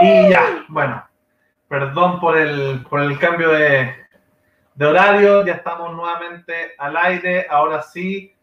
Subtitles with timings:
[0.00, 1.04] Y ya, bueno,
[1.68, 3.94] perdón por el, por el cambio de,
[4.74, 8.34] de horario, ya estamos nuevamente al aire, ahora sí,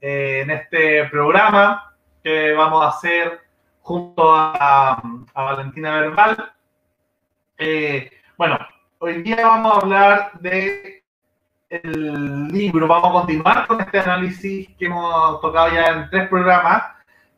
[0.00, 3.40] eh, en este programa que vamos a hacer
[3.82, 5.02] junto a,
[5.34, 6.52] a Valentina Verbal.
[7.58, 8.58] Eh, bueno,
[8.98, 11.02] hoy día vamos a hablar de
[11.68, 16.84] el libro, vamos a continuar con este análisis que hemos tocado ya en tres programas,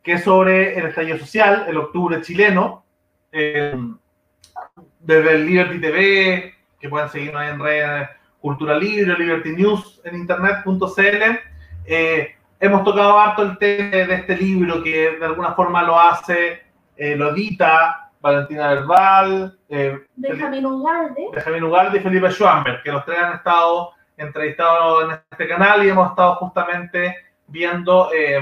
[0.03, 2.84] que es sobre el estallido social, el octubre chileno,
[3.35, 3.75] eh,
[5.01, 8.09] desde el Liberty TV, que pueden seguirnos en redes
[8.39, 11.39] Cultura Libre, Liberty News en internet.cl.
[11.85, 16.61] Eh, hemos tocado harto el tema de este libro que de alguna forma lo hace,
[16.95, 21.27] eh, lo edita Valentina Verbal, eh, Benjamín Ugalde.
[21.33, 25.89] Benjamín Ugalde y Felipe Schwamberg, que los tres han estado entrevistados en este canal y
[25.89, 27.15] hemos estado justamente
[27.47, 28.39] viendo, eh,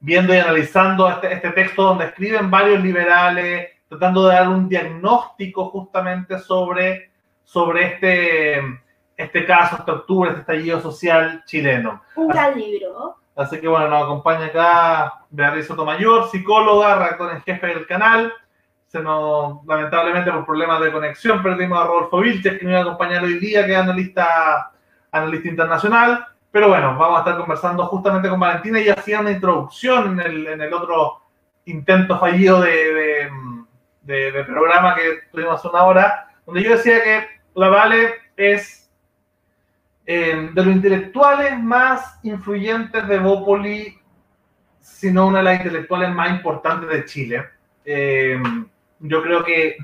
[0.00, 5.70] viendo y analizando este, este texto donde escriben varios liberales, tratando de dar un diagnóstico
[5.70, 7.10] justamente sobre,
[7.44, 8.60] sobre este,
[9.16, 12.02] este caso, este octubre, este estallido social chileno.
[12.16, 13.16] Un gran libro.
[13.36, 18.32] Así que bueno, nos acompaña acá Beatriz Sotomayor, psicóloga, redactora en jefe del canal.
[18.86, 22.82] Se nos, lamentablemente por problemas de conexión, perdimos a Rodolfo Vilches, que nos iba a
[22.82, 24.72] acompañar hoy día, que es analista,
[25.12, 26.26] analista internacional.
[26.50, 30.46] Pero bueno, vamos a estar conversando justamente con Valentina y hacía una introducción en el,
[30.46, 31.20] en el otro
[31.66, 33.30] intento fallido de, de,
[34.06, 38.90] de, de programa que tuvimos una hora, donde yo decía que la Vale es
[40.06, 43.98] eh, de los intelectuales más influyentes de Bópoli,
[44.80, 47.44] sino una de las intelectuales más importantes de Chile.
[47.84, 48.40] Eh,
[49.00, 49.76] yo creo que,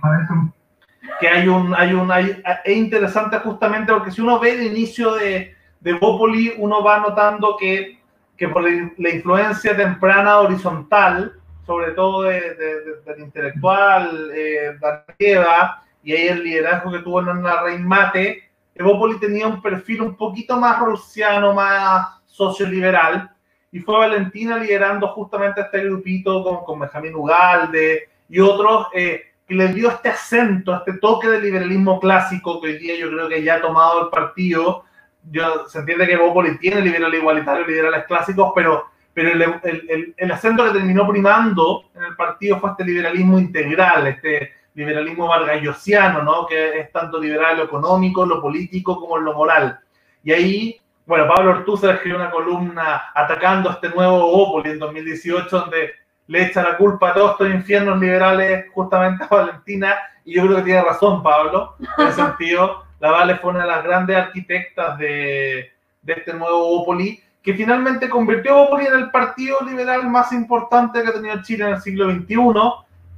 [1.19, 5.15] que hay un, hay un, hay, es interesante justamente porque si uno ve el inicio
[5.15, 7.99] de, de Bópoli, uno va notando que,
[8.37, 16.13] que por la influencia temprana horizontal, sobre todo de, de, del intelectual eh, Danieva, y
[16.13, 20.57] ahí el liderazgo que tuvo en la Rein Mate, Evópoli tenía un perfil un poquito
[20.57, 23.31] más rusiano, más socioliberal,
[23.71, 29.55] y fue Valentina liderando justamente este grupito con, con Benjamín Ugalde y otros, eh, que
[29.55, 33.43] le dio este acento, este toque de liberalismo clásico que hoy día yo creo que
[33.43, 34.85] ya ha tomado el partido.
[35.31, 40.15] Yo, se entiende que Evópoli tiene liberal igualitario, liberales clásicos, pero, pero el, el, el,
[40.17, 46.23] el acento que terminó primando en el partido fue este liberalismo integral, este liberalismo vargallosiano,
[46.23, 46.47] ¿no?
[46.47, 49.79] Que es tanto liberal lo económico, lo político como lo moral.
[50.25, 55.93] Y ahí, bueno, Pablo Ortúzar escribió una columna atacando este nuevo Opoli en 2018, donde
[56.29, 60.57] le echa la culpa a todos estos infiernos liberales justamente a Valentina, y yo creo
[60.59, 64.97] que tiene razón Pablo, en ese sentido, la Vale fue una de las grandes arquitectas
[64.97, 70.33] de, de este nuevo Opoli, que finalmente convirtió a Opoli en el partido liberal más
[70.33, 72.37] importante que ha tenido Chile en el siglo XXI,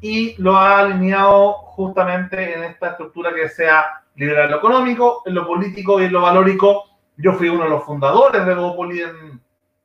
[0.01, 5.35] y lo ha alineado justamente en esta estructura que sea liberal en lo económico, en
[5.35, 6.85] lo político y en lo valórico.
[7.17, 9.41] Yo fui uno de los fundadores de Bopoli en,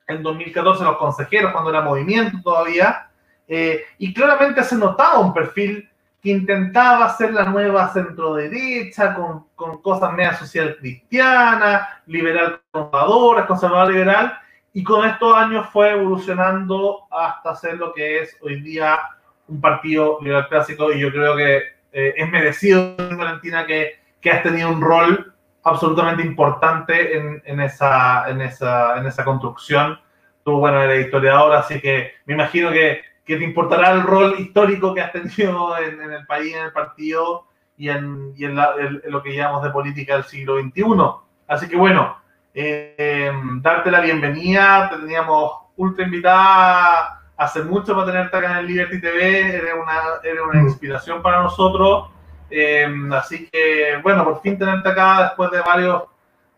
[0.07, 3.09] en 2014, los consejeros, cuando era movimiento todavía,
[3.47, 5.89] eh, y claramente se notaba un perfil
[6.21, 13.47] que intentaba hacer la nueva centro derecha, con, con cosas media social cristiana, liberal conservadora,
[13.47, 14.37] conservador liberal,
[14.73, 18.99] y con estos años fue evolucionando hasta ser lo que es hoy día
[19.47, 21.57] un partido liberal clásico y yo creo que
[21.91, 28.29] eh, es merecido, Valentina, que, que, has tenido un rol absolutamente importante en, en, esa,
[28.29, 29.99] en, esa, en esa construcción.
[30.43, 34.91] Tú, bueno, eres historiador, así que me imagino que, que te importará el rol histórico
[34.91, 37.45] que has tenido en, en el país, en el partido
[37.77, 40.83] y en, y en, la, en, lo que llamamos de política del siglo XXI.
[41.47, 42.17] Así que bueno,
[42.55, 43.31] eh,
[43.61, 48.99] darte la bienvenida, te teníamos ultra invitada hace mucho para tenerte acá en el Liberty
[48.99, 52.09] TV, eres una, eres una inspiración para nosotros.
[52.49, 56.01] Eh, así que, bueno, por fin tenerte acá después de varios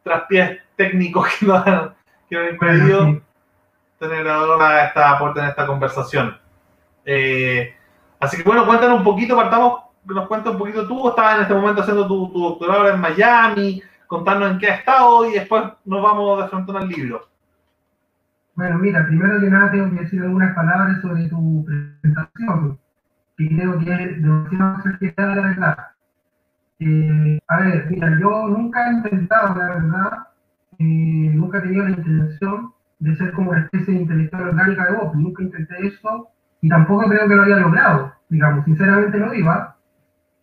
[0.04, 1.94] traspiés técnicos que nos han,
[2.30, 3.22] que nos han impedido
[4.00, 6.41] tener ahora esta, poder tener esta conversación.
[7.06, 7.74] Eh,
[8.20, 11.54] así que, bueno, cuéntanos un poquito, partamos, nos cuentes un poquito tú, estabas en este
[11.54, 16.02] momento haciendo tu, tu doctorado en Miami, contarnos en qué has estado y después nos
[16.02, 17.28] vamos de frente al libro.
[18.56, 22.78] Bueno, mira, primero que nada tengo que decir algunas palabras sobre tu presentación,
[23.38, 25.78] que creo que es demasiado exagerada, la verdad.
[26.80, 30.28] Eh, a ver, mira, yo nunca he intentado, la verdad,
[30.80, 34.98] eh, nunca he tenido la intención de ser como una especie de intelectual orgánica de
[34.98, 36.28] vos, nunca intenté eso
[36.62, 39.52] y tampoco creo que lo haya logrado, digamos, sinceramente lo digo.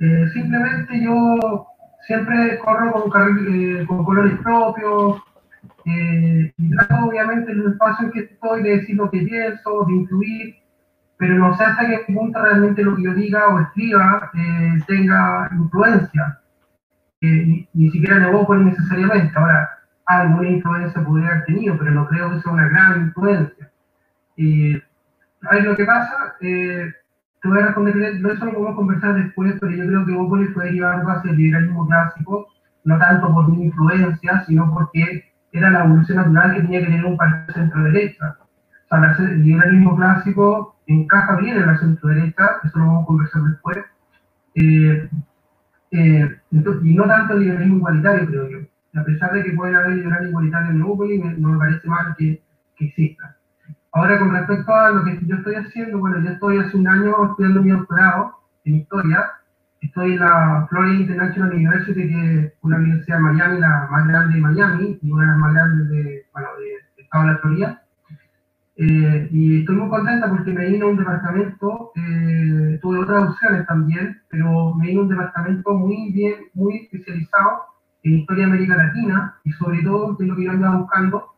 [0.01, 1.67] Eh, simplemente yo
[2.07, 5.23] siempre corro con, eh, con colores propios,
[5.85, 9.85] eh, y trato obviamente en el espacio en que estoy de decir lo que pienso,
[9.87, 10.57] de influir,
[11.17, 15.49] pero no sé hasta qué punto realmente lo que yo diga o escriba eh, tenga
[15.53, 16.41] influencia.
[17.21, 19.33] ni, ni, siquiera Nebópolis necesariamente.
[19.37, 19.69] Ahora,
[20.07, 23.71] alguna influencia podría haber tenido, pero no creo que sea una gran influencia.
[24.37, 24.83] Eh,
[25.43, 26.93] a ver, lo que pasa, eh,
[27.41, 30.53] te voy a responder, no eso lo podemos conversar después, pero yo creo que Nebópolis
[30.53, 32.49] fue derivando hacia el liberalismo clásico,
[32.85, 37.05] no tanto por mi influencia, sino porque era la evolución natural que tenía que tener
[37.05, 38.37] un partido centro-derecha.
[38.91, 43.43] O sea, el liberalismo clásico encaja bien en la centro-derecha, eso lo vamos a conversar
[43.43, 43.79] después,
[44.55, 45.09] eh,
[45.91, 48.59] eh, y no tanto el liberalismo igualitario, creo yo.
[49.01, 52.43] A pesar de que puede haber liberalismo igualitario en Neópolis, no me parece mal que,
[52.77, 53.38] que exista.
[53.93, 57.25] Ahora, con respecto a lo que yo estoy haciendo, bueno, yo estoy hace un año
[57.31, 59.33] estudiando mi doctorado en historia.
[59.81, 64.35] Estoy en la Florida International University, que es una universidad de Miami, la más grande
[64.35, 67.83] de Miami, y una de las más grandes de, bueno, de, Estado de la Florida.
[68.77, 74.21] Eh, y estoy muy contenta porque me vino un departamento, eh, tuve otras opciones también,
[74.29, 77.63] pero me vino un departamento muy bien, muy especializado
[78.03, 81.38] en historia de América Latina y sobre todo, que es lo que yo andaba buscando,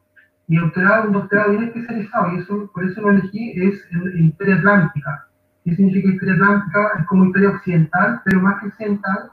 [0.51, 4.57] mi doctorado un doctorado bien especializado y eso, por eso lo elegí, es en, historia
[4.57, 5.29] atlántica.
[5.65, 6.91] ¿Qué significa historia atlántica?
[6.99, 9.31] Es como historia occidental, pero más que occidental,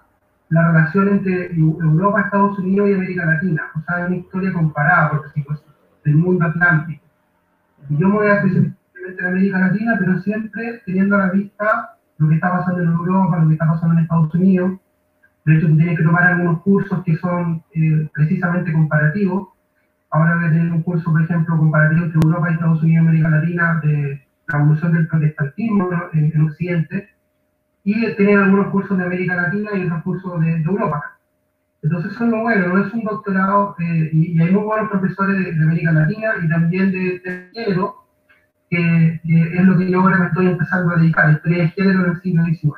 [0.49, 3.63] la relación entre Europa, Estados Unidos y América Latina.
[3.75, 5.63] O sea, una historia comparada, por decirlo así,
[6.05, 7.03] del mundo atlántico.
[7.89, 8.77] Y yo me voy a especializar
[9.19, 13.39] en América Latina, pero siempre teniendo a la vista lo que está pasando en Europa,
[13.39, 14.79] lo que está pasando en Estados Unidos.
[15.45, 19.56] De hecho, tú tienes que tomar algunos cursos que son eh, precisamente comparativos.
[20.09, 23.07] Ahora voy a tener un curso, por ejemplo, comparativo entre Europa y Estados Unidos y
[23.07, 27.09] América Latina de la evolución del protestantismo en, en Occidente.
[27.83, 31.17] Y tener algunos cursos de América Latina y otros cursos de, de Europa.
[31.83, 35.63] Entonces es lo bueno, no es un doctorado, eh, y, hay muy buenos profesores de,
[35.63, 38.03] América Latina y también de, de género,
[38.69, 42.11] que, es lo que yo ahora me estoy empezando a dedicar, historia de género en
[42.11, 42.73] el siglo XIX.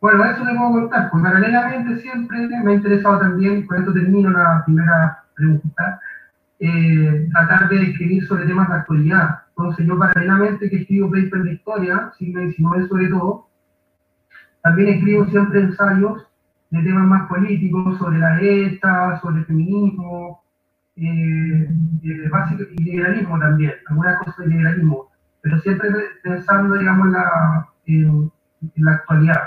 [0.00, 4.30] Bueno, eso le puedo contar, pues paralelamente siempre me ha interesado también, por esto termino
[4.30, 6.00] la primera pregunta,
[6.60, 9.42] eh, tratar de escribir sobre temas de actualidad.
[9.50, 13.48] Entonces yo paralelamente que escribo papers de historia, siglo XIX sobre todo,
[14.62, 16.26] también escribo siempre ensayos
[16.70, 20.42] de temas más políticos, sobre la ETA, sobre el feminismo,
[20.96, 21.68] eh,
[22.30, 25.10] básico, y liberalismo también, algunas cosas de liberalismo,
[25.40, 25.88] pero siempre
[26.22, 28.32] pensando, digamos, en la, en,
[28.76, 29.42] la actualidad.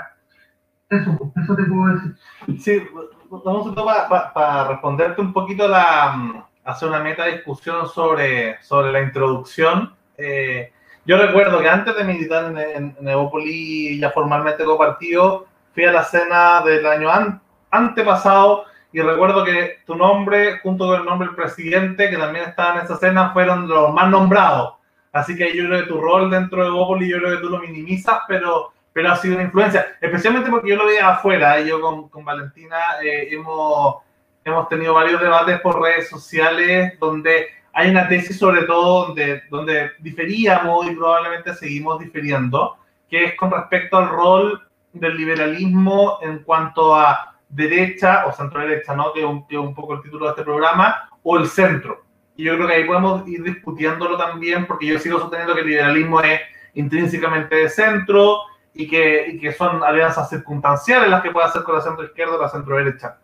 [0.88, 2.16] Eso, eso te puedo decir.
[2.58, 2.82] Sí,
[3.30, 9.00] vamos a para pa, responderte un poquito la hacer una meta discusión sobre, sobre la
[9.00, 9.94] introducción.
[10.16, 10.72] Eh,
[11.04, 15.92] yo recuerdo que antes de militar en, en, en ya formalmente como partido, fui a
[15.92, 21.36] la cena del año antepasado y recuerdo que tu nombre, junto con el nombre del
[21.36, 24.74] presidente, que también estaba en esa cena, fueron los más nombrados.
[25.12, 27.58] Así que yo creo que tu rol dentro de Evópolis, yo creo que tú lo
[27.58, 31.58] minimizas, pero, pero ha sido una influencia, especialmente porque yo lo veía afuera.
[31.60, 33.96] Y yo con, con Valentina eh, hemos,
[34.44, 39.92] hemos tenido varios debates por redes sociales donde hay una tesis sobre todo donde, donde
[40.00, 42.76] diferíamos y probablemente seguimos difiriendo,
[43.08, 44.62] que es con respecto al rol
[44.92, 49.12] del liberalismo en cuanto a derecha o centro derecha, ¿no?
[49.12, 52.02] que es un, un poco el título de este programa, o el centro.
[52.36, 55.68] Y yo creo que ahí podemos ir discutiéndolo también, porque yo sigo sosteniendo que el
[55.68, 56.40] liberalismo es
[56.74, 58.40] intrínsecamente de centro
[58.74, 62.36] y que, y que son alianzas circunstanciales las que puede hacer con la centro izquierda
[62.36, 63.18] o la centro derecha.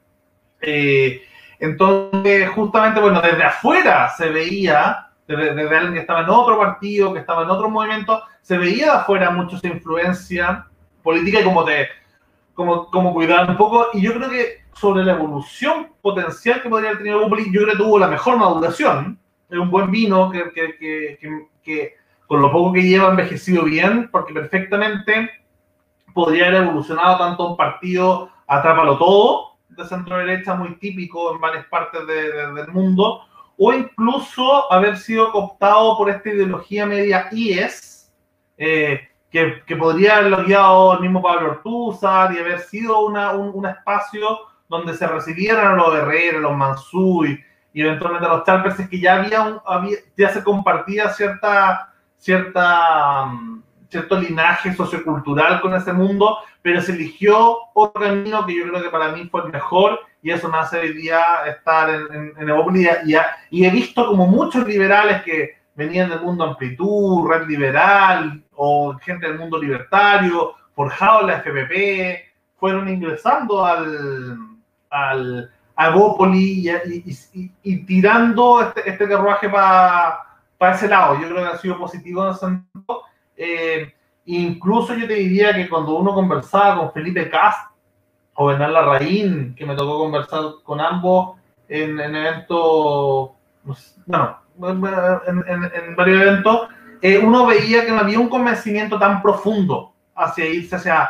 [0.61, 1.23] Eh,
[1.59, 7.13] entonces, justamente, bueno, desde afuera se veía, desde, desde, alguien que estaba en otro partido,
[7.13, 10.67] que estaba en otro movimiento, se veía de afuera mucho esa influencia
[11.03, 11.89] política y como te
[12.59, 13.87] como, como cuidar un poco.
[13.93, 17.73] Y yo creo que sobre la evolución potencial que podría haber tenido Bópoli, yo creo
[17.73, 19.19] que tuvo la mejor maduración.
[19.49, 21.95] Es un buen vino que, que, que, que,
[22.27, 25.31] con lo poco que lleva envejecido bien, porque perfectamente
[26.13, 29.48] podría haber evolucionado tanto un partido atrápalo todo,
[29.79, 33.23] de centro derecha muy típico en varias partes de, de, del mundo,
[33.57, 38.13] o incluso haber sido cooptado por esta ideología media IES,
[38.57, 43.51] eh, que, que, podría haberlo guiado el mismo Pablo Ortúzar y haber sido una, un,
[43.55, 47.45] un, espacio donde se recibieran los Herrera, los Mansú y,
[47.75, 53.63] eventualmente los Chalpers, es que ya había, un, había, ya se compartía cierta, cierta, um,
[53.89, 58.91] cierto linaje sociocultural con ese mundo, pero se eligió otro camino que yo creo que
[58.91, 62.49] para mí fue el mejor y eso me hace hoy día estar en, en, en
[62.49, 63.15] Evópolis y,
[63.51, 69.29] y he visto como muchos liberales que venían del mundo amplitud, red liberal o gente
[69.29, 72.29] del mundo libertario, forjado en la FPP,
[72.59, 74.37] fueron ingresando al,
[74.91, 80.19] al a Gópoli y, y, y, y, tirando este, este carruaje para
[80.59, 81.15] pa ese lado.
[81.21, 83.03] Yo creo que ha sido positivo en ese sentido.
[83.39, 83.95] Eh,
[84.27, 87.71] incluso yo te diría que cuando uno conversaba con Felipe Cast
[88.35, 93.31] o Bernal Larraín, que me tocó conversar con ambos en, en eventos,
[94.07, 94.39] bueno,
[95.27, 96.69] en, en, en varios eventos,
[97.01, 101.09] eh, uno veía que no había un convencimiento tan profundo hacia irse hacia,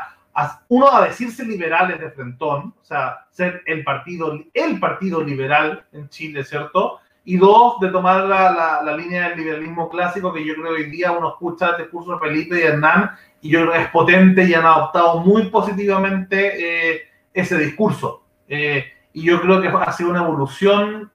[0.68, 6.08] uno a decirse liberales de frentón, o sea, ser el partido, el partido liberal en
[6.10, 7.00] Chile, ¿cierto?
[7.28, 10.90] Y dos, de tomar la, la, línea del liberalismo clásico, que yo creo que hoy
[10.90, 13.10] día uno escucha el discurso de Felipe y Hernán,
[13.42, 17.02] y yo creo que es potente y han adoptado muy positivamente eh,
[17.34, 18.22] ese discurso.
[18.48, 18.82] Eh,
[19.12, 21.12] y yo creo que ha sido una evolución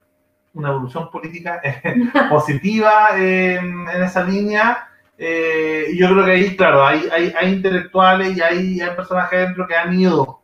[0.53, 1.81] una evolución política eh,
[2.29, 4.87] positiva en esa línea.
[5.17, 9.65] Y yo creo que ahí, claro, hay, hay, hay intelectuales y hay, hay, personajes dentro
[9.65, 10.41] que han ido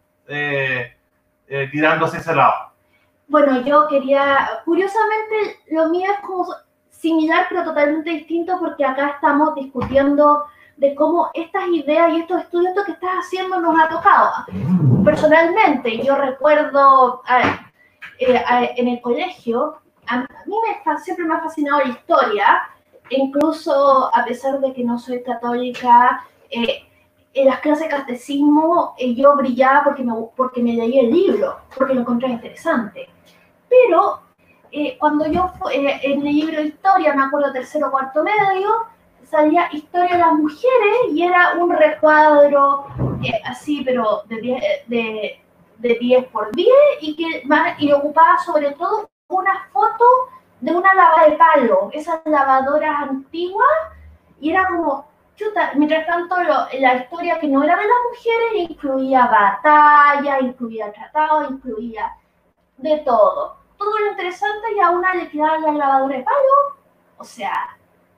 [1.71, 2.68] tirándose ese lado.
[3.29, 6.47] Bueno, yo quería, curiosamente, lo mío es como
[6.89, 10.43] similar pero totalmente distinto porque acá estamos discutiendo
[10.77, 14.31] de cómo estas ideas y estos estudios que estás haciendo nos ha tocado.
[15.05, 17.21] Personalmente, yo recuerdo
[18.19, 20.55] en el colegio a, mí
[20.85, 22.61] me, siempre me ha fascinado la historia,
[23.11, 26.83] incluso a pesar de que no soy católica, eh,
[27.33, 31.57] en las clases de catecismo eh, yo brillaba porque me, porque me leí el libro,
[31.77, 33.07] porque lo encontré interesante.
[33.69, 34.21] Pero
[34.71, 38.69] eh, cuando yo en el libro de historia, me acuerdo tercero o cuarto medio,
[39.23, 42.87] salía historia de las mujeres y era un recuadro
[43.45, 45.41] así, pero de 10 de,
[45.77, 46.69] de 10 por 10
[47.01, 47.43] y que
[47.79, 50.05] y ocupaba sobre todo una foto
[50.61, 53.67] de una lavada de palo, esas lavadoras antiguas,
[54.41, 59.27] y era como, chuta, mientras tanto la historia que no era de las mujeres incluía
[59.27, 62.13] batalla, incluía tratado, incluía
[62.77, 63.58] de todo.
[63.79, 66.77] Todo lo interesante y a una le quedaba la lavadora de palo,
[67.17, 67.75] o sea,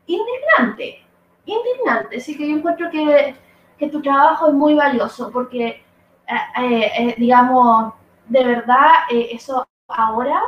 [0.08, 1.06] indignante,
[1.46, 2.18] indignante.
[2.18, 3.36] Así que yo encuentro que,
[3.78, 7.94] que tu trabajo es muy valioso porque, eh, eh, eh, digamos,
[8.28, 10.42] de verdad, eso ahora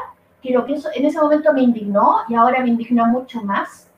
[0.43, 3.89] que lo pienso, en ese momento me indignó y ahora me indigna mucho más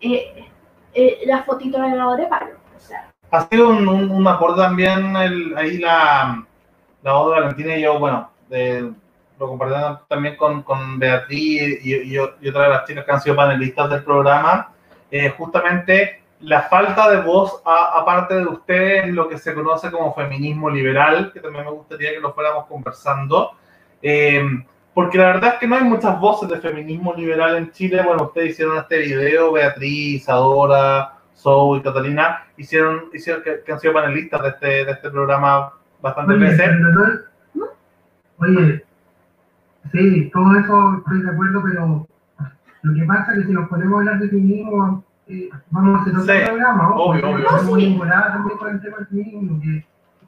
[0.00, 0.48] eh,
[0.94, 2.56] eh, la fotito de la de palo.
[2.76, 3.10] O sea.
[3.30, 6.44] Ha sido un, un, aporte también ahí la,
[7.02, 8.92] la voz de Valentina y yo, bueno, de,
[9.42, 13.20] lo compartimos también con, con Beatriz y, y, y, otra de las chicas que han
[13.20, 14.72] sido panelistas del programa,
[15.10, 20.70] eh, justamente la falta de voz, aparte de ustedes, lo que se conoce como feminismo
[20.70, 23.52] liberal, que también me gustaría que lo fuéramos conversando.
[24.00, 24.42] Eh,
[24.92, 28.02] porque la verdad es que no hay muchas voces de feminismo liberal en Chile.
[28.04, 34.42] Bueno, ustedes hicieron este video, Beatriz, Adora, y Catalina, hicieron, hicieron que, han sido panelistas
[34.42, 36.70] de este, de este programa bastante veces.
[38.38, 38.84] Oye,
[39.90, 42.08] sí, todo eso estoy de acuerdo, pero
[42.82, 46.02] lo que pasa es que si nos ponemos a hablar de feminismo, eh, vamos a
[46.02, 46.82] hacer otro sí, programa.
[46.82, 46.96] ¿no?
[46.96, 47.62] Obvio, obvio.
[47.64, 49.86] Muy enamorada también con el tema del feminismo, que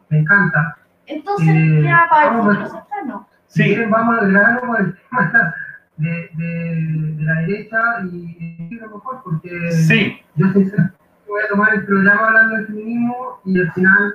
[0.09, 0.77] me encanta.
[1.07, 3.29] Entonces, eh, ya para el futuro cercano.
[3.47, 3.77] Sí.
[3.89, 5.55] vamos al grano con el tema
[5.97, 7.81] de, de, de, la derecha
[8.11, 10.21] y, y lo mejor, porque sí.
[10.35, 10.97] yo sinceramente
[11.29, 14.15] voy a tomar el programa hablando del feminismo y al final.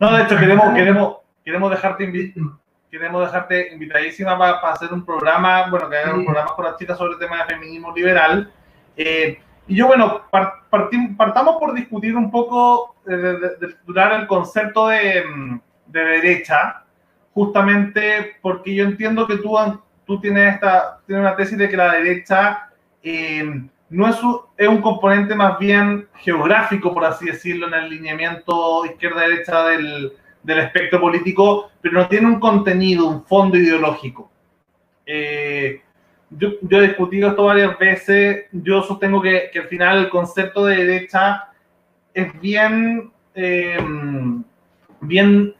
[0.00, 2.58] No, de hecho, queremos, queremos, queremos dejarte invitado.
[2.90, 6.18] Queremos dejarte invitadísima para, para, hacer un programa, bueno, que hagan sí.
[6.20, 8.50] un programa con las chicas sobre el tema de feminismo liberal.
[8.96, 10.22] Eh, y yo, bueno,
[10.70, 15.22] partim, partamos por discutir un poco, de, de, de, de el concepto de,
[15.86, 16.84] de derecha,
[17.34, 19.56] justamente porque yo entiendo que tú,
[20.06, 22.70] tú tienes, esta, tienes una tesis de que la derecha
[23.02, 27.90] eh, no es un, es un componente más bien geográfico, por así decirlo, en el
[27.90, 30.12] lineamiento izquierda-derecha del,
[30.48, 34.30] del espectro político, pero no tiene un contenido, un fondo ideológico.
[35.04, 35.82] Eh,
[36.30, 40.64] yo, yo, he discutido esto varias veces, yo sostengo que, que al final el concepto
[40.64, 41.48] de derecha
[42.14, 43.78] es bien, eh,
[45.02, 45.54] bien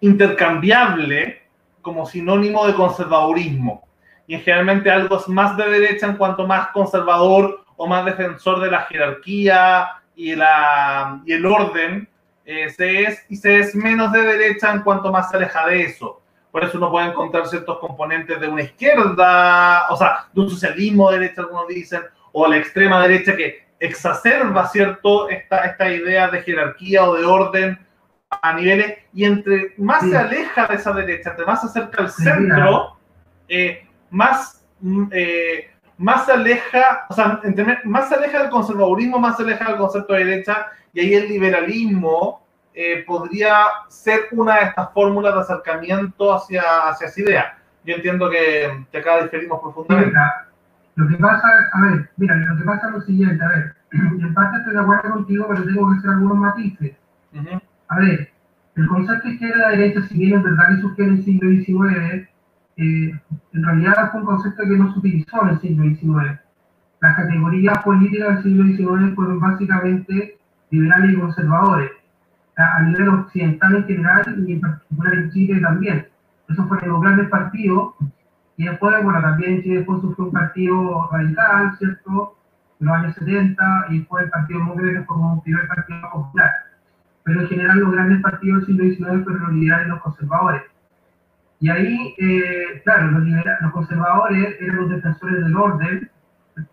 [0.00, 1.42] intercambiable
[1.82, 3.82] como sinónimo de conservadurismo.
[4.28, 8.70] Y generalmente algo es más de derecha en cuanto más conservador o más defensor de
[8.70, 12.08] la jerarquía y, la, y el orden
[12.44, 15.82] eh, se es, y se es menos de derecha en cuanto más se aleja de
[15.82, 16.20] eso.
[16.50, 21.10] Por eso uno puede encontrar ciertos componentes de una izquierda, o sea, de un socialismo
[21.10, 26.42] de derecha, algunos dicen, o la extrema derecha que exacerba, ¿cierto?, esta, esta idea de
[26.42, 27.78] jerarquía o de orden
[28.30, 30.10] a niveles, y entre más sí.
[30.10, 32.96] se aleja de esa derecha, entre más se acerca al centro,
[33.48, 34.64] eh, más,
[35.10, 39.64] eh, más se aleja, o sea, entre, más se aleja del conservadurismo, más se aleja
[39.66, 42.42] del concepto de derecha, y ahí el liberalismo
[42.74, 47.58] eh, podría ser una de estas fórmulas de acercamiento hacia, hacia esa idea.
[47.84, 50.16] Yo entiendo que, que acá diferimos profundamente.
[50.96, 54.34] Lo que pasa, a ver, mira, lo que pasa es lo siguiente, a ver, en
[54.34, 56.96] parte estoy de acuerdo contigo, pero tengo que hacer algunos matices.
[57.88, 58.30] A ver,
[58.76, 62.28] el concepto izquierda-derecha, si bien es verdad que surgió en el siglo XIX,
[62.76, 63.20] eh,
[63.52, 66.40] en realidad fue un concepto que no se utilizó en el siglo XIX.
[67.00, 70.38] Las categorías políticas del siglo XIX fueron básicamente
[70.70, 71.90] liberales y conservadores,
[72.56, 76.08] a nivel occidental en general y en particular en Chile también.
[76.48, 77.94] Eso fue los grandes partidos
[78.56, 82.36] y después, bueno, también Chile después sufrió un partido radical, ¿cierto?
[82.80, 86.50] En los años 70 y después el Partido Demócrata como un primer partido popular.
[87.24, 90.62] Pero en general los grandes partidos del siglo XIX fueron los liberales y los conservadores.
[91.60, 93.22] Y ahí, eh, claro, los,
[93.60, 96.10] los, conservadores eran los defensores del orden.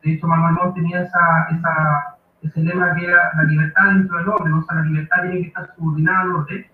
[0.03, 4.53] De hecho, Manuel tenía esa, esa, ese lema que era la libertad dentro del orden,
[4.53, 6.65] o sea, la libertad tiene que estar subordinada al orden.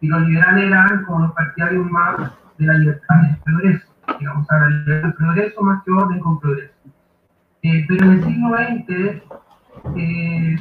[0.00, 3.86] Y los liberales eran como los partidarios más de la libertad y el progreso,
[4.18, 6.74] digamos, o sea, la libertad del progreso más que orden con progreso.
[7.62, 9.22] Eh, pero en el siglo XX,
[9.96, 10.56] eh,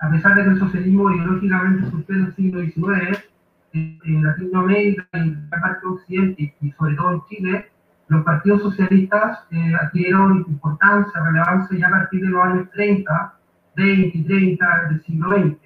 [0.00, 3.24] a pesar de que el socialismo ideológicamente surgió en el siglo XIX,
[3.72, 7.70] en Latinoamérica y en la parte occidente y sobre todo en Chile,
[8.08, 13.34] los partidos socialistas eh, adquirieron importancia, relevancia ya a partir de los años 30,
[13.76, 15.56] 20 y 30 del siglo XX.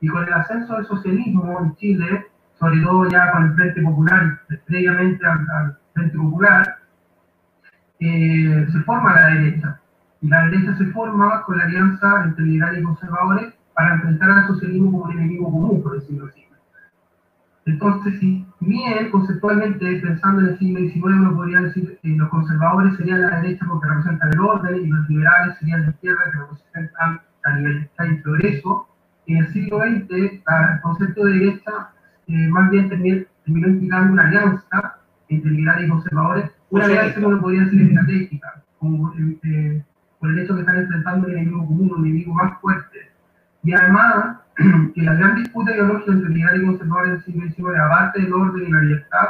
[0.00, 2.26] Y con el ascenso del socialismo en Chile,
[2.58, 6.76] sobre todo ya con el Frente Popular, previamente al, Frente Popular,
[8.00, 9.80] eh, se forma la derecha.
[10.20, 14.46] Y la derecha se forma con la alianza entre liberales y conservadores para enfrentar al
[14.48, 16.42] socialismo como un enemigo común, por decirlo así.
[17.64, 22.96] Entonces, si bien conceptualmente, pensando en el siglo XIX, uno podría decir que los conservadores
[22.96, 27.20] serían la derecha porque representan el orden y los liberales serían la izquierda que representan
[27.44, 28.88] la libertad y progreso,
[29.26, 31.90] en el siglo XX el concepto de derecha
[32.28, 37.40] eh, más bien terminó, implicando una alianza entre liberales y conservadores, una alianza que uno
[37.40, 39.82] podría decir estratégica, como, eh,
[40.18, 43.10] por el hecho de que están enfrentando un enemigo común, un enemigo más fuerte.
[43.64, 44.38] Y además,
[44.94, 48.66] que la gran disputa ideológica entre liberales y conservadores del siglo XIX, aparte del orden
[48.66, 49.28] y la libertad,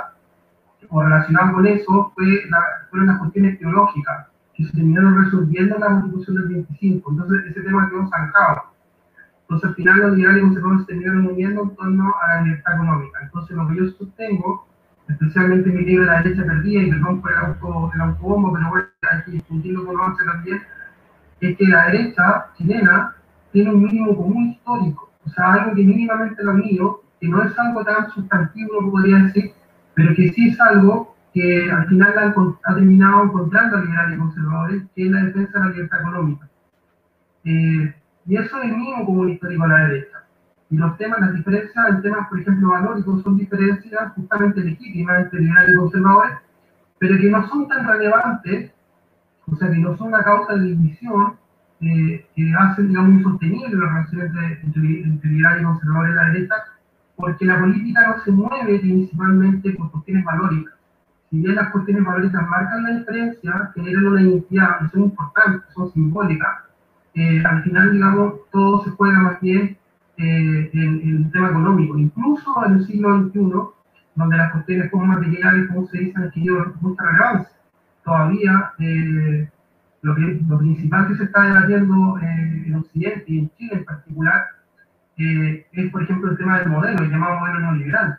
[0.88, 5.80] o relacionado con eso, fue la, fueron las cuestiones teológicas que se terminaron resolviendo en
[5.80, 7.10] la Constitución del 25.
[7.10, 8.62] Entonces, ese tema quedó zancado.
[9.43, 12.75] Entonces, al final, los liberales y conservadores se terminaron uniendo en torno a la libertad
[12.75, 13.21] económica.
[13.23, 14.67] Entonces, lo que yo sostengo,
[15.08, 18.69] especialmente en mi libro La derecha perdida, y perdón por el, auto, el autobombo, pero
[18.71, 20.62] bueno, hay que discutirlo con once también,
[21.41, 23.15] es que la derecha chilena
[23.50, 27.56] tiene un mínimo común histórico o sea, algo que mínimamente lo mío, que no es
[27.58, 29.52] algo tan sustantivo, lo podría decir,
[29.95, 34.82] pero que sí es algo que al final ha, terminado encontrando a liberales y conservadores,
[34.95, 36.49] que es la defensa de la libertad económica.
[37.45, 37.95] Eh,
[38.26, 40.25] y eso es mínimo común histórico a la derecha.
[40.71, 45.40] Y los temas, las diferencias en temas, por ejemplo, valóricos, son diferencias justamente legítimas entre
[45.40, 46.32] liberales y conservadores,
[46.99, 48.73] pero que no son tan relevantes,
[49.47, 51.36] o sea, que no son la causa de división
[51.80, 56.54] que hacen, digamos, insostenible las relaciones entre, entre liberales y conservadores de la derecha,
[57.16, 60.75] porque la política no se mueve principalmente por cuestiones valóricas.
[61.32, 65.90] Si bien las cuestiones valóricas marcan la diferencia, generan una identidad y son importantes, son
[65.95, 66.58] simbólicas,
[67.14, 69.78] eh, al final, digamos, todo se juega más bien
[70.18, 71.97] eh, en, el tema económico.
[71.97, 73.50] Incluso en el siglo XXI,
[74.14, 77.56] donde las cuestiones como materiales, como se dice, han adquirido mucha relevancia.
[78.04, 79.49] Todavía eh,
[80.02, 83.84] lo, que, lo principal que se está debatiendo eh, en Occidente y en Chile en
[83.86, 84.49] particular
[85.16, 88.18] eh, es, por ejemplo, el tema del modelo, el llamado modelo neoliberal.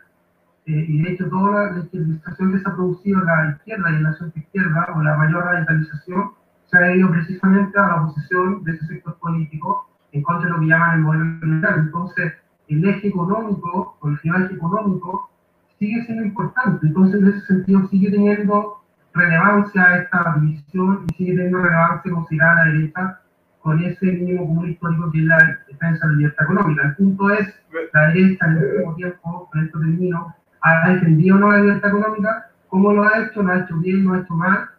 [0.66, 3.94] Eh, y de hecho, toda la legislación que se ha producido en la izquierda y
[3.96, 6.30] en la izquierda, o la mayor radicalización,
[6.70, 10.60] se ha debido precisamente a la oposición de ese sector político en contra de lo
[10.60, 11.80] que llaman el modelo neoliberal.
[11.80, 12.32] Entonces,
[12.68, 15.30] el eje económico, o el final económico,
[15.78, 16.86] sigue siendo importante.
[16.86, 18.80] Entonces, en ese sentido, sigue teniendo
[19.12, 23.20] relevancia a esta división y sigue teniendo relevancia considerada la derecha
[23.60, 26.82] con ese mínimo común histórico que es la defensa de la libertad económica.
[26.82, 27.48] El punto es,
[27.92, 31.90] la derecha en el último tiempo, con esto termino, ha defendido o no la libertad
[31.90, 34.70] económica, cómo lo ha hecho, lo ha hecho bien, lo ha hecho mal.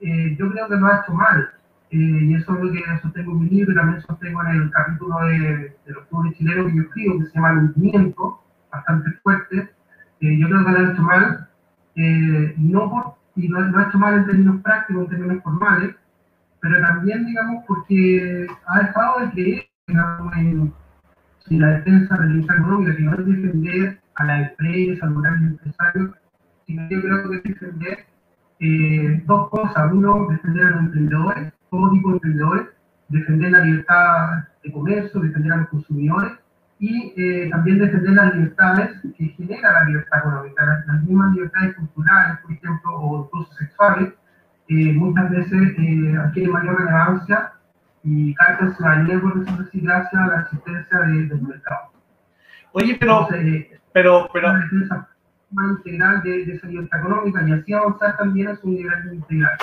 [0.00, 1.50] Eh, yo creo que lo ha hecho mal.
[1.90, 4.70] Eh, y eso es lo que sostengo en mi libro y también sostengo en el
[4.70, 8.40] capítulo de, de los clubes chilenos que yo escribo, que se llama El hundimiento,
[8.72, 9.70] bastante fuerte.
[10.20, 11.48] Eh, yo creo que lo ha hecho mal,
[12.56, 15.94] no por y lo, ha hecho mal en términos prácticos, en términos formales,
[16.60, 20.72] pero también, digamos, porque ha dejado de creer digamos, en,
[21.50, 25.22] la defensa de la libertad económica, que no es defender a la empresa, a los
[25.22, 26.10] grandes empresarios,
[26.66, 28.06] sino yo creo que es defender
[28.60, 29.92] eh, dos cosas.
[29.92, 32.66] Uno, defender a los emprendedores, todo tipo de emprendedores,
[33.08, 36.32] defender la libertad de comercio, defender a los consumidores,
[36.80, 42.38] y eh, también defender las libertades que genera la libertad económica, las, mismas libertades culturales,
[42.40, 44.14] por ejemplo, o incluso sexuales,
[44.68, 47.52] eh, muchas veces eh, adquiere mayor relevancia
[48.02, 51.92] y carta ciudadanía, por eso así, gracias a la existencia de, del mercado.
[52.72, 55.08] Oye, pero, Entonces, pero, pero, una defensa
[55.50, 59.58] más integral de, de esa libertad económica y así avanzar también a su liberalismo integral.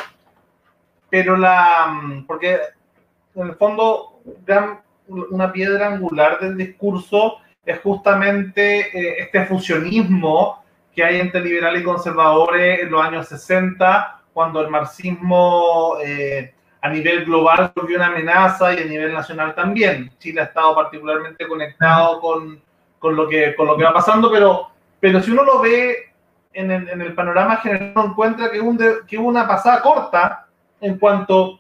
[1.10, 2.60] pero la, mm, porque
[3.36, 10.64] en el fondo gran- una piedra angular del discurso es justamente eh, este fusionismo
[10.94, 16.90] que hay entre liberales y conservadores en los años 60, cuando el marxismo eh, a
[16.90, 20.12] nivel global volvió una amenaza y a nivel nacional también.
[20.20, 22.62] Chile ha estado particularmente conectado con,
[23.00, 26.14] con lo, que, con lo que va pasando, pero, pero si uno lo ve
[26.54, 30.48] en el, en el panorama general, uno encuentra que, un de- que una pasada corta
[30.82, 31.60] en cuanto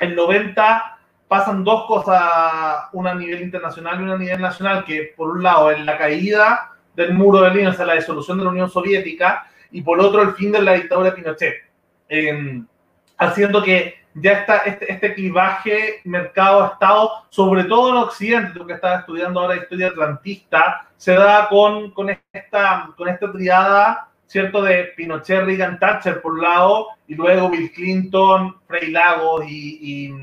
[0.00, 5.14] en 90 pasan dos cosas, una a nivel internacional y una a nivel nacional, que
[5.16, 8.44] por un lado es la caída del muro de Berlín, o sea, la disolución de
[8.44, 11.54] la Unión Soviética, y por otro el fin de la dictadura de Pinochet,
[12.08, 12.62] Eh,
[13.18, 19.00] haciendo que ya está este, este clivaje mercado-estado, sobre todo en Occidente, tú que estás
[19.00, 24.62] estudiando ahora historia atlantista, se da con, con, esta, con esta triada, ¿cierto?
[24.62, 30.14] De Pinochet, Reagan, Thatcher por un lado, y luego Bill Clinton, Frei Lagos y, y,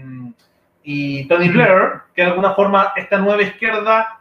[0.84, 4.20] y Tony Blair, que de alguna forma esta nueva izquierda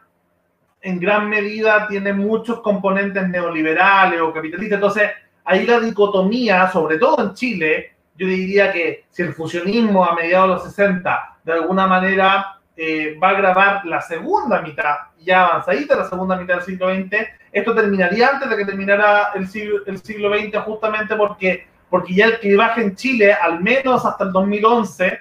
[0.83, 4.77] en gran medida tiene muchos componentes neoliberales o capitalistas.
[4.77, 5.11] Entonces,
[5.45, 10.49] ahí la dicotomía, sobre todo en Chile, yo diría que si el fusionismo a mediados
[10.49, 15.97] de los 60 de alguna manera eh, va a grabar la segunda mitad, ya avanzadita
[15.97, 17.17] la segunda mitad del siglo XX,
[17.51, 22.27] esto terminaría antes de que terminara el siglo, el siglo XX justamente porque, porque ya
[22.27, 25.21] el clivaje en Chile, al menos hasta el 2011,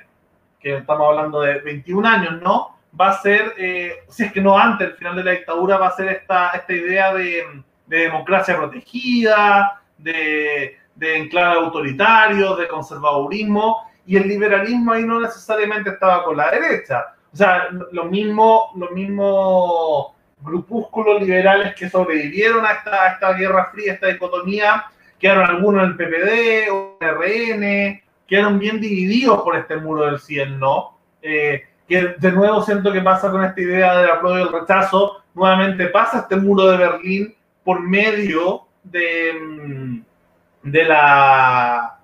[0.59, 2.79] que estamos hablando de 21 años, ¿no?
[2.99, 5.87] Va a ser, eh, si es que no antes, el final de la dictadura, va
[5.87, 13.89] a ser esta, esta idea de, de democracia protegida, de, de enclave autoritario, de conservadurismo,
[14.05, 17.15] y el liberalismo ahí no necesariamente estaba con la derecha.
[17.31, 20.07] O sea, lo mismo, los mismos
[20.41, 24.85] grupúsculos liberales que sobrevivieron a esta, guerra fría, a esta dicotomía,
[25.19, 30.05] quedaron algunos en el PPD o en el RN, quedaron bien divididos por este muro
[30.05, 30.97] del el no.
[31.21, 35.23] Eh, que de nuevo siento que pasa con esta idea del apruebo y el rechazo,
[35.33, 40.01] nuevamente pasa este muro de Berlín por medio de, mm,
[40.63, 41.99] de la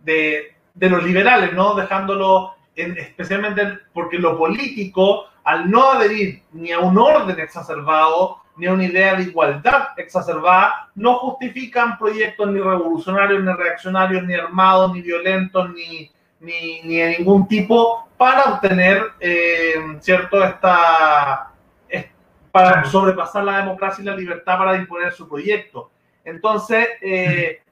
[0.00, 1.74] de, de los liberales, ¿no?
[1.74, 8.66] Dejándolo en- especialmente porque lo político, al no adherir ni a un orden exacerbado, ni
[8.66, 14.92] a una idea de igualdad exacerbada, no justifican proyectos ni revolucionarios, ni reaccionarios, ni armados,
[14.92, 21.50] ni violentos, ni, ni, ni de ningún tipo para obtener, eh, ¿cierto?, esta,
[21.88, 22.06] es-
[22.50, 25.90] para sobrepasar la democracia y la libertad para imponer su proyecto.
[26.24, 27.62] Entonces, eh,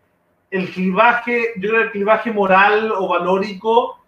[0.50, 4.04] el clivaje, yo creo que el clivaje moral o valórico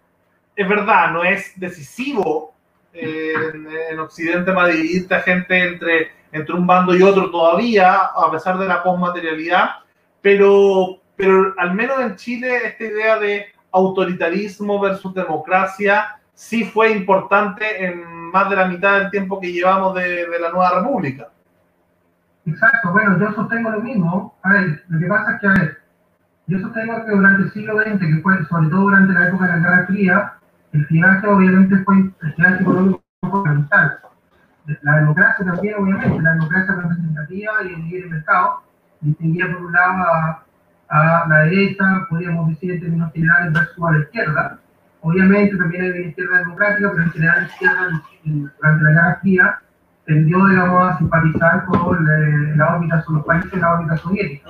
[0.55, 2.53] es verdad, no es decisivo
[2.91, 8.29] en, en Occidente para dividir a gente entre, entre un bando y otro todavía, a
[8.31, 9.69] pesar de la posmaterialidad,
[10.21, 17.85] pero, pero al menos en Chile esta idea de autoritarismo versus democracia sí fue importante
[17.85, 21.29] en más de la mitad del tiempo que llevamos de, de la nueva república.
[22.45, 24.35] Exacto, bueno, yo sostengo lo mismo.
[24.43, 25.82] A ver, lo que pasa es que, a ver,
[26.47, 29.51] yo sostengo que durante el siglo XX, que fue sobre todo durante la época de
[29.53, 30.33] la Guerra Fría,
[30.73, 33.99] el clivaje obviamente fue el fue fundamental.
[34.81, 38.61] La democracia también, obviamente, la democracia representativa y el libre mercado,
[39.01, 40.43] distinguía por un lado
[40.89, 44.59] a, la derecha, podríamos decir en términos generales, versus a la izquierda.
[45.01, 49.59] Obviamente también hay izquierda democrática, pero en general la izquierda durante la Guerra Fría
[50.05, 54.49] tendió, digamos, a simpatizar con eh, la órbita, los países de la órbita soviética.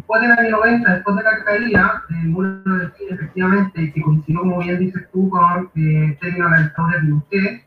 [0.00, 4.40] Después del año 90, después de la caída del muro de Chile, efectivamente, que coincidió,
[4.40, 7.64] como bien dices tú, con eh, término de la dictadura de Pinochet,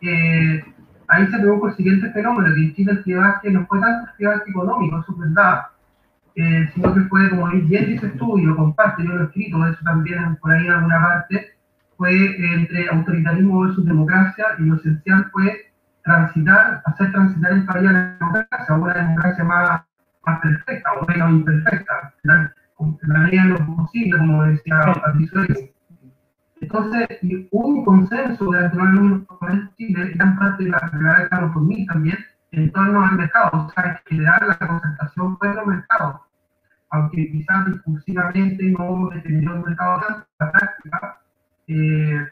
[0.00, 0.64] eh,
[1.08, 5.00] ahí se produjo el siguiente fenómeno, que Chile clivaje no fue tanto el clivaje económico,
[5.00, 5.66] eso es verdad,
[6.36, 9.66] eh, sino que fue, como bien dices tú, y lo comparte, yo lo he escrito,
[9.66, 11.56] eso también por ahí en alguna parte,
[11.98, 12.10] fue
[12.54, 18.16] entre autoritarismo versus democracia, y lo esencial fue transitar, hacer transitar el país a la
[18.18, 19.85] democracia, a una democracia más,
[20.26, 25.40] más perfecta o menos imperfecta, en la medida de lo posible, como decía Patricio.
[26.60, 27.08] Entonces,
[27.50, 32.18] hubo un consenso los años en Chile, gran parte de la realidad de Formil también,
[32.52, 33.66] en torno al mercado.
[33.66, 36.20] O sea, en general la concentración fue en los mercados.
[36.90, 41.20] Aunque quizás discursivamente no defendió el mercado tanto, la práctica
[41.68, 42.26] eh,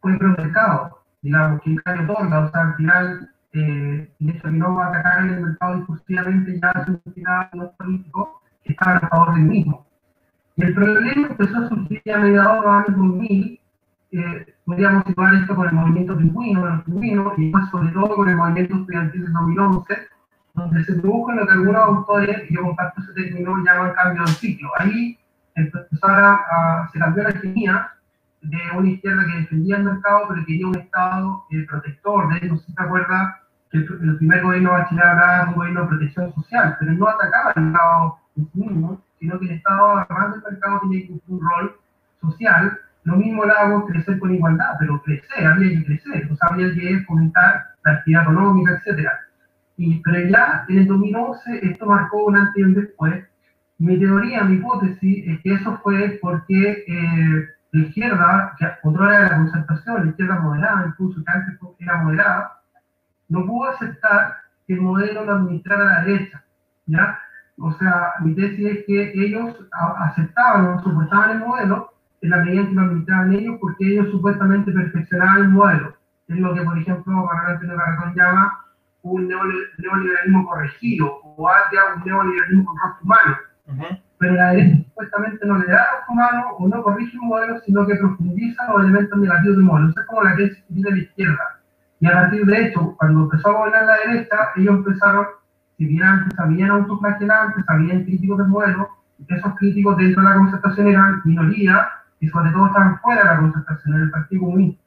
[0.00, 1.02] fue pro mercado.
[1.22, 5.78] Digamos, que Cayo Torda, o sea, al final, eh, hecho de no atacar el mercado
[5.78, 8.28] discursivamente ya significaba a los políticos
[8.64, 9.86] que estaban a favor del mismo.
[10.56, 13.60] Y el problema empezó a surgir a mediados de los años 2000,
[14.12, 18.28] eh, podríamos situar esto con el movimiento pingüino, los pingüinos, y más sobre todo con
[18.28, 19.94] el movimiento estudiantil del 2011,
[20.54, 24.32] donde se produjo lo que algunos autores, y yo comparto ese término, llaman cambio de
[24.32, 24.70] ciclo.
[24.78, 25.18] Ahí
[25.54, 27.90] empezó a, se cambió la hegemonía
[28.42, 32.28] de una izquierda que defendía el mercado, pero quería un Estado eh, protector.
[32.32, 33.45] De eso se acuerda que
[33.76, 37.66] el, primer gobierno Bachelet hablaba de un gobierno de protección social, pero no atacaba al
[37.66, 41.76] Estado en sí mismo, sino que el Estado, además del mercado, tiene un rol
[42.20, 42.78] social.
[43.04, 46.74] Lo mismo lo hago crecer con igualdad, pero crecer, había que crecer, o sea, había
[46.74, 49.08] que fomentar la actividad económica, etc.
[49.76, 53.24] Y, pero ya en el 2011 esto marcó un antes y un después.
[53.78, 59.28] Mi teoría, mi hipótesis es que eso fue porque eh, la izquierda, que otra era
[59.28, 62.55] la concertación, la izquierda moderada, incluso que antes era moderada,
[63.28, 64.36] no pudo aceptar
[64.66, 66.42] que el modelo lo administrara la derecha.
[66.86, 67.18] ¿ya?
[67.58, 69.56] O sea, mi tesis es que ellos
[69.98, 74.10] aceptaban o soportaban el modelo en la medida en que lo administraban ellos porque ellos
[74.10, 75.96] supuestamente perfeccionaban el modelo.
[76.28, 78.64] Es lo que, por ejemplo, Manuel Antonio Carretón llama
[79.02, 83.36] un neoliberalismo corregido o hacia un neoliberalismo con rostro humano.
[84.18, 87.86] Pero la derecha supuestamente no le da rostro humano o no corrige un modelo, sino
[87.86, 89.90] que profundiza los elementos negativos del modelo.
[89.90, 91.55] Eso es como la tesis que tiene la izquierda.
[92.06, 95.26] Y a partir de hecho, cuando empezó a gobernar la derecha, ellos empezaron
[95.76, 98.88] si bien antes habían autoflagelantes, habían críticos del modelo,
[99.26, 101.88] esos críticos dentro de la concertación eran minoría
[102.20, 104.82] y sobre todo estaban fuera de la concertación, en el Partido Comunista.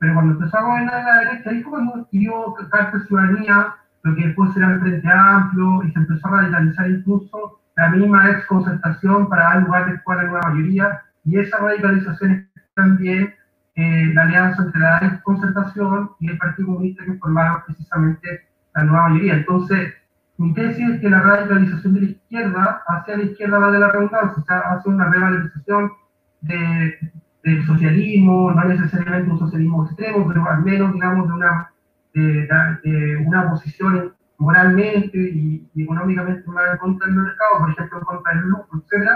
[0.00, 4.14] Pero cuando empezó a gobernar la derecha, ahí fue cuando adquirió carta de ciudadanía, lo
[4.16, 8.46] que después era el Frente Amplio, y se empezó a radicalizar incluso la misma ex
[8.46, 13.32] concertación para dar lugar después a la nueva mayoría, y esa radicalización es también
[13.74, 19.08] eh, la alianza entre la concertación y el Partido Comunista que formaron precisamente la nueva
[19.08, 19.34] mayoría.
[19.34, 19.94] Entonces,
[20.38, 23.92] mi tesis es que la radicalización de la izquierda hacia la izquierda va de la
[23.92, 25.92] redundancia, o sea, hace una revalorización
[26.40, 26.98] de,
[27.44, 31.72] del socialismo, no necesariamente un socialismo extremo, pero al menos, digamos, de una,
[32.14, 38.82] de, una posición moralmente y, económicamente más contra del mercado, por ejemplo, contra del lucro,
[38.90, 39.08] etc.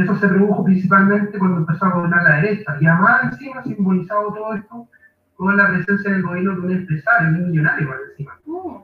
[0.00, 2.76] Eso se produjo principalmente cuando empezó a gobernar la derecha.
[2.80, 4.88] Y además, encima, simbolizado todo esto
[5.36, 8.38] con la presencia del gobierno de un empresario, de un millonario, encima.
[8.46, 8.76] Mm.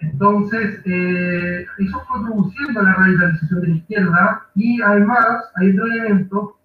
[0.00, 6.58] Entonces, eh, eso fue produciendo la radicalización de la izquierda y además hay otro elemento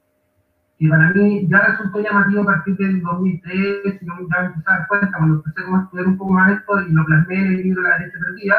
[0.79, 4.77] que para mí ya resultó llamativo a partir del 2003, y ya me empecé a
[4.77, 7.63] dar cuenta cuando empecé a estudiar un poco más esto y lo plasmé en el
[7.63, 8.55] libro La derecha perdida,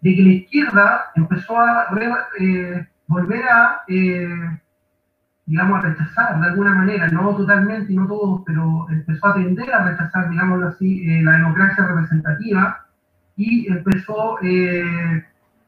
[0.00, 1.86] de que la izquierda empezó a
[2.40, 4.58] eh, volver a, eh,
[5.46, 9.72] digamos, a rechazar de alguna manera, no totalmente y no todos, pero empezó a tender
[9.72, 12.86] a rechazar, digámoslo así, la democracia representativa
[13.36, 15.24] y empezó eh,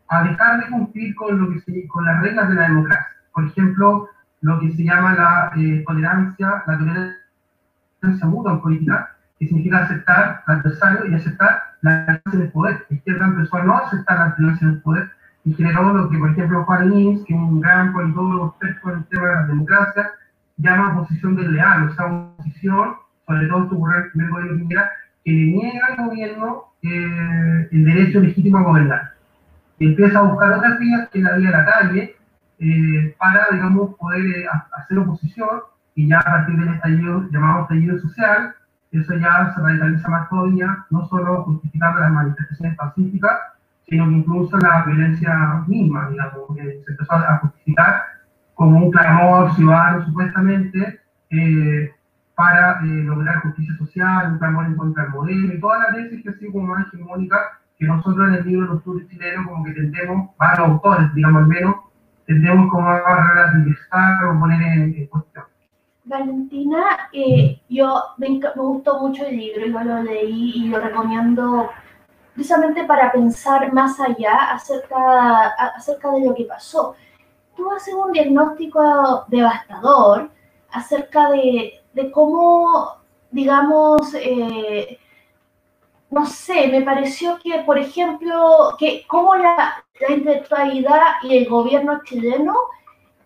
[0.08, 3.06] a dejar de cumplir con, lo que con las reglas de la democracia.
[3.32, 4.08] Por ejemplo,
[4.40, 10.42] lo que se llama la eh, tolerancia, la tolerancia mutua en política, que significa aceptar
[10.46, 12.86] al adversario y aceptar la alternancia del poder.
[12.88, 15.10] La izquierda empezó a no aceptar la alternancia del poder
[15.48, 18.98] y generó lo que, por ejemplo, Juan Inns, que es un gran politólogo experto en
[18.98, 20.10] el tema de la democracia,
[20.58, 22.94] llama posición desleal, o sea, una posición,
[23.26, 24.76] sobre todo esto en el primer gobierno de
[25.24, 29.12] que le niega al gobierno eh, el derecho legítimo a gobernar.
[29.78, 32.16] Y empieza a buscar otras vías que la vía de la calle
[32.58, 35.48] eh, para, digamos, poder eh, hacer oposición
[35.94, 38.54] y ya a partir del estallido llamado estallido social,
[38.92, 43.38] eso ya se radicaliza más todavía, no solo justificando las manifestaciones pacíficas,
[43.88, 48.02] sino que incluso la violencia misma, digamos, que se empezó a justificar
[48.54, 51.90] como un clamor ciudadano supuestamente, eh,
[52.34, 56.22] para eh, lograr justicia social, un clamor en contra del modelo y toda la tesis
[56.22, 57.36] que ha sido como más hegemónica
[57.78, 61.42] que nosotros en el libro los estudios chilenos como que tendemos, para los autores, digamos
[61.42, 61.74] al menos,
[62.26, 65.44] tendemos como a relativizar o poner en, cuestión.
[66.04, 66.78] Valentina,
[67.12, 71.70] eh, yo me, me, gustó mucho el libro, yo lo leí y lo recomiendo
[72.38, 76.94] precisamente para pensar más allá acerca, acerca de lo que pasó.
[77.56, 80.30] Tú haces un diagnóstico devastador
[80.70, 82.92] acerca de, de cómo,
[83.32, 85.00] digamos, eh,
[86.10, 92.02] no sé, me pareció que, por ejemplo, que cómo la, la intelectualidad y el gobierno
[92.04, 92.54] chileno,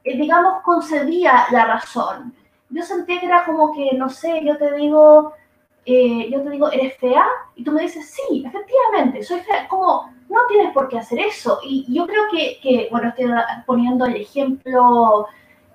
[0.04, 2.34] eh, digamos, concedía la razón.
[2.70, 5.34] Yo sentía que era como que, no sé, yo te digo,
[5.84, 7.26] eh, yo te digo, ¿eres fea?
[7.56, 9.68] Y tú me dices, sí, efectivamente, soy fea.
[9.68, 11.60] Como, no tienes por qué hacer eso.
[11.62, 13.30] Y yo creo que, que bueno, estoy
[13.66, 15.26] poniendo el ejemplo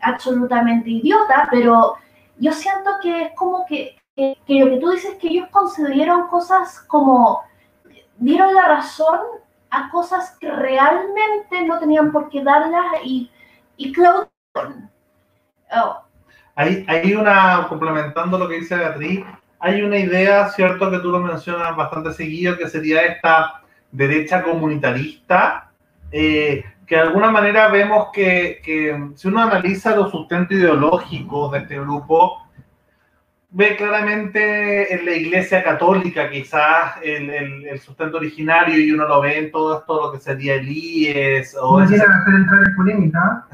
[0.02, 1.96] absolutamente idiota, pero
[2.38, 6.80] yo siento que es como que, que, lo que tú dices, que ellos concedieron cosas
[6.82, 7.42] como,
[8.18, 9.20] dieron la razón
[9.70, 13.30] a cosas que realmente no tenían por qué darlas y,
[13.76, 14.30] y Claudio
[15.70, 16.02] Oh,
[16.56, 19.26] Hay, hay una, complementando lo que dice Beatriz,
[19.60, 25.72] hay una idea, cierto, que tú lo mencionas bastante seguido, que sería esta derecha comunitarista,
[26.12, 31.58] eh, que de alguna manera vemos que, que si uno analiza los sustentos ideológicos de
[31.60, 32.44] este grupo,
[33.50, 39.22] ve claramente en la Iglesia Católica quizás el, el- el sustento originario y uno lo
[39.22, 42.76] ve en todo esto lo que sería el IES o No ese hacer entrar en
[42.76, 43.46] polémica.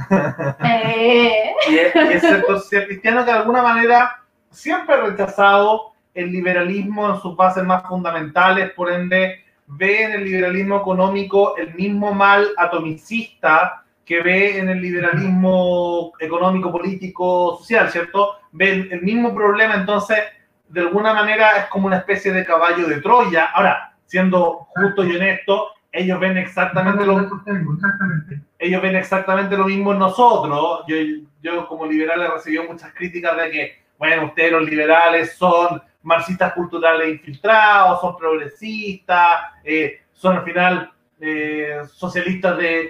[0.63, 4.17] y, y el sector social cristiano que de alguna manera
[4.51, 10.23] siempre ha rechazado el liberalismo en sus bases más fundamentales, por ende ve en el
[10.25, 18.37] liberalismo económico el mismo mal atomicista que ve en el liberalismo económico, político, social, ¿cierto?
[18.51, 20.19] Ve el, mismo problema, entonces
[20.67, 23.45] de alguna manera es como una especie de caballo de Troya.
[23.53, 28.41] Ahora, siendo justo y honesto, ellos ven exactamente lo, Exactamente.
[28.59, 30.83] ellos ven exactamente lo mismo en nosotros.
[30.87, 30.95] Yo,
[31.41, 36.53] yo como liberal he recibido muchas críticas de que, bueno, ustedes los liberales son marxistas
[36.53, 42.89] culturales infiltrados, son progresistas, eh, son al final eh, socialistas de...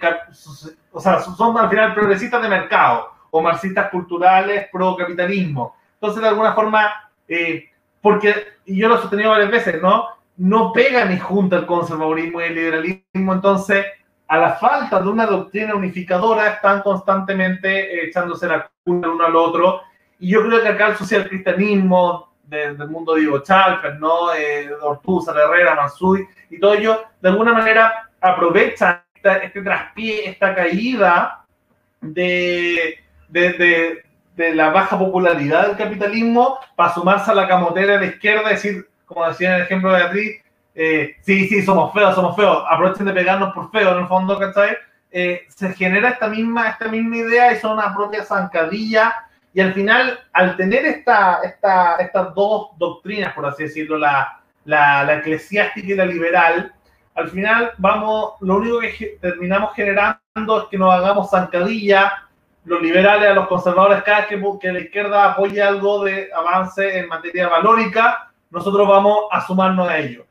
[0.92, 5.76] O sea, son al final progresistas de mercado o marxistas culturales pro capitalismo.
[5.96, 7.70] Entonces, de alguna forma, eh,
[8.02, 8.34] porque,
[8.66, 10.08] y yo lo he sostenido varias veces, ¿no?
[10.38, 13.86] No pega ni junta el conservadurismo y el liberalismo, entonces
[14.28, 19.36] a la falta de una doctrina unificadora están constantemente echándose la culpa el uno al
[19.36, 19.82] otro.
[20.20, 24.34] Y yo creo que acá el social cristianismo de- del mundo de Ivo Chalper, ¿no?
[24.34, 24.70] Eh,
[25.36, 31.46] Herrera, Mansui y todo ello, de alguna manera aprovechan este traspié, esta caída
[32.02, 38.06] de, de, de- la baja popularidad del capitalismo para sumarse a la camotera de la
[38.08, 40.42] izquierda, decir, como decía en el ejemplo de Beatriz,
[40.76, 44.40] eh, sí, sí, somos feos, somos feos, aprovechen de pegarnos por feo, en el fondo,
[44.40, 44.76] ¿cachai?
[45.12, 49.14] Eh, se genera esta misma, esta misma idea y son una propia zancadilla.
[49.54, 55.04] Y al final, al tener esta, esta, estas dos doctrinas, por así decirlo, la, la,
[55.04, 56.74] la eclesiástica y la liberal,
[57.16, 62.28] al final vamos, lo único que terminamos generando es que nos hagamos zancadilla,
[62.66, 67.08] los liberales a los conservadores, cada que, que la izquierda apoye algo de avance en
[67.08, 70.26] materia valórica, nosotros vamos a sumarnos a ello.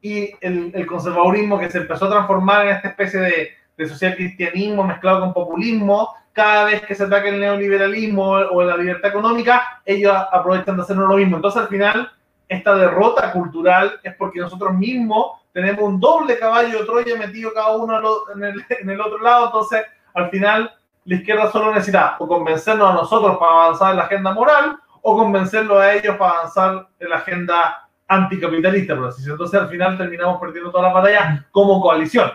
[0.00, 4.14] Y el, el conservadurismo que se empezó a transformar en esta especie de, de social
[4.14, 9.82] cristianismo mezclado con populismo, cada vez que se ataca el neoliberalismo o la libertad económica,
[9.84, 11.36] ellos aprovechan de hacernos lo mismo.
[11.36, 12.10] Entonces, al final,
[12.48, 17.76] esta derrota cultural es porque nosotros mismos tenemos un doble caballo de Troya metido cada
[17.76, 18.00] uno
[18.34, 19.46] en el, en el otro lado.
[19.46, 19.82] Entonces,
[20.14, 20.72] al final,
[21.04, 25.16] la izquierda solo necesita o convencernos a nosotros para avanzar en la agenda moral o
[25.16, 29.34] convencerlos a ellos para avanzar en la agenda anticapitalista, por así decirlo.
[29.34, 32.30] Entonces, al final terminamos perdiendo toda la batalla como coalición.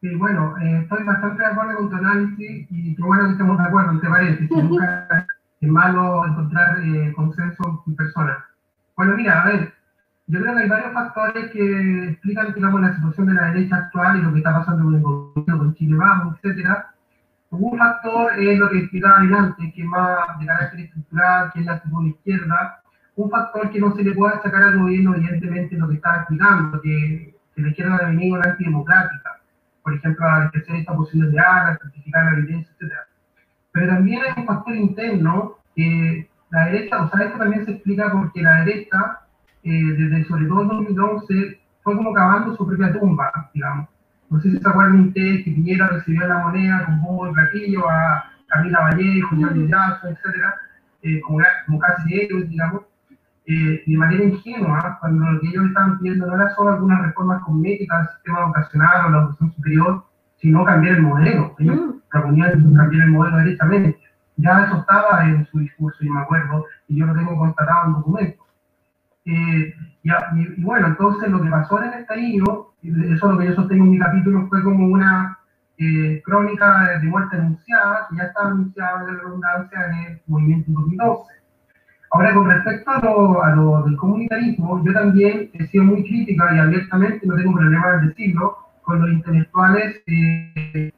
[0.00, 3.58] Sí, bueno, eh, estoy bastante de acuerdo con tu análisis y qué bueno que estemos
[3.58, 4.50] de acuerdo, entre paréntesis.
[4.50, 5.08] Nunca
[5.60, 8.38] es malo encontrar eh, consenso en personas.
[8.96, 9.74] Bueno, mira, a ver,
[10.28, 14.18] yo creo que hay varios factores que explican, digamos, la situación de la derecha actual
[14.18, 16.90] y lo que está pasando con el gobierno, con Chile Vamos, etcétera.
[17.50, 21.66] Un factor es lo que explicaba antes, que es más de carácter estructural, que es
[21.66, 22.82] la actitud la izquierda.
[23.16, 26.80] Un factor que no se le puede sacar al gobierno, evidentemente, lo que estaba explicando,
[26.82, 29.37] que, la izquierda ha venido antidemocrática
[29.88, 32.92] por ejemplo, a ejercer esta posición de armas, certificar la evidencia, etc.
[33.72, 38.12] Pero también hay un factor interno que la derecha, o sea, esto también se explica
[38.12, 39.20] porque la derecha,
[39.62, 43.88] eh, desde sobre todo el 2011, fue como cavando su propia tumba, digamos.
[44.28, 47.88] No sé si se acuerdan ustedes que Piñera recibió la moneda con bombo y platillo
[47.88, 50.20] a Camila Vallejo, Juan Villazo, etc.,
[51.00, 52.82] eh, como, como casi héroes, digamos
[53.48, 57.42] eh, de manera ingenua, cuando lo que ellos estaban pidiendo no era solo algunas reformas
[57.44, 60.04] cosméticas al sistema educacional o la educación superior,
[60.36, 61.54] sino cambiar el modelo.
[61.58, 62.00] Ellos Mm.
[62.10, 63.98] proponían cambiar el modelo directamente.
[64.36, 67.92] Ya eso estaba en su discurso, yo me acuerdo, y yo lo tengo constatado en
[67.94, 68.46] documentos.
[69.24, 73.46] Eh, y, y- bueno, entonces lo que pasó en el estallido, eso es lo que
[73.46, 75.38] yo sostengo en mi capítulo, fue como una
[75.80, 80.72] eh, crónica de, muerte anunciada, que ya estaba anunciada de la redundancia en el movimiento
[80.72, 81.37] 2012.
[82.10, 86.54] Ahora, con respecto a lo, a lo del comunitarismo, yo también he sido muy crítica
[86.54, 90.90] y abiertamente, no tengo problema en decirlo, con los intelectuales eh,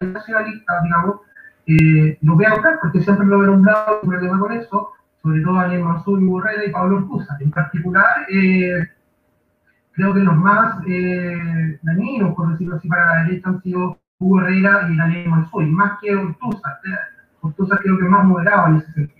[0.00, 1.16] nacionalistas, digamos,
[1.66, 5.42] eh, lo voy a buscar porque siempre lo he nombrado, un problema con eso, sobre
[5.42, 7.42] todo Daniel Mansur, Hugo Herrera y Pablo Ortúzar.
[7.42, 8.86] En particular, eh,
[9.92, 14.40] creo que los más eh, dañinos, por decirlo así, para la derecha han sido Hugo
[14.40, 16.78] Herrera y Daniel Mansur, y más que Ortúzar.
[17.40, 19.17] Ortúzar creo que es más moderado en ese sentido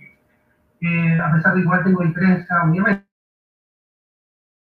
[0.81, 3.05] eh, a pesar de que igual tengo diferencia, obviamente.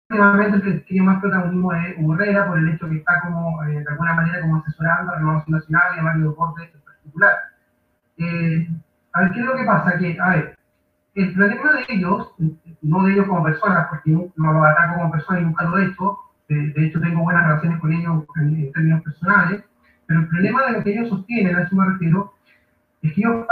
[0.09, 3.63] Últimamente el que tiene más protagonismo es Hugo Herrera, por el hecho que está como,
[3.63, 7.35] eh, de alguna manera, como asesorando a Renovación Nacional y a Mario Deportes en Popular.
[8.17, 8.69] Eh,
[9.13, 9.97] a ver, ¿qué es lo que pasa?
[9.97, 10.57] Que, a ver,
[11.15, 12.35] el problema de ellos,
[12.81, 15.85] no de ellos como personas, porque no, los ataco como personas y nunca lo he
[15.85, 16.17] hecho,
[16.49, 19.63] de, de hecho tengo buenas relaciones con ellos en, en, términos personales,
[20.05, 22.33] pero el problema de lo que ellos sostienen, a eso me refiero,
[23.01, 23.45] es que ellos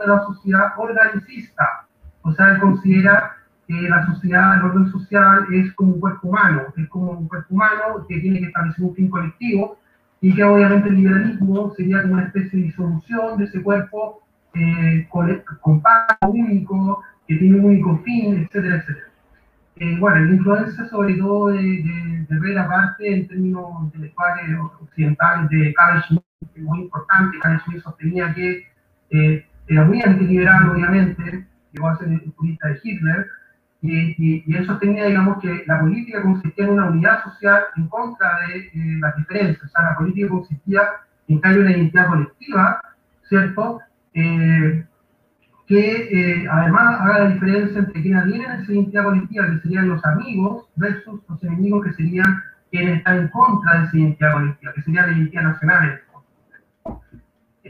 [0.00, 1.86] de la sociedad organicista.
[2.22, 3.36] O sea, él considera
[3.66, 7.54] que la sociedad, el orden social es como un cuerpo humano, es como un cuerpo
[7.54, 9.78] humano que tiene que establecer un fin colectivo
[10.20, 14.22] y que obviamente el liberalismo sería como una especie de disolución de ese cuerpo
[14.54, 15.08] eh,
[15.60, 19.06] compacto, único, que tiene un único fin, etcétera, etcétera.
[19.76, 25.48] Eh, bueno, la influencia sobre todo de, de, de ver aparte en términos intelectuales occidentales
[25.48, 26.22] de Carl Schmitt,
[26.52, 28.66] que es muy importante, Carl Schmitt sostenía que
[29.10, 33.26] eh, era muy antiliberal, obviamente, llegó a ser el purista de Hitler,
[33.82, 38.58] y, y, y, digamos, que la política consistía en una unidad social en contra de
[38.58, 40.82] eh, las diferencias, o sea, la política consistía
[41.28, 42.80] en cambio una identidad colectiva,
[43.28, 43.80] ¿cierto?
[44.12, 44.84] Eh,
[45.66, 49.88] que eh, además haga la diferencia entre quienes adhieren a esa identidad colectiva, que serían
[49.88, 52.42] los amigos, versus los enemigos, que serían
[52.72, 56.00] quienes están en contra de esa identidad colectiva, que serían la identidad nacional.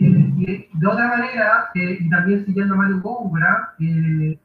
[0.00, 4.38] Eh, y de otra manera, eh, y también siguiendo a Mario Góngora, eh,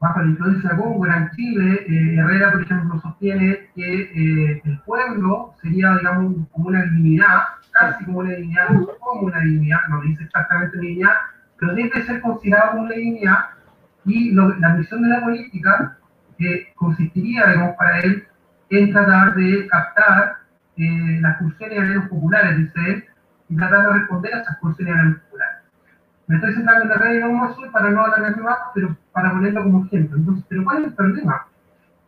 [0.00, 5.96] bajo la influencia de Góngora en Chile, Herrera, por ejemplo, sostiene que el pueblo sería,
[5.98, 8.66] digamos, como una divinidad, casi como una divinidad,
[8.98, 11.12] como una divinidad, no dice exactamente una divinidad,
[11.58, 13.38] pero debe ser considerado como una divinidad,
[14.06, 15.96] y lo, la misión de la política
[16.74, 18.24] consistiría, digamos, para él,
[18.70, 20.36] en tratar de captar
[20.76, 23.04] las funciones de los populares, dice él,
[23.50, 25.56] y tratar de responder a esas cuestiones populares.
[26.28, 29.64] Me estoy centrando en la red de Azul para no de más, pero para ponerlo
[29.64, 30.16] como ejemplo.
[30.16, 31.46] Entonces, ¿pero cuál es el problema?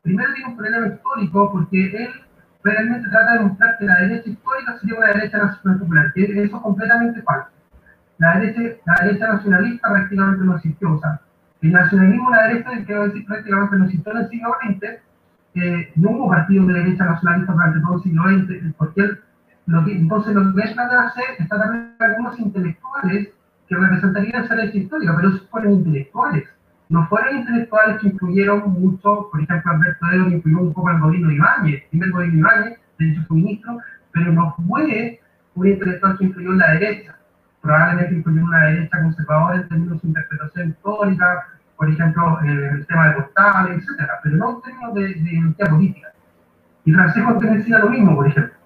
[0.03, 2.11] Primero tiene un problema histórico porque él
[2.62, 6.57] realmente trata de mostrar que la derecha histórica sería una derecha nacional popular, que eso
[6.57, 7.49] es completamente falso.
[8.18, 11.20] La derecha, la derecha nacionalista prácticamente no existió, o sea,
[11.61, 14.84] el nacionalismo la derecha, quiero decir, prácticamente no existió en el siglo XX,
[15.55, 19.20] eh, no hubo partido de derecha nacionalista durante todo el siglo XX, porque él
[19.67, 23.29] lo que, entonces, lo que trata de hacer es tratar de algunos intelectuales
[23.69, 26.49] que representarían esa derecha histórica, pero esos fueron intelectuales.
[26.89, 31.01] No fueron intelectuales que influyeron mucho, por ejemplo, Alberto Edo que influyó un poco al
[31.01, 33.79] Godino Ibáñez, primer Godino Ibáñez, de hecho fue ministro,
[34.13, 35.21] pero no fue
[35.55, 37.17] un intelectual que influyó en la derecha.
[37.61, 43.15] Probablemente influyó una derecha conservadora en términos de interpretación histórica, por ejemplo, el tema de
[43.15, 46.09] postales, etc., pero no en términos de, de identidad política.
[46.85, 48.62] Y Francisco decía lo mismo, por ejemplo.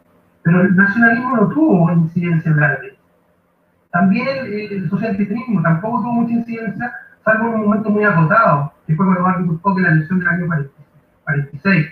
[0.47, 2.97] Pero el nacionalismo no tuvo incidencia derecha.
[3.91, 6.93] También el, el socialcristianismo tampoco tuvo mucha incidencia,
[7.25, 10.29] salvo en un momento muy acotado, que fue cuando Martin buscó que la elección del
[10.29, 10.47] año
[11.25, 11.87] 46.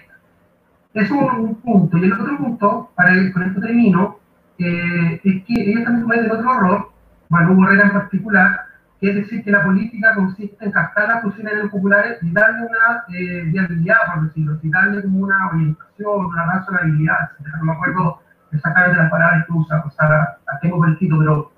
[0.95, 1.99] Es un, un, punto.
[1.99, 4.21] Y el otro punto, para el, con esto termino,
[4.61, 6.91] eh, es que ellos también cometen otro error,
[7.31, 8.67] Manu Herrera en particular,
[9.01, 13.03] que es decir que la política consiste en captar las funciones populares y darle una
[13.19, 17.49] eh, viabilidad, por decirlo así, darle como una orientación, una razonabilidad, etc.
[17.59, 18.24] No me acuerdo
[18.55, 21.53] exactamente las palabras que usa, o sea, las tengo por pero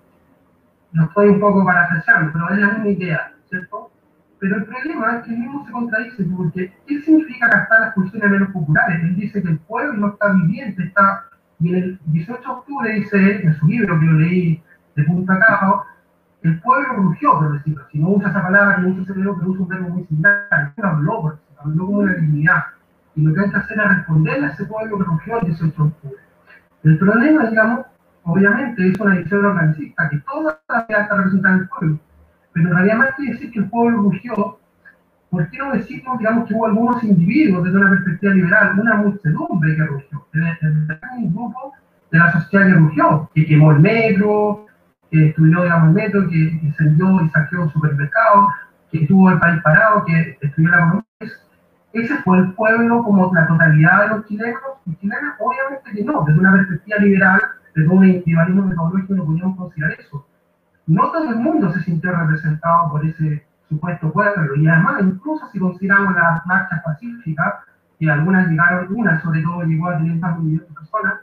[0.93, 3.91] no estoy un poco parafraseando, pero es la misma idea, ¿cierto?
[4.39, 8.31] Pero el problema es que el mismo se contradice, porque ¿qué significa gastar las funciones
[8.31, 9.03] menos populares?
[9.03, 11.25] Él dice que el pueblo no está viviente, está...
[11.59, 14.63] Y en el 18 de octubre dice, en su libro que lo leí
[14.95, 15.85] de punta a cabo,
[16.43, 19.51] el pueblo rugió, por decirlo Si no usa esa palabra, no usa ese verbo, pero
[19.51, 20.73] usa un verbo muy similar.
[20.77, 22.65] El habló, habló como una dignidad.
[23.15, 25.83] Y lo que hay que hacer es responderle a ese pueblo que rugió el 18
[25.83, 26.26] de octubre.
[26.87, 27.85] El problema, digamos,
[28.23, 31.99] obviamente es una visión organicista, que toda la vida está representada en el pueblo.
[32.53, 34.61] Pero en realidad más que decir que el pueblo rugió,
[35.29, 39.75] ¿por qué no decimos, digamos, que hubo algunos individuos desde una perspectiva liberal, una muchedumbre
[39.75, 40.27] que rugió?
[41.19, 41.73] Un grupo
[42.13, 44.67] de la sociedad que rugió, que quemó el metro,
[45.11, 48.47] que destruyó, digamos, el metro, que incendió y saqueó supermercados,
[48.93, 51.03] que tuvo el país parado, que destruyó la economía
[52.03, 56.25] ese fue el pueblo como la totalidad de los chilenos y chilenas, obviamente que no,
[56.25, 57.41] desde una perspectiva liberal,
[57.75, 60.27] desde un individualismo metodológico no podíamos considerar eso.
[60.87, 65.59] No todo el mundo se sintió representado por ese supuesto pueblo, y además, incluso si
[65.59, 67.55] consideramos las marchas pacíficas,
[67.99, 71.15] que algunas llegaron, una sobre todo llegó a 500 millones de personas,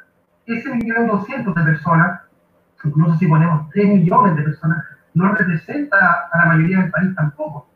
[0.45, 2.21] ese millón doscientos de personas
[2.85, 7.67] incluso si ponemos 3 millones de personas, no representa a la mayoría del país tampoco.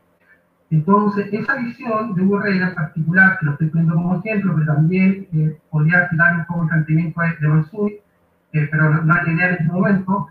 [0.70, 5.58] Entonces, esa visión de en particular, que lo estoy poniendo como ejemplo, pero también eh,
[5.70, 8.00] podría citar un poco el planteamiento de Mansui,
[8.52, 10.28] eh, pero no hay idea en este momento,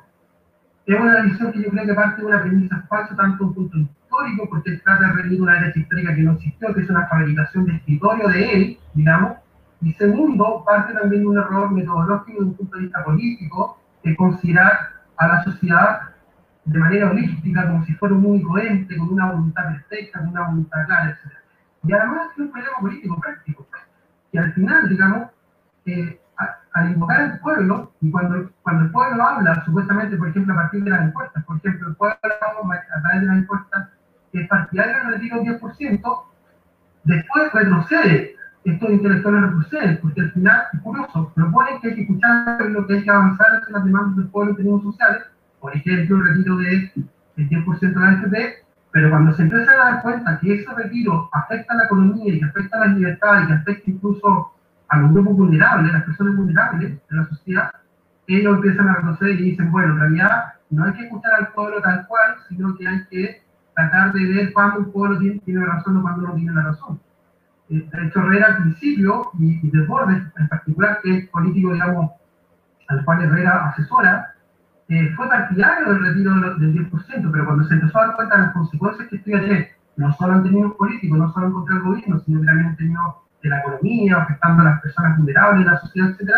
[0.86, 3.78] es una visión que yo creo que parte de una premisa falsa, tanto un punto
[3.78, 7.66] histórico, porque trata de revivir una derecha histórica que no existió, que es una fabricación
[7.66, 9.38] de escritorio de él, digamos,
[9.82, 14.16] y segundo, parte también de un error metodológico desde un punto de vista político, que
[14.16, 14.80] considerar
[15.18, 16.00] a la sociedad
[16.68, 20.48] de manera holística, como si fuera un único ente, con una voluntad perfecta, con una
[20.48, 21.34] voluntad clara, etc.
[21.84, 23.68] Y además es un problema político práctico,
[24.32, 25.30] que al final, digamos,
[25.86, 26.20] eh,
[26.74, 30.84] al invocar al pueblo, y cuando, cuando el pueblo habla, supuestamente, por ejemplo, a partir
[30.84, 33.88] de las encuestas, por ejemplo, el pueblo a través de las encuestas
[34.34, 36.24] es partidario del retiro del 10%,
[37.06, 42.62] después retrocede, estos intelectuales retroceden, porque al final, es curioso, proponen que hay que escuchar
[42.66, 45.24] lo que hay que avanzar en las demandas del pueblo en términos sociales,
[45.60, 46.92] por ejemplo, el retiro del
[47.36, 51.74] 10% de la FP, pero cuando se empieza a dar cuenta que ese retiro afecta
[51.74, 54.52] a la economía y que afecta a las libertades y que afecta incluso
[54.88, 57.72] a los grupos vulnerables, a las personas vulnerables de la sociedad,
[58.28, 61.82] ellos empiezan a retroceder y dicen, bueno, en realidad no hay que escuchar al pueblo
[61.82, 63.42] tal cual, sino que hay que
[63.76, 67.00] tratar de ver cuándo un pueblo tiene, tiene razón o cuándo no tiene la razón.
[67.70, 72.12] Eh, de hecho, Herrera al principio, y, y Desbordes en particular, que es político, digamos,
[72.88, 74.34] al cual Herrera asesora,
[74.90, 78.42] eh, fue partidario del retiro del 10%, pero cuando se empezó a dar cuenta de
[78.44, 79.68] las consecuencias que esto iba a tener,
[79.98, 83.50] no solo en términos políticos, no solo contra el gobierno, sino también en términos de
[83.50, 86.32] la economía, afectando a las personas vulnerables de la sociedad, etc.,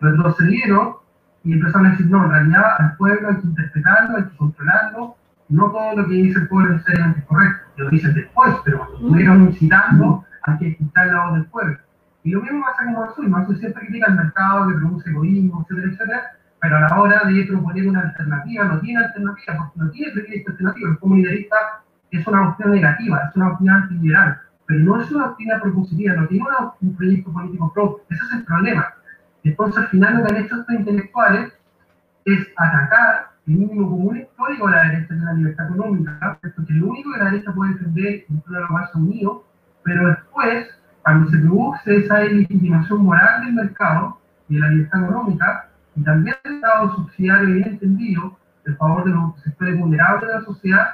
[0.00, 0.94] retrocedieron
[1.42, 5.16] y empezaron a decir, no, en realidad al pueblo hay que interpretarlo, hay que controlarlo,
[5.48, 9.42] no todo lo que dice el pueblo es correcto, lo dicen después, pero cuando estuvieron
[9.42, 11.78] incitando, hay que escuchar la voz del pueblo.
[12.22, 15.92] Y lo mismo pasa con Mansui, Mansui siempre critica el mercado que produce egoísmo, etcétera,
[15.92, 16.22] etcétera,
[16.60, 20.12] pero a la hora de proponer una alternativa, no tiene alternativa, porque no tiene
[20.46, 20.90] alternativa.
[20.90, 21.56] El comunitarismo
[22.10, 26.26] es una opción negativa, es una opción antiliberal, pero no es una opción propositiva, no
[26.26, 26.44] tiene
[26.80, 28.04] un proyecto político propio.
[28.10, 28.86] Ese es el problema.
[29.44, 31.52] Entonces, al final, lo que han hecho estos intelectuales
[32.24, 36.70] es atacar el mínimo común histórico de la derecha de la libertad económica, que es
[36.70, 39.44] lo único que la derecha puede defender dentro de la base unido,
[39.84, 40.66] pero después,
[41.02, 45.67] cuando se produce esa legitimación moral del mercado y de la libertad económica,
[45.98, 50.44] y también el Estado subsidiario bien entendido, en favor de los sectores vulnerables de la
[50.44, 50.86] sociedad,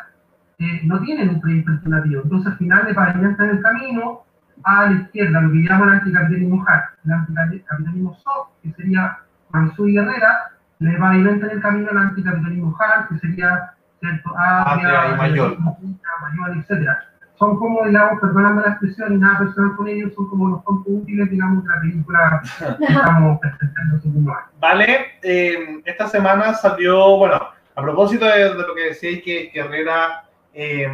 [0.59, 2.22] eh, no tienen un proyecto alternativo.
[2.22, 4.22] Entonces, al final, le pavimentan el camino
[4.62, 9.18] a la izquierda, lo que llaman anticapitalismo hard, el anticapitalismo soft, que sería
[9.50, 14.34] Mansú y Herrera, le pavimentan el camino al anticapitalismo hard, que sería ¿cierto?
[14.38, 15.59] Atria, mayor.
[15.61, 16.90] mayor, etc.
[17.39, 20.93] Son como, digamos, perdonando la expresión y nada personal con ellos, son como los puntos
[21.03, 22.43] útiles, digamos, de la película
[22.78, 24.26] que estamos presentando en
[24.61, 27.41] Vale, eh, esta semana salió, bueno,
[27.74, 30.89] a propósito de, de lo que decíais que, que Herrera eh,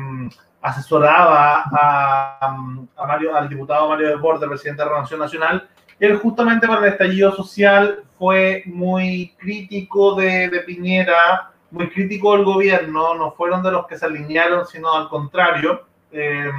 [0.62, 2.57] asesoraba a,
[2.97, 5.68] a, Mario, al diputado Mario Desbordes, presidente de la Renovación Nacional,
[5.99, 12.45] él justamente para el estallido social fue muy crítico de, de, Piñera, muy crítico del
[12.45, 15.82] gobierno, no fueron de los que se alinearon, sino al contrario.
[16.12, 16.50] Eh,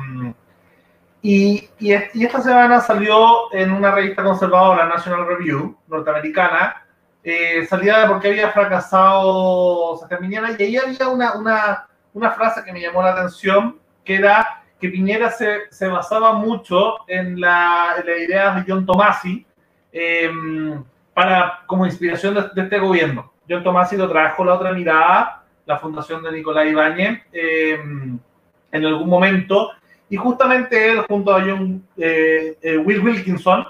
[1.22, 6.84] y, esta semana salió en una revista conservadora, National Review, norteamericana,
[7.24, 13.04] eh, salida porque había fracasado Santa Piñera, y ahí había una, frase que me llamó
[13.04, 18.56] la atención, que era que Piñera se, se basaba mucho en, la, en las ideas
[18.56, 19.46] de John Tomasi
[19.92, 20.32] eh,
[21.14, 23.32] para, como inspiración de, de, este gobierno.
[23.48, 27.80] John Tomasi lo trajo la otra mirada, la fundación de Nicolás Ibáñez, eh,
[28.72, 29.72] en algún momento,
[30.10, 33.66] y justamente él junto a John, eh, eh, Will Wilkinson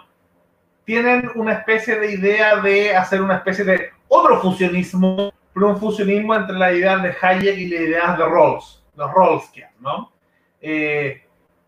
[0.86, 6.36] tienen una especie de idea de hacer una especie de otro fusionismo pero un fusionismo
[6.36, 10.12] entre las ideas de Hayek y las ideas de Rawls, los Rawlskian, ¿no?
[10.62, 11.24] Eh,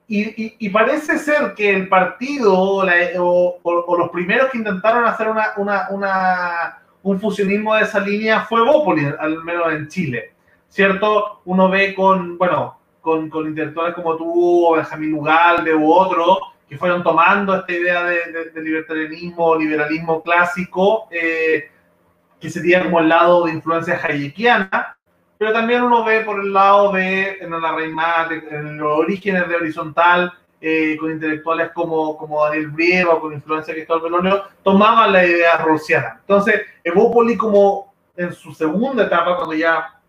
[0.08, 4.60] y, y, y, parece ser que el partido o, la, o, o, los primeros que
[4.60, 9.88] intentaron hacer una, una, una, un fusionismo de esa línea fue Bópoli, al menos en
[9.88, 10.34] Chile,
[10.68, 11.42] ¿cierto?
[11.46, 16.40] Uno ve con, bueno, con, con intelectuales como tú, o Benjamín Ugalde u otro,
[16.70, 21.70] que fueron tomando esta idea de, de, de libertarianismo, liberalismo clásico, eh,
[22.40, 24.98] que sería como el lado de influencia hayekiana,
[25.38, 29.56] pero también uno ve por el lado de en la Reimar, en los orígenes de
[29.58, 30.32] Horizontal,
[30.62, 35.58] eh, con intelectuales como, como Daniel Brieva, con influencia de Cristóbal Belonio, tomaban la idea
[35.58, 36.20] rusiana.
[36.22, 40.00] Entonces, Evópoli como en su segunda etapa, cuando ya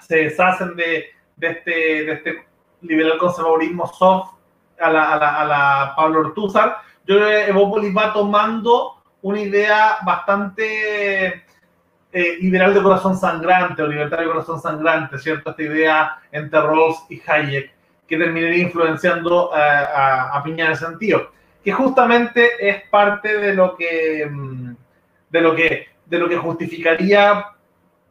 [0.00, 1.04] se deshacen de,
[1.42, 1.70] de, este,
[2.04, 2.46] de este
[2.82, 4.34] liberal conservadurismo soft
[4.80, 9.40] a la, a la, a la Pablo Ortúzar, yo creo que Evópolis va tomando una
[9.40, 11.44] idea bastante
[12.12, 15.50] eh, liberal de corazón sangrante o libertario de corazón sangrante, ¿cierto?
[15.50, 17.72] Esta idea entre Rawls y Hayek
[18.06, 21.30] que terminaría influenciando a, a, Piña en ese sentido,
[21.64, 24.74] que justamente es parte de lo que, mm,
[25.30, 27.46] de lo que, de lo que justificaría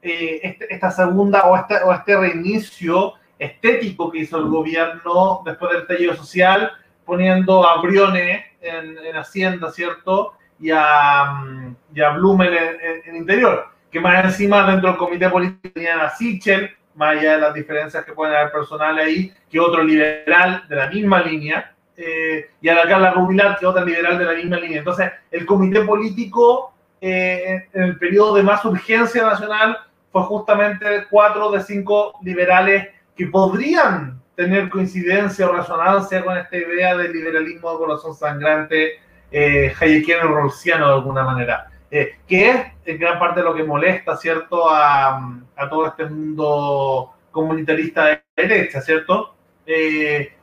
[0.02, 5.72] eh, este, esta segunda o este, o este reinicio estético que hizo el gobierno después
[5.72, 6.72] del estallido social,
[7.04, 10.34] poniendo a Briones en, en Hacienda, ¿cierto?
[10.60, 15.28] Y a, mm, y a Blumel en, en, interior, que más encima dentro del comité
[15.28, 19.60] político tenían a Sichel, más allá de las diferencias que pueden haber personales ahí, que
[19.60, 24.20] otro liberal de la misma línea, eh, y a la Carla Rubilar, que otra liberal
[24.20, 24.80] de la misma línea.
[24.80, 29.80] Entonces, el comité político eh, en el periodo de más urgencia nacional
[30.12, 36.98] fue justamente cuatro de cinco liberales que podrían tener coincidencia o resonancia con esta idea
[36.98, 39.00] del liberalismo de corazón sangrante
[39.32, 44.18] eh, hayekiano rolsiano de alguna manera, eh, que es en gran parte lo que molesta,
[44.18, 45.18] ¿cierto?, a,
[45.56, 49.36] a todo este mundo comunitarista de derecha, ¿cierto?
[49.66, 50.34] Eh,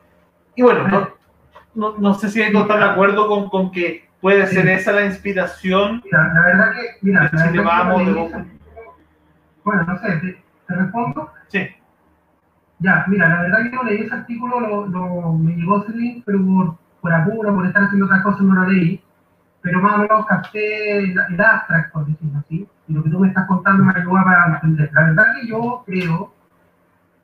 [0.55, 1.09] y bueno, no,
[1.75, 5.05] no, no, sé si hay que de acuerdo con, con que puede ser esa la
[5.05, 6.01] inspiración.
[6.03, 8.59] Mira, la verdad que, mira, la verdad vamos, que
[9.63, 11.31] bueno, no sé, ¿te, te respondo?
[11.47, 11.69] Sí.
[12.79, 16.23] Ya, mira, la verdad que yo leí ese artículo, lo, lo, me llegó ese link,
[16.25, 19.01] pero por, por apuro, por estar haciendo otras cosas no lo leí,
[19.61, 23.19] pero más o menos capté el, el abstract, por decirlo así, y lo que tú
[23.19, 24.89] me estás contando me ayuda para entender.
[24.93, 26.33] La verdad que yo creo,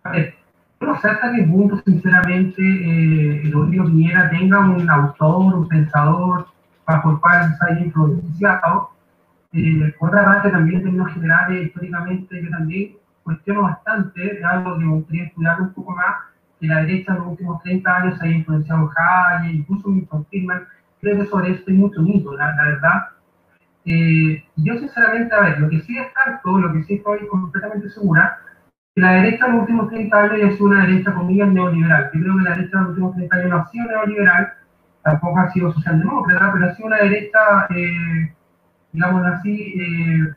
[0.04, 0.36] a ver,
[0.82, 6.48] no sé hasta qué punto, sinceramente, eh, el Rodrigo Piñera tenga un autor, un pensador,
[6.86, 8.90] bajo el cual se haya influenciado.
[9.54, 12.96] Eh, por otra parte, también en términos generales, históricamente, yo también
[13.26, 16.16] cuestiono bastante, es algo que me gustaría estudiar un poco más,
[16.60, 20.68] que la derecha en los últimos 30 años haya influenciado Hayek, incluso Milton Friedman,
[21.02, 23.04] creo que sobre esto hay mucho mito, la, la verdad.
[23.84, 28.40] Eh, yo sinceramente, a ver, lo que sí descarto, lo que sí estoy completamente segura,
[28.94, 32.12] que la derecha en los últimos 30 años es una derecha, comillas, neoliberal.
[32.14, 34.54] Yo creo que la derecha en los últimos 30 años no ha sido neoliberal,
[35.04, 37.40] tampoco ha sido socialdemócrata, pero ha sido una derecha,
[37.76, 38.34] eh,
[38.92, 40.34] digamos así, eh,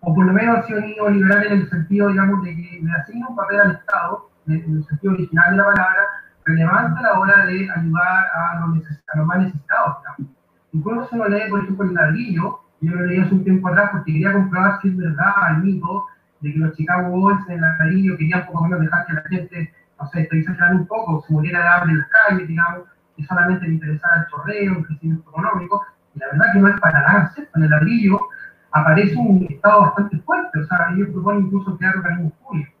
[0.00, 3.28] o por lo menos ha sido neoliberal en el sentido, digamos, de que le asigna
[3.28, 6.02] un papel al Estado, en el sentido original de la palabra,
[6.44, 9.96] relevante a la hora de ayudar a los, a los más necesitados.
[10.00, 10.38] Digamos.
[10.72, 13.90] Incluso se lo lee, por ejemplo, el ladrillo, yo lo leí hace un tiempo atrás
[13.92, 16.06] porque quería comprobar si es verdad el mito
[16.40, 19.74] de que los Chicago Bulls en el ladrillo querían poco menos dejar que la gente,
[20.00, 22.82] no sé, exagerando un poco, se muriera de hambre en las calles, digamos,
[23.16, 25.84] y solamente le interesara el chorreo, el crecimiento económico,
[26.14, 27.32] y la verdad que no es para nada.
[27.56, 28.20] En el ladrillo
[28.72, 32.74] aparece un estado bastante fuerte, o sea, ellos proponen incluso crear organismos públicos.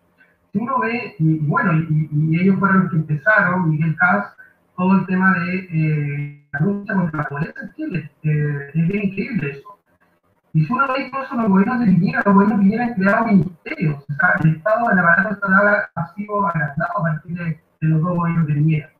[0.52, 4.34] Si uno ve, y, bueno, y, y, ellos fueron los que empezaron, Miguel Cas,
[4.76, 9.04] todo el tema de eh, la lucha contra la pobreza en Chile, eh, es bien
[9.04, 9.78] increíble eso.
[10.54, 13.26] Y si uno ve incluso los gobiernos de Piñera, los gobiernos de Piñera han creado
[13.26, 17.88] ministerios, o sea, el Estado, el aparato estatal ha sido agrandado a partir de, de
[17.88, 18.90] los dos gobiernos de Piñera.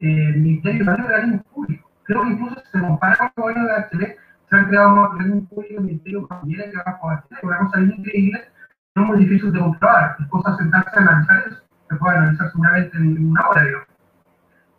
[0.00, 3.72] Eh, el Ministerio de Organismos Públicos, creo que incluso se compara con el gobierno de
[3.80, 4.18] Bachelet,
[4.54, 7.94] se han creado organismos públicos, ministerios de Piñera que van a Bachelet, una cosa bien
[7.98, 8.40] increíble,
[8.94, 12.96] no muy difícil de comprobar, es cosa sentarse a analizar eso, se puede analizar seguramente
[12.96, 13.88] en una hora, digamos.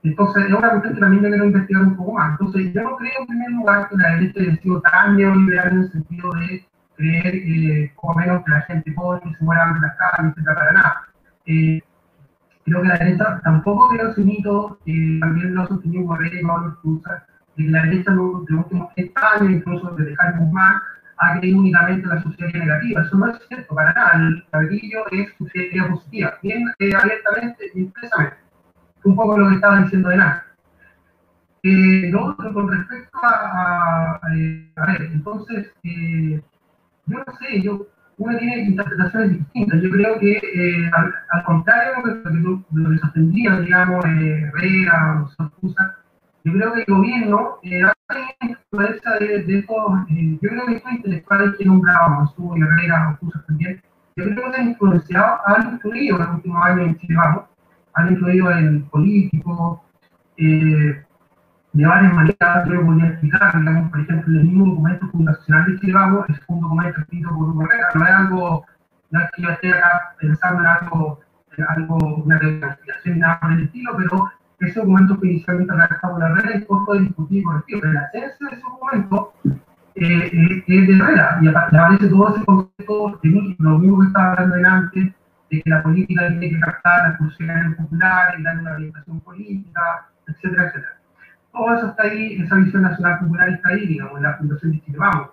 [0.04, 2.32] Entonces, es una cuestión que también yo quiero investigar un poco más.
[2.32, 5.80] Entonces, yo no creo en primer lugar que la derecha haya sido tan neoliberal en
[5.80, 6.66] el sentido de
[6.96, 10.46] creer que, poco menos, que la gente pobre se muera en las calles, etc.
[10.46, 11.02] Para nada.
[11.48, 11.82] Eh,
[12.66, 16.78] creo que la derecha tampoco creo ese mito, eh, también lo sostenido Guerrero y Pablo
[16.82, 17.26] Cruzar,
[17.56, 20.82] que la derecha en los últimos 30 años, incluso desde Jaime Guzmán,
[21.18, 23.02] ha creído únicamente en la sociedad negativa.
[23.02, 24.12] Eso no es cierto para nada.
[24.16, 28.46] El cabello es sociedad positiva, bien eh, abiertamente y expresamente
[29.06, 30.46] un poco lo que estaba diciendo de nada.
[31.64, 36.42] Eh, lo otro, con respecto a, a, a ver, entonces, eh,
[37.08, 37.88] yo no sé, yo,
[38.18, 39.82] uno tiene interpretaciones distintas.
[39.82, 45.24] Yo creo que, eh, al, al, contrario lo que, lo que sostendría, digamos, eh, Herrera
[45.24, 45.98] o Sotusa,
[46.46, 49.78] yo creo que el gobierno eh, hace influencia de, de estos,
[50.12, 53.82] eh, yo creo que estos intelectuales que nombrábamos, su Herrera o Sotusa también,
[54.16, 57.46] yo creo que han influenciado, han influido en los últimos años en Chile, vamos,
[57.96, 59.80] han influido en políticos,
[60.38, 61.04] eh,
[61.74, 65.94] de varias maneras, yo podría explicar, digamos, por ejemplo, el mismo documento fundacional de Chile
[65.94, 68.66] Vamos es un documento escrito por un Herrera, no es algo,
[69.10, 71.20] no es que yo esté acá pensando en algo,
[71.58, 76.24] en algo una ni nada por el estilo, pero ese documento que inicialmente redactado por
[76.24, 79.34] Herrera poco de discutir por el la esencia de ese documento
[79.96, 84.32] eh, eh, es de Herrera, y aparece todo ese concepto de lo mismo que estaba
[84.34, 85.14] hablando en antes,
[85.50, 90.64] de que la política tiene que captar las funciones populares, darle una orientación política, etcétera,
[90.66, 90.98] etcétera.
[91.54, 94.82] Todo eso está ahí, esa visión nacional popular está ahí, digamos, en la Fundación de
[94.82, 95.30] Chile Vamos.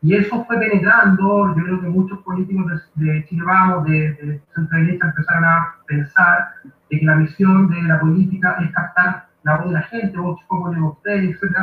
[0.00, 4.78] Y eso fue penetrando, yo creo que muchos políticos de, Chile Vamos, de, de centro
[4.78, 6.50] derecha, empezaron a pensar
[6.90, 10.38] de que la misión de la política es captar la voz de la gente, voz
[10.72, 11.56] de ustedes, etc.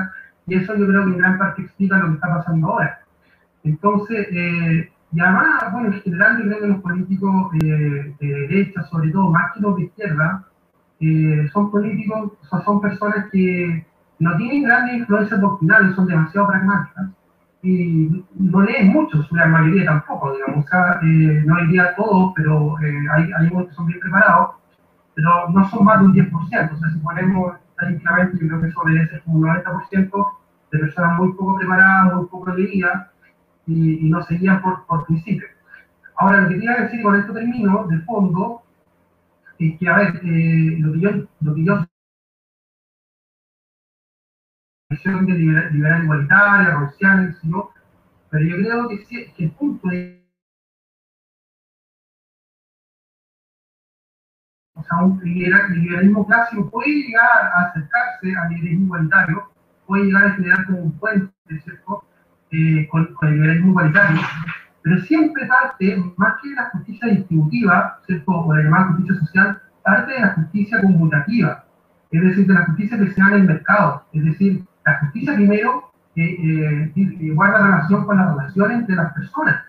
[0.48, 3.00] Y eso yo creo que en gran parte explica lo que está pasando ahora.
[3.64, 8.84] Entonces, eh, y además, bueno, en general yo creo que los políticos eh, de derecha,
[8.84, 10.44] sobre todo, más que los de izquierda,
[11.00, 13.86] eh, son políticos, o sea, son personas que
[14.20, 17.10] no tienen grandes influencias doctrinales, son demasiado pragmáticas
[17.66, 22.76] y no leen mucho, la mayoría tampoco, digamos, o sea, eh, no diría todos, pero
[22.80, 24.58] eh, hay, hay que son bien preparados,
[25.16, 28.68] pero no son más de un 10%, o sea, si ponemos estadísticamente, yo creo que
[28.68, 30.28] eso ser como un 90%
[30.72, 33.08] de personas muy poco preparadas, muy poco leídas
[33.66, 35.48] y, y no seguían por, por principio.
[36.18, 38.62] Ahora, lo que quería decir con esto termino, de fondo,
[39.58, 41.10] es que, a ver, eh, lo que yo,
[41.42, 41.86] lo que yo
[44.90, 47.72] visión de liberal, liberal igualitaria, rociana, ¿no?
[48.30, 50.24] pero yo creo que, sí, que el punto de
[54.76, 59.52] o sea, un liberalismo clásico puede llegar a acercarse al liberalismo igualitario,
[59.88, 61.34] puede llegar a generar como un puente,
[61.64, 62.04] ¿cierto?,
[62.52, 64.22] eh, con, con, el liberalismo igualitario,
[64.84, 69.62] pero siempre parte, más que de la justicia distributiva, ¿cierto?, o la llamada justicia social,
[69.84, 71.66] parte de la justicia conmutativa,
[72.12, 75.36] es decir, de la justicia que se da en el mercado, es decir, la justicia
[75.36, 79.64] primero eh, eh, guarda relación con la relación entre las personas.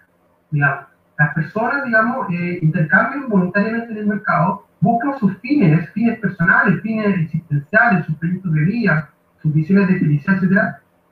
[0.50, 0.86] Digamos.
[1.18, 7.18] Las personas, digamos, eh, intercambian voluntariamente en el mercado, buscan sus fines, fines personales, fines
[7.20, 9.10] existenciales, sus proyectos de vida,
[9.40, 10.58] sus visiones de felicidad, etc.,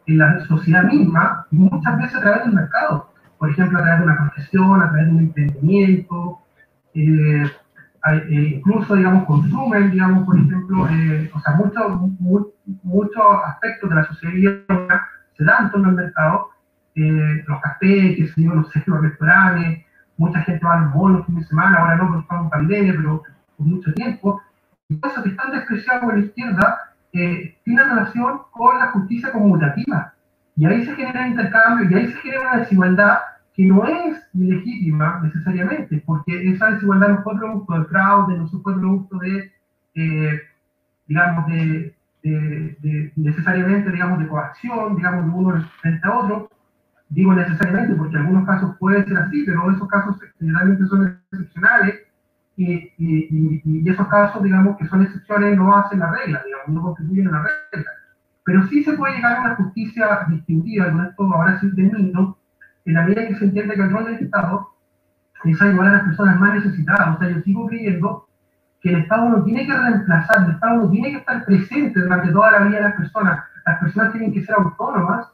[0.06, 3.10] en la sociedad misma, muchas veces a través del mercado.
[3.38, 6.38] Por ejemplo, a través de una profesión, a través de un emprendimiento,
[6.92, 7.50] eh, eh,
[8.28, 12.52] incluso, digamos, consumen, digamos, por ejemplo, eh, o sea, muchos
[12.82, 15.00] mucho aspectos de la sociedad
[15.36, 16.50] se dan en torno al mercado,
[16.94, 19.84] eh, los cafés, que se sé, los restaurantes,
[20.16, 22.50] mucha gente va a los bolos los fines de semana, ahora no porque estamos en
[22.50, 23.22] pandemia, pero
[23.56, 24.42] por mucho tiempo,
[24.88, 26.78] y eso que están despreciados por la izquierda
[27.10, 30.12] tiene relación con la justicia conmutativa,
[30.56, 33.18] y ahí se genera intercambio, y ahí se genera una desigualdad
[33.54, 38.74] que no es ilegítima necesariamente, porque esa desigualdad no fue producto del fraude, no fue
[38.74, 39.52] producto de,
[39.94, 40.40] eh,
[41.06, 41.94] digamos, de,
[42.24, 46.50] de, necesariamente, digamos, de coacción, digamos, de uno frente a otro.
[47.10, 52.00] Digo necesariamente porque en algunos casos puede ser así, pero esos casos generalmente son excepcionales
[52.56, 56.82] y, y, y, esos casos, digamos, que son excepciones no hacen la regla, digamos, no
[56.82, 57.42] contribuyen a la
[57.72, 57.90] regla.
[58.44, 62.36] Pero sí se puede llegar a una justicia distintiva, con esto ahora sí termino,
[62.84, 64.68] en la medida que se entiende que el rol del Estado
[65.44, 67.16] es ayudar a las personas más necesitadas.
[67.16, 68.26] O sea, yo sigo creyendo
[68.80, 72.32] que el Estado no tiene que reemplazar, el Estado no tiene que estar presente durante
[72.32, 73.44] toda la vida de las personas.
[73.66, 75.28] Las personas tienen que ser autónomas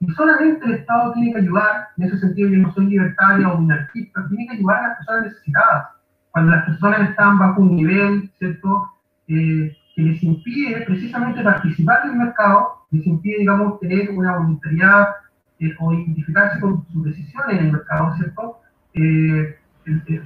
[0.00, 3.58] y solamente el Estado tiene que ayudar, en ese sentido yo no soy libertaria o
[3.58, 5.88] minarquista, tiene que ayudar a las personas necesitadas.
[6.30, 8.90] Cuando las personas están bajo un nivel, ¿cierto?,
[9.28, 15.08] eh, que les impide precisamente participar del mercado, les impide, digamos, tener una voluntariedad
[15.60, 18.60] eh, o identificarse con sus decisiones en el mercado, ¿cierto?
[18.94, 19.56] Eh,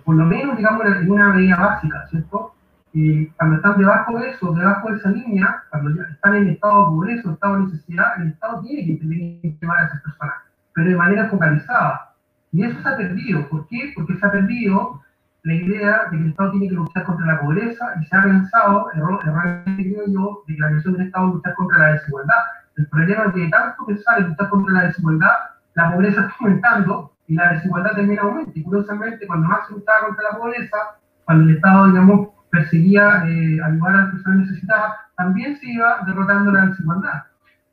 [0.04, 2.54] por lo menos, digamos, en una medida básica, ¿cierto?
[2.92, 6.80] Y cuando están debajo de eso, debajo de esa línea, cuando ya están en estado
[6.80, 10.34] de pobreza, estado de necesidad, el Estado tiene que intervenir a esas personas,
[10.74, 12.12] pero de manera focalizada.
[12.52, 13.48] Y eso se ha perdido.
[13.48, 13.92] ¿Por qué?
[13.94, 15.00] Porque se ha perdido
[15.44, 18.22] la idea de que el Estado tiene que luchar contra la pobreza y se ha
[18.22, 22.42] pensado, erróneamente creo yo, de que la misión del Estado es luchar contra la desigualdad.
[22.76, 25.34] El problema es que tanto pensar en luchar contra la desigualdad,
[25.74, 28.52] la pobreza está aumentando y la desigualdad también aumenta.
[28.54, 30.76] Y curiosamente, cuando más se luchaba contra la pobreza,
[31.24, 36.52] cuando el Estado, digamos, perseguía eh, ayudar a las personas necesitadas, también se iba derrotando
[36.52, 37.22] la desigualdad.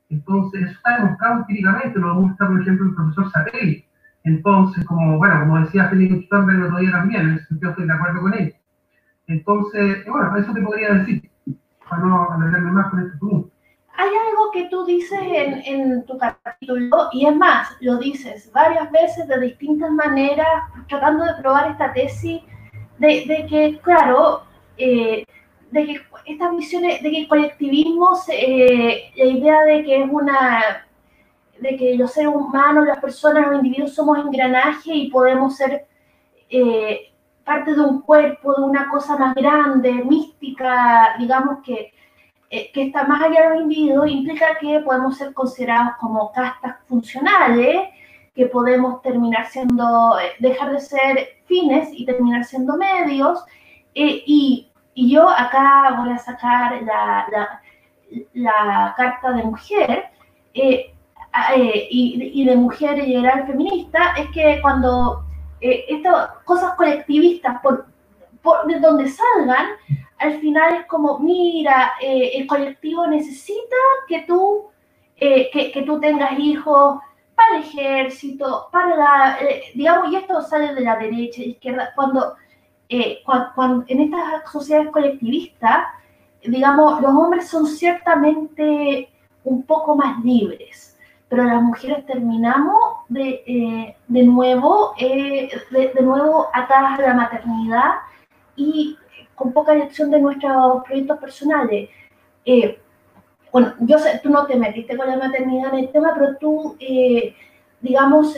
[0.10, 3.86] Entonces, eso está demostrado empíricamente, lo demuestra, por ejemplo, el profesor Sapelli.
[4.24, 7.88] Entonces, como, bueno, como decía Felipe Sternberg el otro día también, en ese sentido estoy
[7.88, 8.56] de acuerdo con él.
[9.28, 11.30] Entonces, bueno, eso te podría decir,
[11.88, 13.49] para no alargarme más con este punto
[14.00, 18.90] hay algo que tú dices en, en, tu capítulo, y es más, lo dices varias
[18.92, 20.48] veces de distintas maneras,
[20.88, 22.42] tratando de probar esta tesis
[22.98, 24.44] de, de que, claro,
[24.78, 25.26] eh,
[25.72, 30.88] de que estas visiones, de que el colectivismo, eh, la idea de que es una,
[31.60, 35.86] de que los seres humanos, las personas, los individuos somos engranaje y podemos ser
[36.50, 37.12] eh,
[37.44, 41.92] parte de un cuerpo, de una cosa más grande, mística, digamos que
[42.50, 46.78] eh, que está más allá de los individuos implica que podemos ser considerados como castas
[46.88, 47.90] funcionales,
[48.36, 53.44] que podemos terminar siendo, eh, dejar de ser fines y terminar siendo medios.
[53.96, 57.62] Eh, y, y, yo acá voy a sacar la, la,
[58.34, 60.06] la carta de mujer.
[60.54, 65.24] eh, y, de mujer liberal feminista es que cuando
[65.62, 67.86] eh, estas cosas colectivistas, por,
[68.42, 69.68] por, de donde salgan,
[70.20, 73.76] al final es como, mira, eh, el colectivo necesita
[74.08, 74.66] que tú,
[75.16, 77.00] que, que, tú tengas hijos
[77.36, 79.38] para el ejército, para la,
[79.74, 82.36] digamos, y esto sale de la derecha, izquierda, cuando,
[83.56, 85.88] cuando en estas sociedades colectivistas,
[86.44, 89.10] digamos, los hombres son ciertamente
[89.44, 90.98] un poco más libres,
[91.28, 97.96] pero las mujeres terminamos de, eh, de nuevo, eh, de, nuevo atadas a la maternidad
[98.56, 98.98] y
[99.40, 101.90] con poca elección de nuestros proyectos personales.
[102.46, 102.78] Eh,
[103.52, 106.78] bueno, yo sé, tú no te metiste con la maternidad en el tema, pero tú,
[107.82, 108.38] digamos,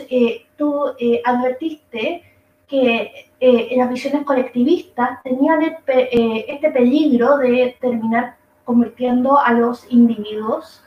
[0.56, 0.84] tú
[1.24, 2.22] advertiste
[2.66, 10.82] que en las visiones colectivistas tenían este peligro de terminar convirtiendo a los individuos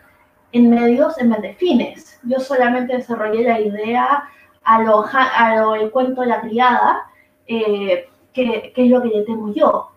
[0.52, 2.20] en medios en vez de fines.
[2.24, 4.24] Yo solamente desarrollé la idea
[4.64, 7.04] a lo, a lo el cuento de la criada,
[7.46, 9.92] eh, que, que, es lo que le temo yo.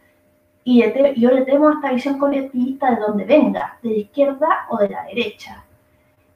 [0.70, 0.82] Y
[1.18, 4.90] yo le temo a esta visión colectivista de donde venga, de la izquierda o de
[4.90, 5.64] la derecha.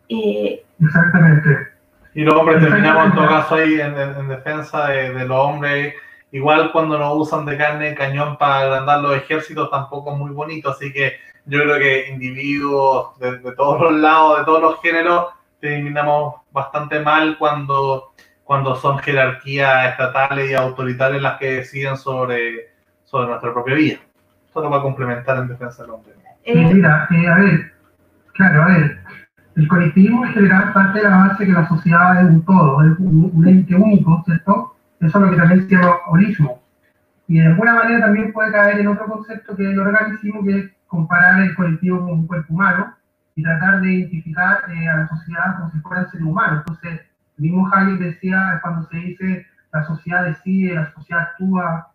[0.08, 1.68] Eh, Exactamente.
[2.14, 5.92] Y los hombres terminamos en todo caso ahí en, defensa de, de, los hombres.
[6.30, 10.30] Igual cuando nos usan de carne de cañón para agrandar los ejércitos tampoco es muy
[10.30, 11.12] bonito, así que
[11.44, 15.26] yo creo que individuos de, todos los lados, de todos los géneros,
[15.60, 18.14] terminamos bastante mal cuando,
[18.44, 22.70] cuando son jerarquías estatales y autoritarias las que deciden sobre,
[23.04, 23.98] sobre nuestra propia vida.
[24.52, 26.12] Eso lo va a complementar en defensa del hombre.
[26.44, 27.72] Eh, mira, eh, a ver,
[28.34, 29.00] claro, a ver,
[29.56, 32.98] el colectivismo en general parte de la base que la sociedad es un todo, es
[32.98, 34.76] un, ente único, ¿cierto?
[35.00, 36.62] Eso es lo que también se llama holismo.
[37.28, 40.58] Y de alguna manera también puede caer en otro concepto que es el organismo, que
[40.58, 42.94] es comparar el colectivo con un cuerpo humano
[43.34, 46.58] y tratar de identificar eh, a la sociedad como si fuera ser humano.
[46.58, 47.00] Entonces,
[47.38, 51.88] el mismo Hayek decía cuando se dice la sociedad decide, la sociedad actúa,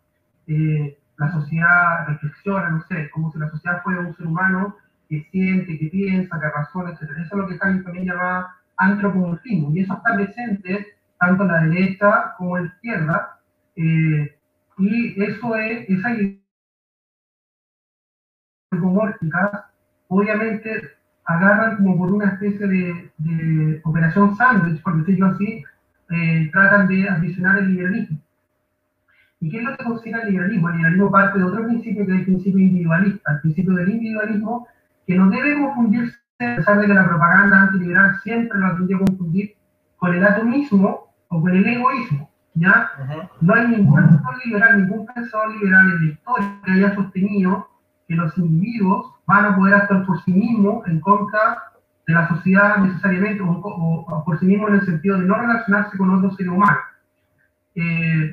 [0.47, 4.75] eh, la sociedad reflexiona, no sé, como si la sociedad fuera un ser humano
[5.09, 7.11] que siente, que piensa, que razona, etc.
[7.17, 11.63] Eso es lo que Hayek también llama antropomorfismo, y eso está presente tanto en la
[11.63, 13.39] derecha como en la izquierda,
[13.75, 14.37] eh,
[14.77, 16.37] y eso es, esa idea
[20.07, 20.81] obviamente
[21.25, 25.63] agarran como por una especie de, operación sándwich, por decirlo así,
[26.09, 28.19] eh, tratan de adicionar el liberalismo.
[29.39, 30.69] ¿Y qué es lo que considera el liberalismo?
[30.69, 34.67] El liberalismo parte de otro principio que es el principio individualista, el principio del individualismo,
[35.05, 38.99] que no debe confundirse, a pesar de que la propaganda antiliberal siempre lo ha tenido
[38.99, 39.55] que confundir,
[39.97, 42.29] con el atomismo o con el egoísmo.
[42.59, 42.91] ¿ya?
[43.41, 47.69] No hay ningún liberal, ningún pensador liberal en la historia que haya sostenido
[48.07, 51.57] que los individuos van a poder actuar por sí mismos en contra
[52.07, 56.09] de la sociedad necesariamente, o, por sí mismos en el sentido de no relacionarse con
[56.09, 56.79] otros seres humanos.
[57.75, 58.31] Eh,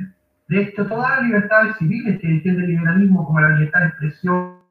[0.48, 4.64] de hecho, todas las libertades civiles que defiende el liberalismo, como la libertad de expresión,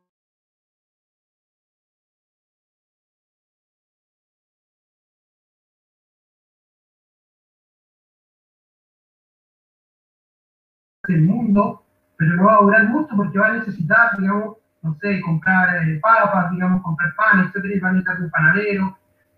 [11.07, 11.83] el mundo,
[12.17, 15.99] pero no va a durar mucho porque va a necesitar, digamos, no sé, comprar eh,
[16.01, 18.97] papas, digamos, comprar pan, etcétera, y van a necesitar un panadero.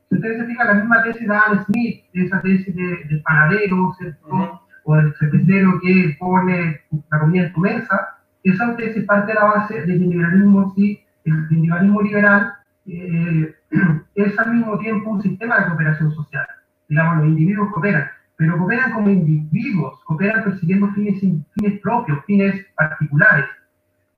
[0.10, 3.94] Si ustedes se fijan, la misma tesis de Adam Smith, esa tesis de, del panadero,
[3.98, 4.65] ¿cierto?
[4.86, 6.82] O del cervecero que pone
[7.12, 11.34] la comida en tu mesa, esa tesis parte de la base del individualismo, sí, el
[11.50, 12.54] individualismo liberal
[12.86, 13.56] eh,
[14.16, 16.46] es al mismo tiempo un sistema de cooperación social.
[16.88, 18.08] Digamos, los individuos cooperan,
[18.38, 23.46] pero cooperan como individuos, cooperan persiguiendo fines, fines propios, fines particulares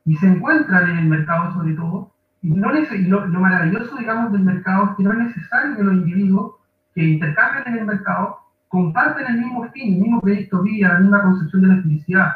[0.08, 2.12] y se encuentran en el mercado sobre todo.
[2.42, 6.56] Y, no lo, maravilloso, digamos, del mercado es que no es necesario que los individuos
[6.96, 11.22] que intercambian en el mercado comparten el mismo fin, el mismo proyecto vida, la misma
[11.22, 12.34] concepción de la felicidad,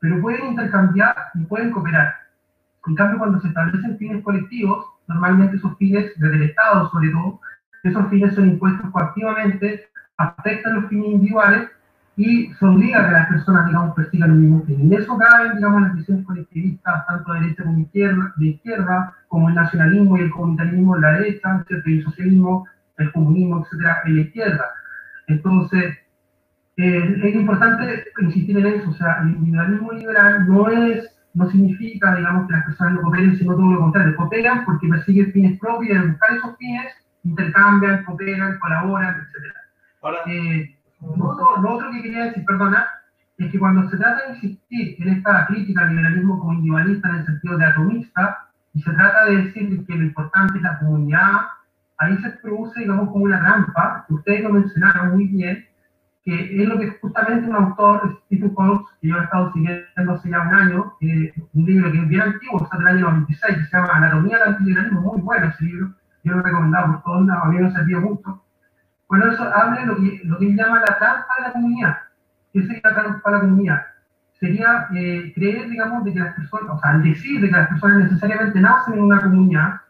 [0.00, 2.14] pero pueden intercambiar y pueden cooperar.
[2.86, 7.40] En cambio, cuando se establecen fines colectivos, normalmente esos fines desde el Estado, sobre todo,
[7.82, 11.68] esos fines son impuestos coactivamente, afectan los fines individuales
[12.16, 14.80] y se obliga a que las personas, digamos, persigan el mismo fin.
[14.80, 19.48] En eso caben, digamos, las visiones colectivistas, tanto de derecha como izquierda, de izquierda, como
[19.48, 22.66] el nacionalismo y el comunitarismo en la derecha, el socialismo,
[22.96, 24.64] el comunismo, etcétera, en la izquierda.
[25.26, 25.98] Entonces,
[26.76, 32.14] eh, es importante insistir en eso, o sea, el individualismo liberal no es, no significa,
[32.14, 35.96] digamos, que las personas no cooperen, sino todo lo contrario, cooperan porque persiguen fines propios,
[35.96, 36.92] y buscar esos fines,
[37.24, 39.60] intercambian, cooperan, colaboran, etcétera.
[40.02, 40.76] Ahora, eh,
[41.16, 42.86] lo, otro que quería decir, perdona,
[43.38, 47.14] es que cuando se trata de insistir en esta crítica al liberalismo como individualista en
[47.16, 51.40] el sentido de atomista, y se trata de decir que lo importante es la comunidad,
[51.98, 55.64] ahí se produce, digamos, como una trampa, que ustedes lo mencionaron muy bien,
[56.24, 60.28] que es lo que justamente un autor, Stephen Hawking, que yo he estado siguiendo hace
[60.28, 63.64] ya un año, eh, un libro que es bien antiguo, está del año 96, que
[63.64, 65.94] se llama Anatomía del Antiliberalismo, muy bueno ese libro,
[66.24, 68.42] yo lo he recomendado por todos lados, a mí me sirvió mucho.
[69.08, 71.96] Bueno, eso habla de lo que, lo que llama la trampa de la comunidad.
[72.52, 73.82] ¿Qué sería la trampa de la comunidad?
[74.40, 77.98] Sería eh, creer, digamos, de que las personas, o sea, decir de que las personas
[77.98, 79.80] necesariamente nacen en una comunidad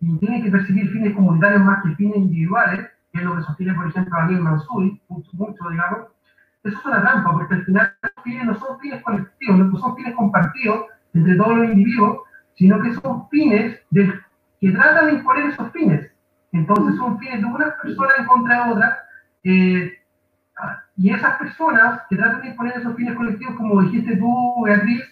[0.00, 3.74] y tienen que perseguir fines comunitarios más que fines individuales, que es lo que sostiene,
[3.74, 5.98] por ejemplo, Daniel Mansui, mucho, mucho, digamos,
[6.64, 9.96] eso es una trampa, porque al final los fines no son fines colectivos, no son
[9.96, 12.18] fines compartidos entre todos los individuos,
[12.54, 14.20] sino que son fines del,
[14.60, 16.10] que tratan de imponer esos fines.
[16.52, 18.98] Entonces son fines de unas personas en contra de otras,
[19.44, 19.98] eh,
[20.96, 25.02] y esas personas que tratan de imponer esos fines colectivos, como dijiste tú, Beatriz,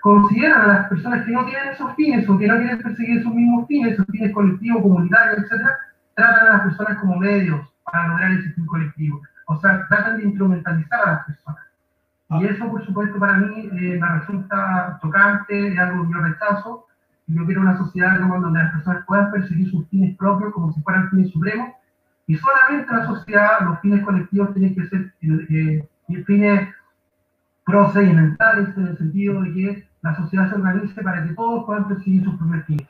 [0.00, 3.34] consideran a las personas que no tienen esos fines o que no quieren perseguir esos
[3.34, 5.66] mismos fines, esos fines colectivos, comunitarios, etc.,
[6.14, 9.22] tratan a las personas como medios para lograr ese fin colectivo.
[9.46, 11.64] O sea, tratan de instrumentalizar a las personas.
[12.30, 16.86] Y eso, por supuesto, para mí eh, me resulta tocante, es algo que yo rechazo.
[17.26, 21.08] Yo quiero una sociedad donde las personas puedan perseguir sus fines propios como si fueran
[21.10, 21.70] fines supremos.
[22.26, 26.68] Y solamente en la sociedad los fines colectivos tienen que ser eh, eh fines
[27.68, 32.24] procedimentales en el sentido de que la sociedad se organice para que todos puedan perseguir
[32.24, 32.88] sus propios fines.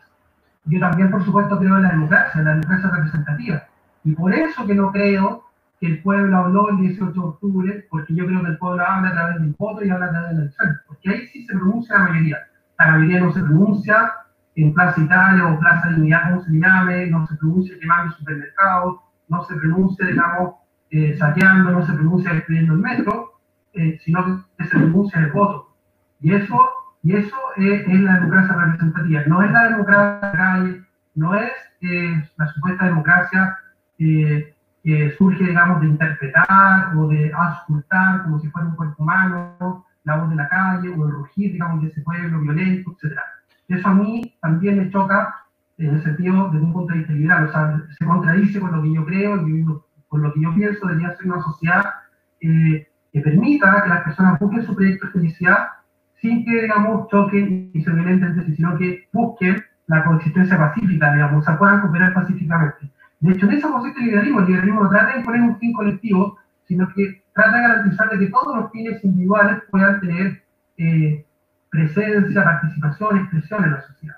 [0.67, 3.63] Yo también, por supuesto, creo en la democracia, en la democracia representativa.
[4.05, 5.43] Y por eso que no creo
[5.81, 9.09] que el pueblo habló el 18 de octubre, porque yo creo que el pueblo habla
[9.09, 10.81] a través del voto y habla a través de la elección.
[10.87, 12.39] Porque ahí sí se pronuncia la mayoría.
[12.79, 14.13] La mayoría no se pronuncia
[14.55, 19.45] en Plaza Italia o Plaza Dignidad, como se llame, no se pronuncia quemando supermercados, no
[19.45, 20.55] se pronuncia, digamos,
[20.91, 23.38] eh, saqueando, no se pronuncia destruyendo el metro,
[23.75, 25.75] eh, sino que se pronuncia el voto.
[26.21, 26.59] Y eso
[27.03, 30.83] y eso es, la democracia representativa, no es la democracia calle,
[31.15, 33.59] no es eh, la supuesta democracia
[33.99, 39.87] eh, que surge, digamos, de interpretar o de auscultar como si fuera un cuerpo humano,
[40.05, 43.17] la voz de la calle o el rugir, digamos, de ese pueblo violento, etc.
[43.69, 45.47] Eso a mí también me choca
[45.77, 48.83] en el sentido desde un punto de vista liberal, o sea, se contradice con lo
[48.83, 49.47] que yo creo
[50.09, 51.85] con lo que yo pienso debería ser una sociedad
[52.41, 52.89] eh,
[53.19, 55.69] que permita que las personas busquen su proyecto de felicidad
[56.21, 61.45] sin que, digamos, choquen y se violenten sino que busquen la coexistencia pacífica, digamos, o
[61.45, 62.91] sea, puedan cooperar pacíficamente.
[63.21, 64.41] De hecho, en eso consiste el liberalismo.
[64.41, 68.27] El liberalismo no trata de imponer un fin colectivo, sino que trata de garantizar que
[68.27, 70.43] todos los fines individuales puedan tener
[70.77, 71.25] eh,
[71.71, 74.17] presencia, participación, expresión en la sociedad.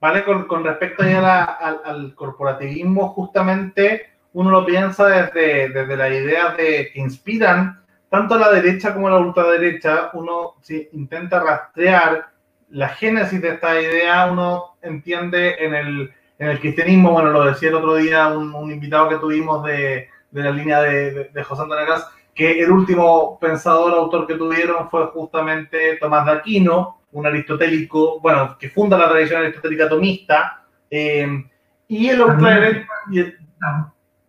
[0.00, 6.08] Vale, con, con respecto ya al, al, corporativismo, justamente uno lo piensa desde, desde la
[6.08, 7.81] idea de que inspiran
[8.12, 12.28] tanto la derecha como la ultraderecha, uno si intenta rastrear
[12.68, 17.70] la génesis de esta idea, uno entiende en el, en el cristianismo, bueno, lo decía
[17.70, 21.86] el otro día un, invitado que tuvimos de, de la línea de, de, José Antonio
[21.86, 28.20] Gas, que el último pensador, autor que tuvieron fue justamente Tomás de Aquino, un aristotélico,
[28.20, 31.46] bueno, que funda la tradición aristotélica tomista, eh,
[31.88, 32.86] y el ultraderecha...
[33.10, 33.20] Y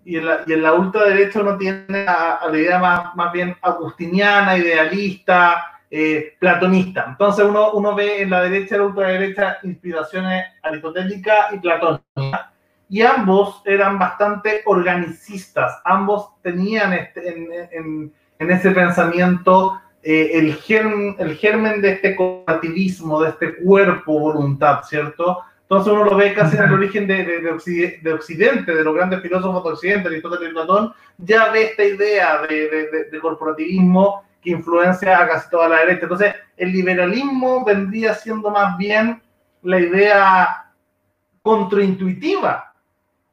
[0.05, 4.57] en, la, y en la ultraderecha uno tiene a, la idea más, más bien agustiniana,
[4.57, 7.05] idealista, eh, platonista.
[7.09, 12.49] Entonces uno, uno ve en la derecha y la ultraderecha inspiraciones aristotélicas y platónicas.
[12.89, 20.55] Y ambos eran bastante organicistas, ambos tenían este, en, en, en, ese pensamiento eh, el,
[20.55, 25.43] germ, el germen de este cooperativismo, de este cuerpo voluntad, ¿cierto?
[25.74, 27.41] Entonces uno lo ve casi en el origen de, de,
[27.99, 32.41] de, Occidente, de los grandes filósofos de Occidente, Aristóteles y Platón, ya ve esta idea
[32.43, 36.03] de, corporativismo que influencia a casi toda la derecha.
[36.03, 39.19] Entonces el liberalismo vendría siendo más bien
[39.63, 40.71] la idea
[41.41, 42.71] contraintuitiva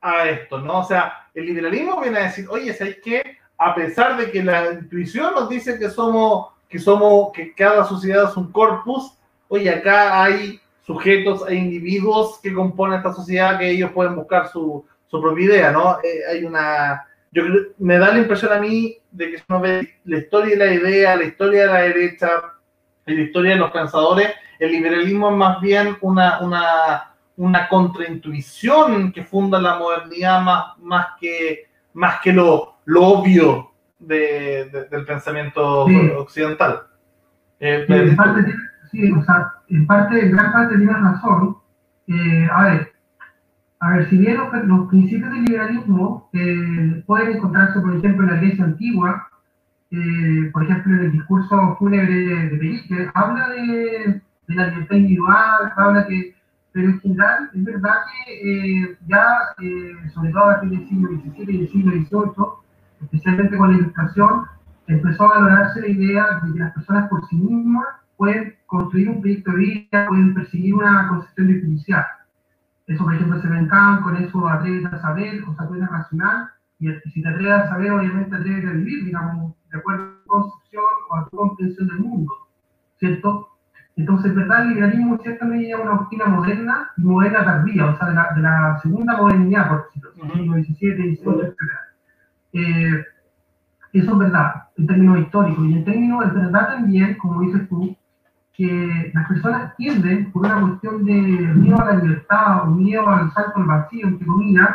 [0.01, 0.79] a esto, ¿no?
[0.79, 3.37] O sea, el liberalismo viene a decir, oye, ¿sabes qué?
[3.59, 8.31] A pesar de que la intuición nos dice que somos, que somos, que cada sociedad
[8.31, 9.13] es un corpus,
[9.49, 10.59] oye, acá hay
[10.91, 15.71] sujetos e individuos que componen esta sociedad que ellos pueden buscar su, su propia idea,
[15.71, 15.99] ¿no?
[16.03, 17.07] Eh, hay una...
[17.31, 17.45] Yo
[17.79, 20.75] me da la impresión a mí de que si uno ve la historia de la
[20.75, 22.29] idea, la historia de la derecha,
[23.07, 29.23] la historia de los pensadores, el liberalismo es más bien una, una, una contraintuición que
[29.23, 35.85] funda la modernidad más, más, que, más que lo, lo obvio de, del pensamiento
[36.19, 36.83] occidental.
[37.61, 37.95] Eh, sí,
[38.93, 41.57] o sea, en parte, en gran parte tienes razón.
[42.07, 42.93] Eh, a ver,
[43.81, 48.41] a ver, si bien los, principios del liberalismo eh, pueden encontrarse, por ejemplo, en la
[48.41, 49.29] Grecia antigua,
[49.91, 54.97] eh, por ejemplo, en el discurso fúnebre de, de Pericle, habla de, de, la libertad
[54.97, 56.35] individual, habla que,
[56.73, 59.27] pero en general es verdad que eh, ya,
[59.61, 62.47] eh, sobre todo a partir del siglo XVII y del siglo XVIII,
[63.03, 64.45] especialmente con la ilustración,
[64.87, 67.87] empezó a valorarse la idea de que las personas por sí mismas
[68.21, 72.05] pueden construir un proyecto de vida, pueden perseguir una concepción de felicidad.
[72.87, 75.89] Eso, por ejemplo, se ve en Kant, con eso atrévete a saber, o sea, puedes
[75.89, 80.23] racional, y si te atreves a saber, obviamente atrévete a vivir, digamos, de acuerdo a
[80.23, 82.35] tu concepción o a tu comprensión del mundo,
[82.99, 83.49] ¿cierto?
[83.97, 84.65] Entonces, ¿verdad?
[84.65, 88.33] El liberalismo en cierta medida es una doctrina moderna moderna tardía, o sea, de la,
[88.35, 91.57] de la segunda modernidad, por decirlo así, siglo XVII, XVIII, etc.
[92.53, 93.05] Eh,
[93.95, 95.67] eso es verdad, en términos históricos.
[95.67, 97.97] Y en términos, es verdad también, como dices tú,
[98.61, 103.33] que las personas tienden, por una cuestión de miedo a la libertad o miedo al
[103.33, 104.69] salto al vacío, entre comillas,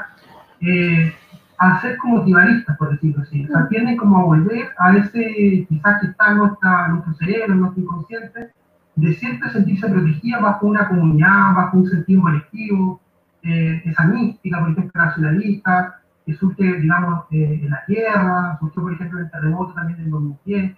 [0.62, 1.14] eh,
[1.60, 3.46] a ser como tribalistas, por decirlo así.
[3.46, 7.84] O sea, tienden como a volver a ese, quizás que está nuestra, nuestro cerebro, nuestro
[7.84, 8.52] inconsciente,
[8.96, 13.00] de siempre sentirse protegida bajo una comunidad, bajo un sentido colectivo,
[13.44, 18.94] eh, esa mística, por ejemplo, nacionalista, que surge, digamos, eh, en la guerra, surgió, por
[18.94, 20.76] ejemplo, en el terremoto también del 2010,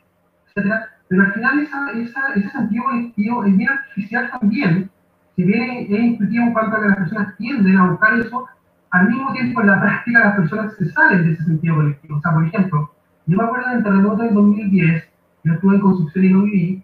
[0.57, 0.96] etc.
[1.09, 4.89] Pero al final esa, esa, ese sentido colectivo es bien artificial también,
[5.35, 8.45] si bien es intuitivo en cuanto a que las personas tienden a buscar eso,
[8.91, 12.17] al mismo tiempo en la práctica las personas se salen de ese sentido colectivo.
[12.17, 12.91] O sea, por ejemplo,
[13.25, 15.09] yo me acuerdo del terremoto del 2010,
[15.43, 16.83] yo estuve en construcción y lo viví,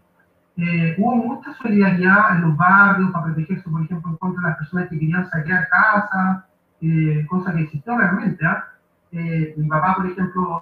[0.56, 4.58] eh, hubo mucha solidaridad en los barrios para protegerse, por ejemplo, en contra de las
[4.58, 6.44] personas que querían saquear casas,
[6.82, 8.46] eh, cosa que existió realmente.
[8.46, 8.66] ¿ah?
[9.12, 10.62] Eh, mi papá, por ejemplo,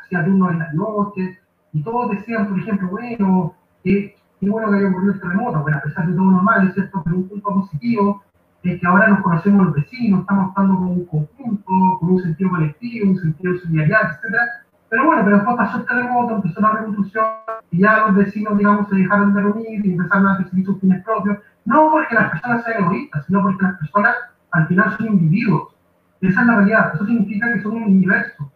[0.00, 1.38] hacía turnos en las noches
[1.72, 3.54] y todos decían, por ejemplo, bueno,
[3.84, 7.02] qué bueno que haya ocurrido el terremoto, bueno, a pesar de todo normal, es cierto,
[7.04, 8.22] pero un punto positivo
[8.62, 12.50] es que ahora nos conocemos los vecinos, estamos estando con un conjunto, con un sentido
[12.50, 16.72] colectivo, un sentido de solidaridad, etcétera pero bueno, pero después pasó el terremoto, empezó la
[16.72, 17.26] revolución
[17.70, 21.04] y ya los vecinos, digamos, se dejaron de reunir y empezaron a perseguir sus fines
[21.04, 21.38] propios.
[21.66, 24.16] No porque las personas sean egoístas, sino porque las personas
[24.52, 25.74] al final son individuos.
[26.22, 26.94] Esa es la realidad.
[26.94, 28.50] Eso significa que son un universo,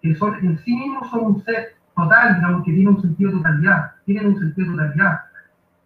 [0.00, 3.36] que son en sí mismos son un ser total, digamos, que tiene un sentido de
[3.38, 5.20] totalidad, tienen un sentido de totalidad.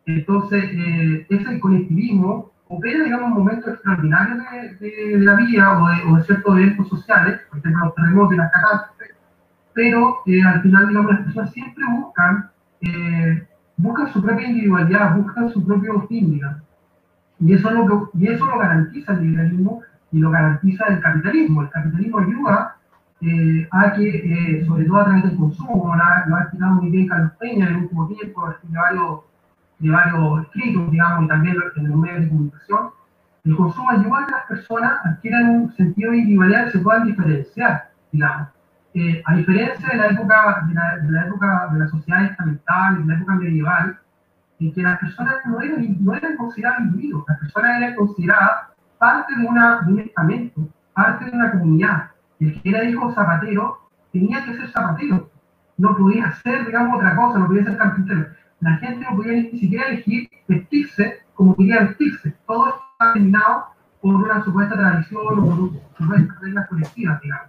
[0.05, 4.39] Entonces, eh, ese colectivismo opera, digamos, en momentos extraordinarios
[4.81, 8.35] de, de, la vida o de, o de ciertos eventos sociales, por ejemplo, los terremotos
[8.35, 9.15] y las catástrofes,
[9.75, 12.51] pero eh, al final, digamos, las personas siempre buscan,
[12.83, 13.47] eh,
[13.77, 16.63] buscan su propia individualidad, buscan su propio fin, digamos.
[17.41, 19.83] Y eso, lo y eso lo garantiza el liberalismo
[20.13, 21.63] y lo garantiza el capitalismo.
[21.63, 22.77] El capitalismo ayuda
[23.23, 27.33] eh, a que, sobre todo a través del consumo, lo ha, explicado muy bien Carlos
[27.39, 29.21] Peña en el último tiempo, de varios,
[29.79, 32.91] de varios escritos, digamos, y también en los medios de comunicación,
[33.45, 37.07] el consumo ayuda a que las personas adquieran un sentido de individualidad y se puedan
[37.07, 38.49] diferenciar, digamos.
[38.95, 42.99] Eh, a diferencia de la época de la, de la, época de la sociedad estamental,
[42.99, 43.99] de la época medieval,
[44.61, 48.69] en que las personas no eran, no eran consideradas individuos, las personas eran consideradas
[48.99, 52.12] parte de, una, de un estamento, parte de una comunidad.
[52.43, 53.79] El que era hijo zapatero
[54.13, 55.31] tenía que ser zapatero,
[55.79, 58.27] no podía ser, digamos, otra cosa, no podía ser carpintero.
[58.59, 62.35] La gente no podía ni siquiera elegir vestirse como quería vestirse.
[62.45, 63.67] Todo estaba determinado
[64.01, 67.47] por una supuesta tradición o por supuestas reglas colectivas, digamos.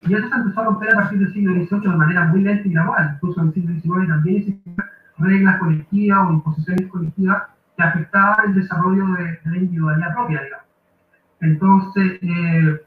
[0.00, 2.66] Y eso se empezó a romper a partir del siglo XVIII de manera muy lenta
[2.66, 3.10] y gradual.
[3.14, 4.76] Incluso en el siglo XIX también existían
[5.18, 7.42] reglas colectivas o imposiciones colectivas
[7.76, 10.66] que afectaban el desarrollo de, la individualidad propia, digamos.
[11.40, 12.80] Entonces, eh,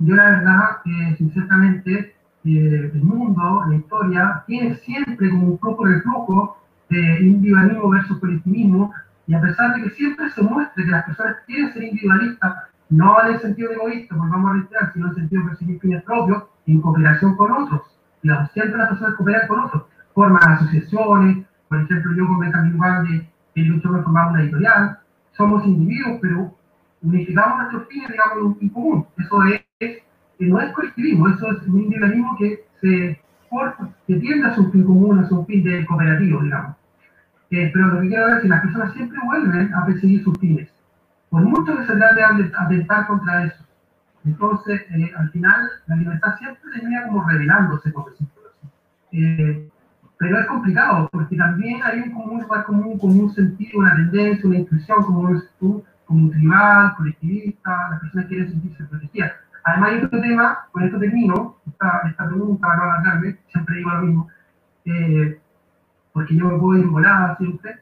[0.00, 5.84] yo la verdad, eh, sinceramente, eh, el mundo, la historia, tiene siempre como un poco
[5.84, 6.56] reflujo
[6.88, 8.92] de individualismo versus colectivismo,
[9.26, 12.54] y a pesar de que siempre se muestre que las personas quieren ser individualistas,
[12.88, 15.48] no en el sentido de egoísta, pues vamos a reiterar, sino en el sentido de
[15.50, 17.82] perseguir fines propios en cooperación con otros.
[18.22, 19.82] Digamos, siempre las personas cooperan con otros,
[20.14, 24.98] forman asociaciones, por ejemplo, yo con Benjamin Wande, que luchó por formar una editorial,
[25.32, 26.52] somos individuos, pero
[27.02, 29.06] unificamos nuestros fines, digamos, en común.
[29.16, 30.04] Eso es, que
[30.38, 33.20] no es colectivismo, eso es un individualismo que se
[34.06, 36.76] que tiende a su fin común, a su fin de cooperativo, digamos.
[37.50, 40.38] Eh, pero lo que quiero ver es que las personas siempre vuelven a perseguir sus
[40.38, 40.68] fines
[41.30, 43.64] por mucho que se trate de atentar contra eso.
[44.24, 48.32] Entonces, eh, al final, la libertad siempre termina como revelándose, por decirlo.
[49.12, 49.68] Eh,
[50.18, 54.46] pero es complicado, porque también hay un común lugar común, como un sentido, una tendencia,
[54.46, 59.32] una intuición, como tú, como un tribal, colectivista, las personas quieren sentirse protegidas.
[59.70, 63.90] Además, hay otro tema, con esto termino, esta, esta pregunta, para no alargarme, siempre digo
[63.90, 64.28] lo mismo,
[64.84, 65.40] eh,
[66.12, 67.80] porque yo me puedo ir volada siempre,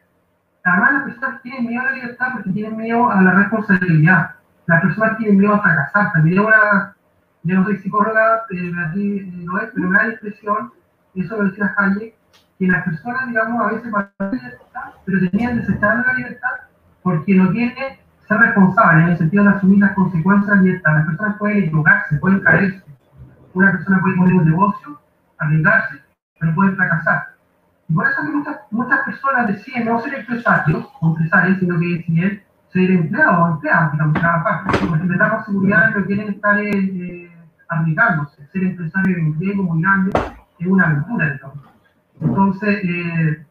[0.64, 4.30] Además, las personas tienen miedo a la libertad porque tienen miedo a la responsabilidad.
[4.66, 6.12] Las personas tienen miedo a fracasar.
[6.12, 6.94] También una,
[7.42, 10.72] yo no soy psicóloga, eh, Beatriz no es, pero una expresión,
[11.14, 12.14] eso lo decía Hayek,
[12.58, 16.50] que las personas, digamos, a veces van a la libertad, pero tenían desechar la libertad
[17.02, 20.92] porque no tiene ser responsable en el sentido de asumir las consecuencias libertad.
[20.92, 22.84] Las personas pueden equivocarse, pueden caerse.
[23.54, 25.00] Una persona puede poner un negocio,
[25.38, 26.02] arriesgarse,
[26.38, 27.28] pero puede fracasar.
[27.88, 32.42] Y por eso muchas, muchas personas deciden no ser empresarios o empresarios, sino que deciden
[32.70, 34.64] ser empleados o empleados, digamos, trabajar.
[34.66, 37.24] Porque les damos seguridad no quieren estar eh.
[38.52, 40.10] Ser empresario en un riesgo muy grande
[40.58, 41.58] es una aventura, digamos.
[42.20, 43.46] Entonces, eh,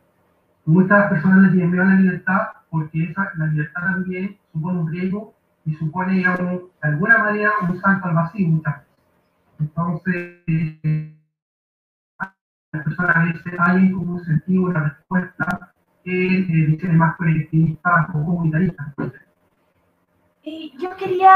[0.66, 2.48] muchas personas le tienen miedo a la libertad
[2.78, 5.34] porque esa, la libertad también supone un riesgo
[5.66, 8.62] y supone, digamos, de alguna manera un salto al vacío.
[9.60, 11.18] Entonces, eh,
[12.72, 15.74] las personas a veces hay como un sentido, una respuesta
[16.04, 18.88] que eh, más colectivistas o comunitaristas.
[20.44, 21.36] Y yo quería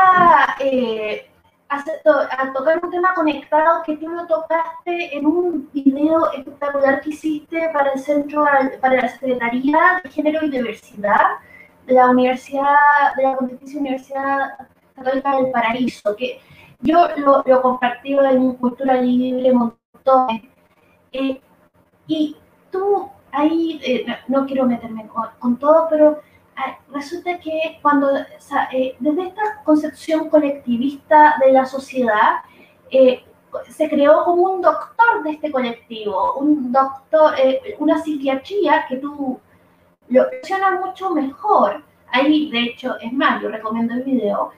[1.72, 7.70] a tocar un tema conectado que tú lo tocaste en un video espectacular que hiciste
[7.72, 8.46] para el Centro,
[8.82, 11.38] para la Secretaría de Género y Diversidad
[11.86, 16.42] de la Universidad, de la Pontificia Universidad Católica del Paraíso, que
[16.82, 20.44] yo lo, lo compartí en Cultura Libre Montones.
[21.14, 21.42] Eh,
[22.08, 22.36] y
[22.70, 26.22] tú ahí, eh, no, no, quiero meterme con, con todo, pero
[26.92, 32.42] resulta que cuando, eh, desde esta concepción colectivista de la sociedad,
[32.90, 33.24] eh,
[33.70, 39.40] se creó como un doctor de este colectivo, un doctor, eh, una psiquiatría que tú
[40.10, 41.84] lo funciona mucho mejor.
[42.12, 44.52] Ahí, de hecho, es más, yo recomiendo el video,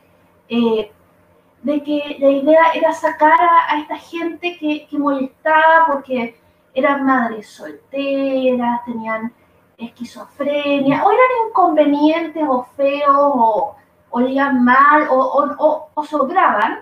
[0.49, 6.36] de que la idea era sacar a, esta gente que, molestaba porque
[6.74, 9.34] eran madres solteras, tenían
[9.78, 13.76] esquizofrenia, o eran inconvenientes o feos, o
[14.12, 16.80] olían mal, o, o, o, o sobraban.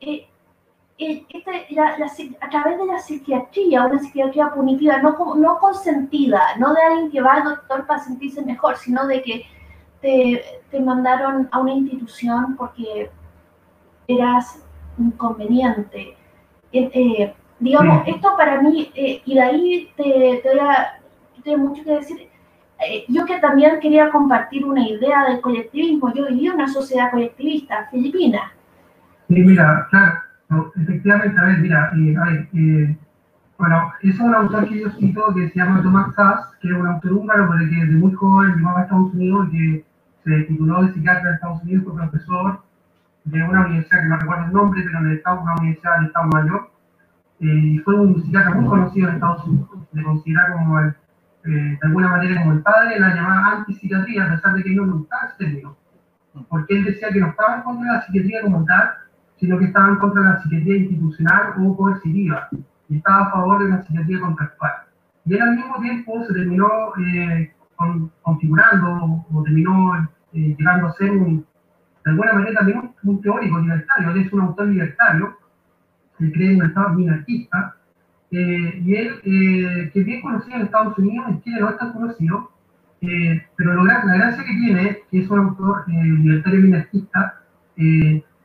[0.00, 0.26] Eh,
[0.98, 2.06] este, la, la,
[2.40, 7.20] a través de la psiquiatría, una psiquiatría punitiva, no, no consentida, no de alguien que
[7.20, 9.46] va al doctor para sentirse mejor, sino de que
[10.00, 13.10] te, te mandaron a una institución porque
[14.06, 14.62] eras
[14.98, 16.16] inconveniente.
[16.72, 21.00] Eh, eh, digamos, esto para mí, eh, y de ahí te, te voy a,
[21.42, 22.28] tengo mucho que decir,
[23.08, 28.52] yo que también quería compartir una idea del colectivismo, yo viví una sociedad colectivista, filipina.
[29.28, 30.22] Sí, mira, claro
[30.76, 32.96] efectivamente, a ver, mira, eh, a ver, eh,
[33.58, 36.86] bueno, es un autor que yo cito que se llama Thomas Sass, que es un
[36.86, 39.84] autor húngaro, pero que desde muy joven llegó a Estados Unidos y que
[40.24, 42.62] se tituló de psiquiatra en Estados Unidos, fue profesor
[43.24, 46.28] de una universidad que no recuerdo el nombre, pero en Estado, una universidad del Estado
[46.28, 46.70] Mayor,
[47.40, 50.94] eh, y fue un psiquiatra muy conocido en Estados Unidos, se considera como el,
[51.44, 54.92] eh, de alguna manera como el padre la llamada antipsiquiatría, a pesar de que no
[54.92, 55.76] gustaba ese término,
[56.48, 58.90] porque él decía que no estaba en contra de la psiquiatría como tal,
[59.38, 62.48] sino que estaba en contra de la psiquiatría institucional o coercitiva
[62.88, 64.72] y estaba a favor de la psiquiatría contractual.
[65.24, 69.96] Y él al mismo tiempo se terminó eh, con, configurando o terminó
[70.32, 71.44] eh, llegando a ser un,
[72.04, 74.10] de alguna manera también un, un, teórico libertario.
[74.10, 75.36] Él es un autor libertario,
[76.20, 77.76] él cree en un Estado minarquista,
[78.32, 81.78] eh, y él, eh, que es bien conocido en Estados Unidos, en Chile no es
[81.78, 82.50] tan conocido,
[83.00, 87.38] eh, pero lo, la gracia que tiene, que es un autor libertario minarquista,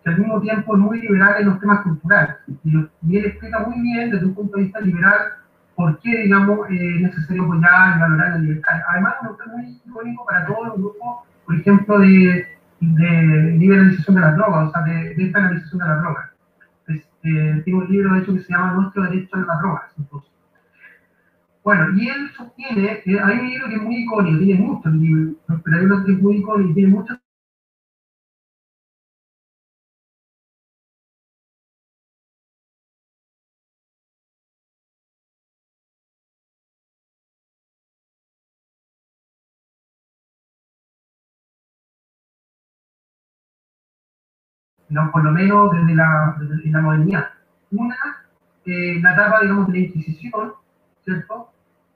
[0.08, 2.36] al mismo tiempo es muy liberal en los temas culturales.
[2.64, 2.78] Y,
[3.08, 5.18] y, él explica muy bien desde un punto de vista liberal
[5.76, 8.82] por qué, digamos, eh, es necesario apoyar y valorar la libertad.
[8.90, 12.48] Además, es un autor muy icónico para todos los grupos, por ejemplo, de,
[12.80, 16.30] de liberalización de las drogas, o sea, de despenalización de las drogas.
[17.28, 19.94] Eh, tiene un libro, de hecho, que se llama Nuestro Derecho a las Drogas.
[19.98, 20.32] Entonces.
[21.64, 25.36] Bueno, y él sostiene, eh, hay un libro que es muy icónico, tiene muchos libros,
[25.66, 27.20] pero hay uno que es muy icónico y tiene muchas
[44.90, 47.26] no, por lo menos desde la, desde la modernidad.
[47.72, 47.96] Una,
[48.66, 50.54] eh, la etapa, digamos, de la Inquisición,
[51.04, 51.52] ¿cierto?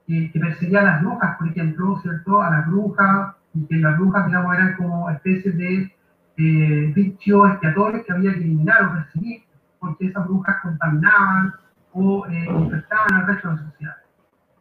[0.08, 2.42] Eh, que perseguía a las brujas, por ejemplo, ¿cierto?
[2.42, 5.94] A las brujas, y que las brujas, digamos, eran como especies de
[6.36, 9.42] eh, bichos expiatorios que había que eliminar o perseguir,
[9.78, 11.54] porque esas brujas contaminaban
[11.92, 13.96] o eh, infectaban al resto de la sociedad.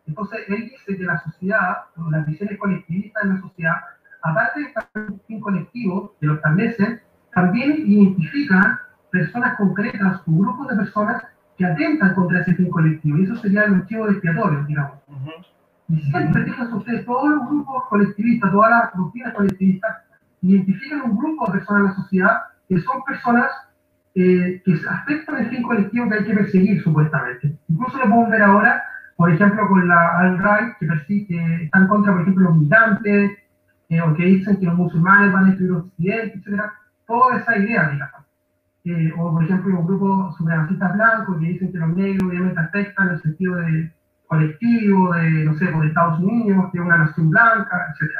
[0.07, 1.77] Entonces, él dice que la sociedad,
[2.09, 3.75] las visiones colectivistas en la sociedad,
[4.21, 7.01] aparte de estar en un fin colectivo que lo establecen,
[7.33, 8.79] también identifican
[9.11, 11.23] personas concretas o grupos de personas
[11.57, 13.17] que atentan contra ese fin colectivo.
[13.17, 14.97] Y eso sería el motivo expiatorio, digamos.
[15.07, 15.45] Uh -huh.
[15.89, 19.97] Y siempre, fíjense ustedes, todos los grupos colectivistas, todas las rutinas colectivistas,
[20.41, 22.37] identifican un grupo de personas en la sociedad
[22.67, 23.47] que son personas
[24.15, 27.57] eh, que afectan el fin colectivo que hay que perseguir, supuestamente.
[27.67, 28.83] Incluso lo podemos ver ahora,
[29.15, 33.31] por ejemplo, con la alt-right, que, que está en contra, por ejemplo, los migrantes,
[33.89, 36.61] eh, o que dicen que los musulmanes van a destruir Occidente, etc.
[37.11, 38.21] Toda esa idea, digamos.
[38.85, 43.07] Eh, o, por ejemplo, un grupo supremacistas blancos que dicen que los negros obviamente afectan
[43.07, 43.91] en el sentido de
[44.27, 48.11] colectivo, de, no sé, por Estados Unidos, que es una nación blanca, etc.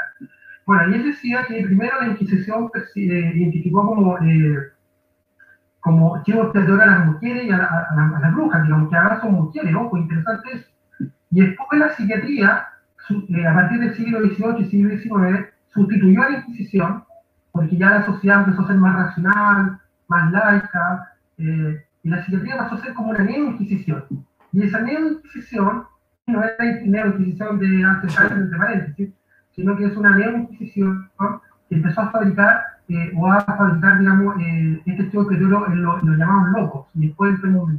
[0.66, 4.58] Bueno, y él decía que primero la Inquisición eh, identificó como, eh,
[5.80, 7.88] como chivos expiatorio a las mujeres y a,
[8.22, 10.70] las brujas, digamos, que ahora son mujeres, ojo, interesante eso.
[11.32, 12.68] Y después la psiquiatría,
[13.30, 17.06] eh, a partir del siglo XVIII y siglo XIX, sustituyó a la Inquisición,
[17.52, 22.58] porque ya la sociedad empezó a ser más racional, más laica, eh, y la psiquiatría
[22.58, 24.04] pasó a ser como una neo-inquisición.
[24.52, 25.84] Y esa neo-inquisición
[26.28, 29.10] no es la neo-inquisición de antes entre paréntesis,
[29.52, 31.10] sino que es una neo-inquisición
[31.70, 35.82] que empezó a fabricar eh, o a fabricar, digamos, eh, este tipo de petróleo en
[35.82, 37.72] lo, lo llamamos locos y después enfermos.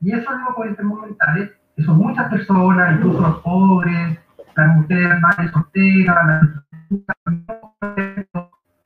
[0.00, 1.08] Y esos locos enfermos
[1.76, 4.18] que son muchas personas, incluso los pobres,
[4.56, 6.42] las mujeres madres solteras, las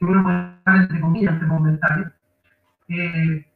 [0.01, 2.09] llamar entre comillas mentales,
[2.89, 3.47] eh,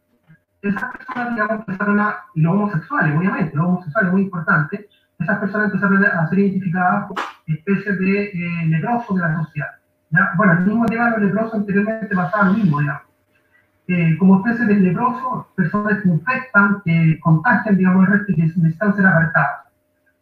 [0.62, 4.88] esas personas, digamos, empezaron a, y los homosexuales, obviamente, los homosexuales es muy importante,
[5.18, 9.68] esas personas empezaron a ser identificadas como especies de eh, leprosos de la sociedad.
[10.10, 10.32] ¿ya?
[10.36, 13.02] Bueno, el mismo tema de los leprosos anteriormente pasaba lo mismo, digamos.
[13.88, 18.42] Eh, como especies de leprosos, personas que infectan, que contagian, digamos, el resto y que
[18.42, 19.60] necesitan ser apartadas.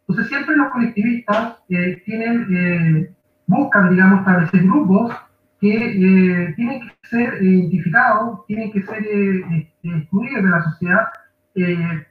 [0.07, 3.13] Entonces, siempre los colectivistas eh, tienen, eh,
[3.45, 5.13] buscan, digamos, establecer grupos
[5.59, 11.07] que eh, tienen que ser identificados, tienen que ser eh, excluidos de la sociedad,
[11.55, 12.05] eh,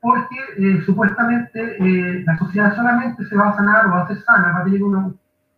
[0.00, 4.20] porque eh, supuestamente eh, la sociedad solamente se va a sanar o va a ser
[4.22, 5.12] sana, va a, tener una,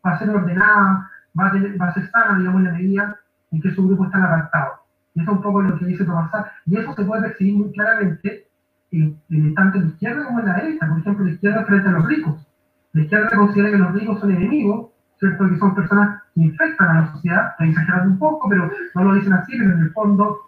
[0.05, 3.21] va a ser ordenada, va a, tener, va a ser sana, digamos, en la medida
[3.51, 4.73] en que su grupo está apartado.
[5.15, 6.31] Y eso es un poco lo que dice Tomás
[6.67, 8.47] Y eso se puede percibir muy claramente
[8.91, 10.89] en, en, tanto en la izquierda como en la derecha.
[10.89, 12.47] Por ejemplo, la izquierda frente a los ricos.
[12.93, 15.49] La izquierda considera que los ricos son enemigos, ¿cierto?
[15.49, 19.15] Que son personas que infectan a la sociedad, está exagerando un poco, pero no lo
[19.15, 20.39] dicen así, pero en el fondo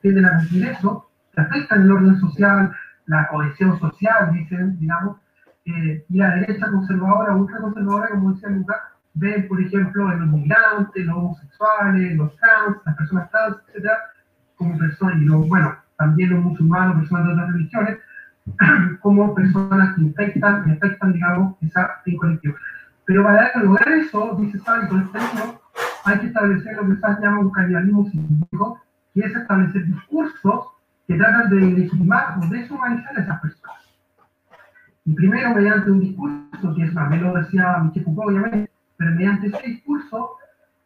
[0.00, 2.72] tienden a cumplir eso, que afectan el orden social,
[3.06, 5.18] la cohesión social, dicen, digamos,
[5.66, 8.78] eh, y la derecha conservadora, ultraconservadora, como decía Lucas,
[9.14, 13.98] ven, por ejemplo, en los migrantes, los homosexuales, los trans, las personas trans, etcétera,
[14.56, 17.98] como personas, y los, bueno, también los musulmanes, personas de otras religiones,
[19.00, 22.54] como personas que infectan, infectan, digamos, esa fin colectivo.
[23.06, 25.60] Pero para lograr eso, dice Sally, con este libro,
[26.04, 28.80] hay que establecer lo que se llama un canibalismo simbólico,
[29.14, 30.66] que es establecer discursos
[31.06, 33.76] que tratan de legitimar o deshumanizar a esas personas.
[35.04, 39.46] Y primero mediante un discurso, que es también lo decía Michel Foucault, obviamente, pero mediante
[39.46, 40.32] ese discurso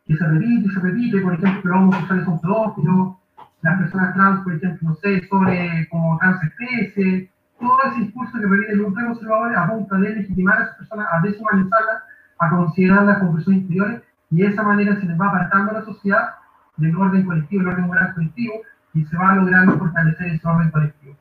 [0.07, 3.17] que se repite se repite, por ejemplo, los homosexuales son pedófilos,
[3.63, 8.73] las personas trans, por ejemplo, no sé, sobre como transespecie, todo ese discurso que repite
[8.73, 12.03] el ultraconservador a legitimar a esas personas, a deshumanizarlas,
[12.41, 15.85] a considerarlas como personas inferiores, y de esa manera se les va apartando a la
[15.85, 16.35] sociedad
[16.77, 18.55] del orden colectivo, el orden moral colectivo,
[18.95, 21.15] y se va logrando fortalecer ese orden colectivo.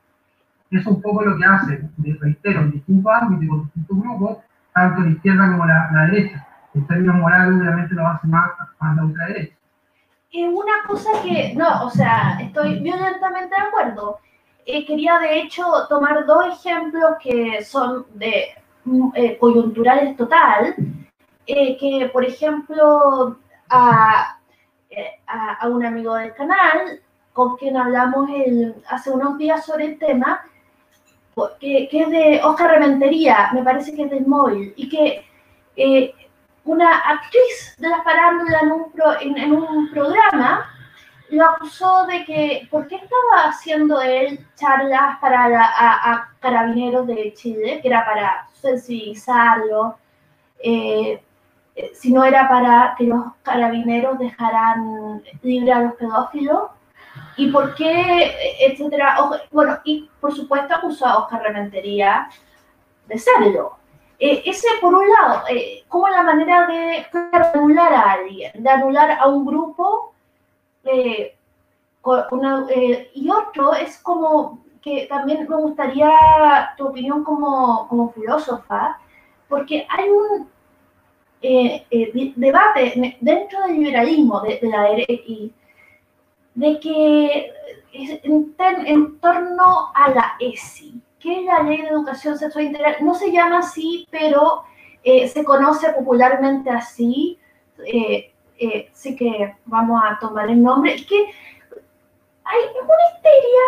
[0.71, 1.89] Es un poco lo que hace,
[2.19, 4.37] reitero, en distintos ámbitos, con distintos grupos,
[4.73, 6.47] tanto la izquierda como la, la derecha.
[6.73, 9.55] En términos morales, obviamente lo hace más, más la ultraderecha.
[10.31, 14.19] Es una cosa que, no, o sea, estoy violentamente de acuerdo.
[14.65, 18.49] Eh, quería de hecho tomar dos ejemplos que son de
[19.15, 20.75] eh, coyunturales total,
[21.51, 23.39] eh, que por ejemplo
[23.69, 24.37] a,
[25.25, 27.01] a, a, un amigo del canal
[27.33, 30.45] con quien hablamos el, hace unos días sobre el tema,
[31.59, 35.25] que, que, es de Oscar Rementería, me parece que es del móvil, y que
[35.75, 36.13] eh,
[36.65, 40.69] una actriz de la farándula en un, en, un, programa
[41.29, 47.79] lo acusó de que, ¿por qué estaba haciendo él charlas para a, carabineros de Chile,
[47.81, 49.97] que era para sensibilizarlo,
[50.63, 51.23] eh,
[51.93, 56.69] si no era para que los carabineros dejaran libre a los pedófilos?
[57.37, 59.17] y por qué, etcétera.
[59.51, 62.29] Bueno, y por supuesto acusó a Oscar Rementería
[63.07, 63.77] de serlo.
[64.19, 69.11] Eh, ese, por un lado, eh, como la manera de anular a alguien, de anular
[69.11, 70.13] a un grupo,
[70.83, 71.35] eh,
[72.31, 72.65] una,
[73.13, 76.11] y otro es como que también me gustaría
[76.77, 78.99] tu opinión como, como filósofa,
[79.47, 80.49] porque hay un
[81.41, 85.53] debate dentro del liberalismo de, la derecha
[86.55, 87.51] de que
[87.93, 93.31] en, torno a la ESI, que es la Ley de Educación Sexual Integral, no se
[93.31, 94.63] llama así, pero
[95.03, 97.39] eh, se conoce popularmente así,
[97.85, 101.25] eh, eh, sí que vamos a tomar el nombre, que
[102.43, 103.65] hay una histeria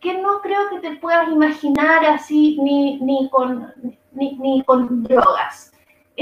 [0.00, 3.72] que no creo que te puedas imaginar así ni, ni, con,
[4.12, 5.72] ni, ni con drogas.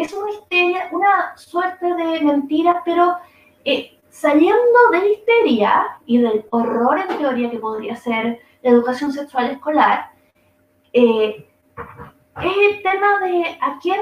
[0.01, 3.17] Es una histeria, una suerte de mentiras, pero
[3.65, 9.13] eh, saliendo de la histeria y del horror en teoría que podría ser la educación
[9.13, 10.11] sexual escolar,
[10.93, 11.49] eh,
[12.43, 14.01] es el tema de a quién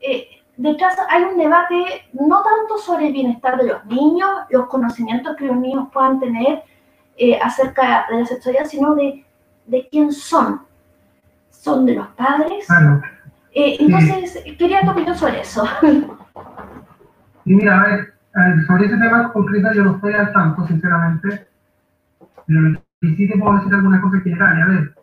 [0.00, 5.34] eh, detrás hay un debate no tanto sobre el bienestar de los niños, los conocimientos
[5.36, 6.62] que los niños puedan tener
[7.42, 9.24] acerca de la sexualidad, sino de,
[9.66, 10.62] de quién son.
[11.50, 12.64] ¿Son de los padres?
[13.54, 15.64] Eh, entonces, quería tu opinión sobre eso.
[17.44, 18.14] Y mira, a ver,
[18.66, 21.46] sobre ese tema concreto yo no estoy al tanto, sinceramente,
[22.46, 24.64] pero sí te puedo decir algunas cosas generales.
[24.64, 24.94] A ver,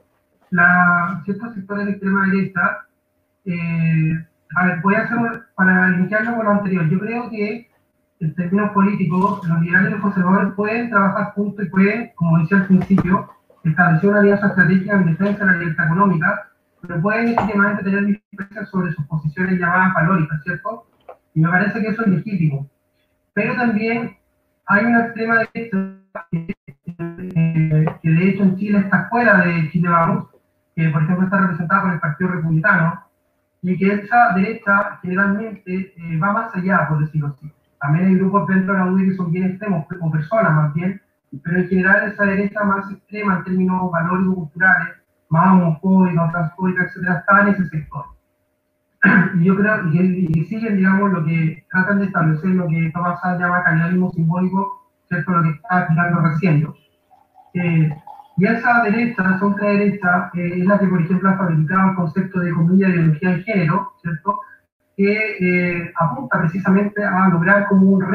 [0.51, 2.85] la, ciertos sectores de extrema derecha
[3.45, 5.17] eh, a ver, voy a hacer,
[5.55, 7.69] para iniciarlo con lo anterior, yo creo que
[8.19, 12.57] en términos políticos, los liberales y los conservadores pueden trabajar juntos y pueden, como decía
[12.57, 13.29] al principio,
[13.63, 16.51] establecer una alianza estratégica en defensa de la libertad económica,
[16.87, 20.87] pero pueden legítimamente tener diferencias sobre sus posiciones llamadas valóricas, ¿cierto?
[21.33, 22.69] Y me parece que eso es legítimo.
[23.33, 24.15] Pero también
[24.67, 25.95] hay una extrema derecha
[26.31, 26.55] que,
[28.03, 30.27] de hecho en Chile está fuera de Chile Vamos,
[30.75, 33.01] que por ejemplo está representada por el Partido Republicano,
[33.61, 37.51] y que esa derecha generalmente eh, va más allá, por decirlo así.
[37.81, 41.01] También hay grupos dentro de la UDI que son bien extremos, o personas más bien,
[41.43, 44.89] pero en general esa derecha más extrema en términos valóricos culturales,
[45.29, 48.05] más homofóbica, transfóbica, etcétera, está en ese sector.
[49.35, 53.19] Y yo creo que y siguen, digamos, lo que tratan de establecer lo que Tomás
[53.39, 55.31] llama canibalismo simbólico, ¿cierto?
[55.31, 56.67] Lo que está explicando recién.
[57.53, 57.95] Eh,
[58.37, 62.39] y esa derecha, la derecha, eh, es la que, por ejemplo, ha fabricado el concepto
[62.39, 64.41] de comilla de ideología de género, ¿cierto?
[64.97, 68.05] Que eh, apunta precisamente a lograr como un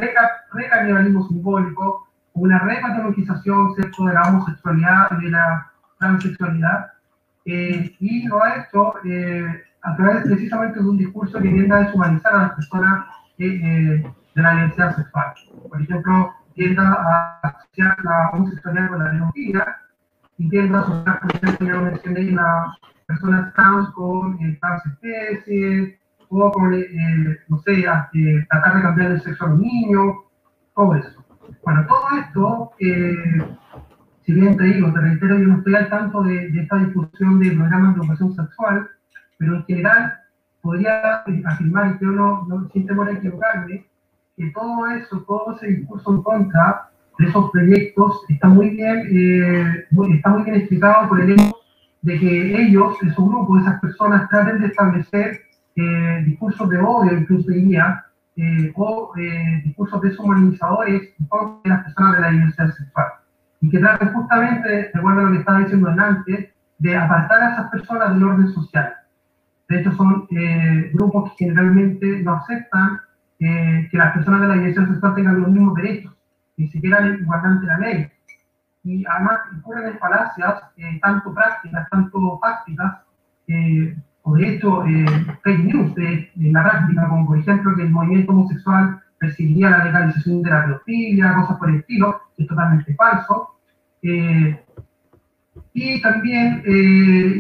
[0.53, 6.93] recanibalismo simbólico, una repatologización, ¿cierto?, de la homosexualidad de la transexualidad.
[7.45, 8.95] Eh, y lo ha hecho
[9.83, 13.07] a través precisamente de un discurso que tiende a deshumanizar a las personas
[13.39, 14.05] de
[14.35, 15.33] la identidad sexual.
[15.69, 19.77] Por ejemplo, tiende a asociar la homosexualidad con la biología
[20.41, 25.99] intenta asociar, por ejemplo, ya lo mencioné, las personas trans con eh, trans especies,
[26.31, 30.17] o con, eh, no sé, eh, tratar de cambiar el sexo a los niños,
[30.75, 31.25] todo eso.
[31.65, 33.57] Bueno, todo esto, eh,
[34.31, 37.41] si bien te digo, te reitero, yo no estoy al tanto de, de esta discusión
[37.41, 38.89] de programas de educación sexual,
[39.39, 40.13] pero en general
[40.63, 43.87] podría afirmar, yo no, no sin temor a equivocarme,
[44.37, 50.31] que todo eso, todo ese discurso en contra esos proyectos está muy bien, eh, está
[50.31, 51.53] muy bien explicado por el hecho
[52.03, 55.41] de que ellos, su grupo, esas personas, traten de establecer
[55.75, 58.05] eh, discursos de odio, incluso diría,
[58.37, 59.13] eh, o
[59.65, 63.20] discursos deshumanizadores de las personas de la diversidad sexual.
[63.61, 67.53] Y que traten justamente, de acuerdo a lo que estaba diciendo antes, de apartar a
[67.53, 68.95] esas personas del orden social.
[69.69, 70.27] De hecho, son
[70.93, 73.01] grupos que generalmente no aceptan
[73.39, 76.13] que las personas de la diversidad sexual tengan los mismos derechos
[76.61, 78.09] ni siquiera igualdad ante la ley.
[78.85, 82.99] Y además incurren en falacias, eh, tanto prácticas, tanto fácticas,
[83.49, 85.07] eh, o de hecho eh,
[85.43, 90.43] fake news de, la práctica, como por ejemplo que el movimiento homosexual perseguiría la legalización
[90.43, 93.57] de la pedofilia, cosas por el estilo, es totalmente falso.
[95.73, 96.63] y también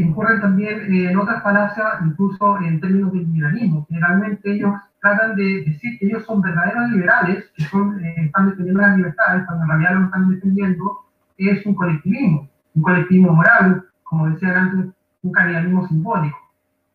[0.04, 3.86] incurren también en otras falacias, incluso en términos de liberalismo.
[3.88, 8.82] Generalmente ellos tratan de decir que ellos son verdaderos liberales, que son, eh, están defendiendo
[8.82, 10.98] las libertades, cuando en realidad lo que están defendiendo
[11.38, 14.92] es un colectivismo, un colectivismo moral, como decía antes,
[15.22, 16.38] un canibalismo simbólico,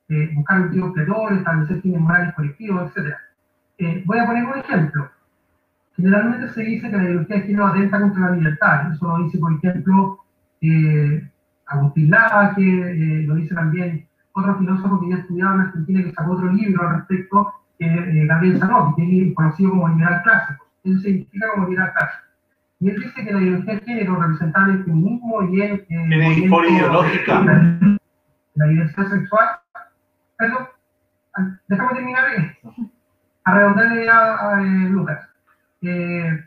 [0.10, 3.16] eh, buscar un expiatorio, establecer fines morales colectivos, etc.
[3.78, 5.10] Eh, voy a poner un ejemplo.
[5.96, 8.92] Generalmente se dice que la ideología de género atenta contra la libertad.
[8.92, 10.20] Eso lo dice, por ejemplo,
[11.68, 16.52] Agustín Laje, lo dice también otro filósofo que ya estudiado en Argentina que sacó otro
[16.52, 20.66] libro al respecto, eh, Gabriel Zanotti, que es conocido como liberal clásico.
[20.84, 22.24] Él se identifica como liberal clásico.
[22.82, 25.86] Y él dice que la ideología de género representaba el feminismo y el...
[25.90, 27.42] Eh, ideológica.
[27.42, 27.98] La,
[28.56, 29.48] la diversidad sexual.
[30.38, 30.68] Perdón,
[31.70, 32.74] déjame terminar esto.
[33.46, 35.30] A redondearle a, a eh, Lucas.
[35.82, 36.46] Eh,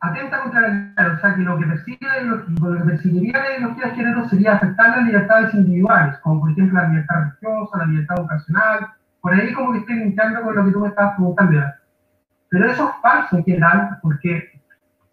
[0.00, 3.86] atenta contra la libertad, o sea que lo que persigue lo, que perseguiría la ideología
[3.86, 8.18] de género sería afectar las libertades individuales, como por ejemplo la libertad religiosa, la libertad
[8.18, 8.88] educacional,
[9.20, 11.60] por ahí como que estoy limpiando con lo que tú me estabas preguntando.
[12.50, 14.60] Pero eso es falso en general, porque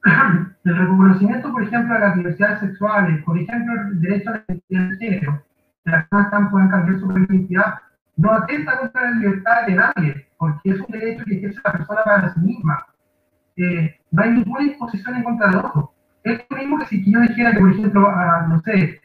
[0.64, 4.90] el reconocimiento, por ejemplo, de las diversidades sexuales, por ejemplo, el derecho a la identidad
[4.90, 5.44] de género,
[5.84, 7.74] que las personas puedan cambiar su identidad,
[8.18, 12.04] no atenta contra la libertad de nadie, porque es un derecho que ejerce la persona
[12.04, 12.86] para sí misma.
[13.58, 15.94] Eh, no hay ninguna disposición en contra de otro.
[16.24, 19.02] Es lo mismo que si yo dijera que, por ejemplo, a, no sé,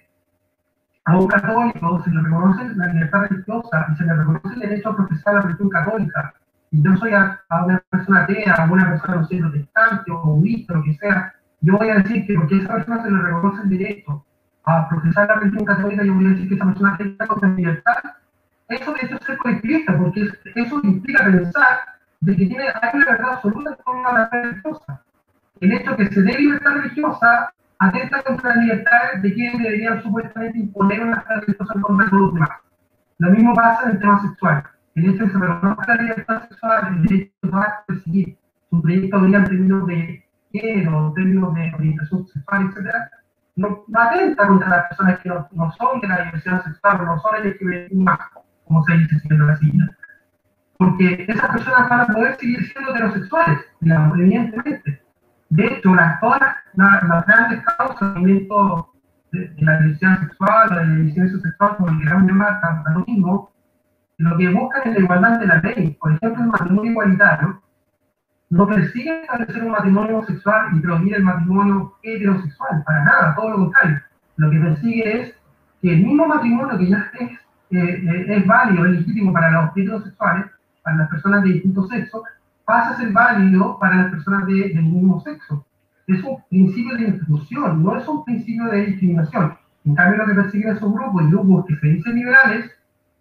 [1.05, 4.89] a un católico se le reconoce la libertad religiosa y se le reconoce el derecho
[4.91, 6.35] a profesar la religión católica,
[6.73, 10.75] y yo soy a, una persona atea, a una persona, no sé, protestante o budista,
[10.75, 13.63] lo que sea, yo voy a decir que porque a esa persona se le reconoce
[13.63, 14.25] el derecho
[14.65, 17.55] a profesar la religión católica, yo voy a decir que esa persona tiene contra la
[17.55, 17.97] libertad,
[18.71, 21.81] eso, es ser colectivista, porque eso implica pensar
[22.21, 25.03] de que tiene, hay una verdad absoluta en torno a la fe religiosa.
[25.61, 30.03] El hecho de que se dé libertad religiosa atenta contra la libertad de quienes deberían
[30.03, 32.51] supuestamente imponer una fe religiosa contra los demás.
[33.19, 34.65] Lo mismo pasa en el tema sexual.
[34.95, 38.39] El hecho de que se reconozca la libertad sexual, el derecho a perseguir
[38.71, 42.95] su proyecto en términos de género, en términos de orientación sexual, etc.,
[43.57, 47.35] no, atenta contra las personas que no, no son de la diversidad sexual, no son
[47.45, 47.93] LGBT+,
[48.71, 49.91] como se dice la silla.
[50.79, 55.03] Porque esas personas van a poder seguir siendo heterosexuales, digamos, evidentemente.
[55.49, 56.41] De hecho, las, todas
[56.75, 58.49] las, grandes causas de,
[59.33, 63.51] de, la diversidad sexual, de la diversidad sexual, como le queramos llamar, a lo mismo,
[64.19, 65.97] lo que buscan es la igualdad de la ley.
[66.01, 67.63] Por ejemplo, el matrimonio igualitario
[68.51, 73.57] no persigue establecer un matrimonio sexual y prohibir el matrimonio heterosexual, para nada, todo lo
[73.57, 74.01] contrario.
[74.37, 75.35] Lo que persigue es
[75.83, 77.31] que el mismo matrimonio que ya es,
[77.71, 80.47] eh, es válido, es legítimo para los heterosexuales,
[80.83, 82.23] para las personas de distinto sexo,
[82.65, 85.65] pasa a ser válido para las personas de, del mismo sexo.
[86.07, 89.55] Es un principio de institución, no es un principio de discriminación.
[89.85, 92.71] En cambio, lo que persiguen esos grupos y grupos que se dicen liberales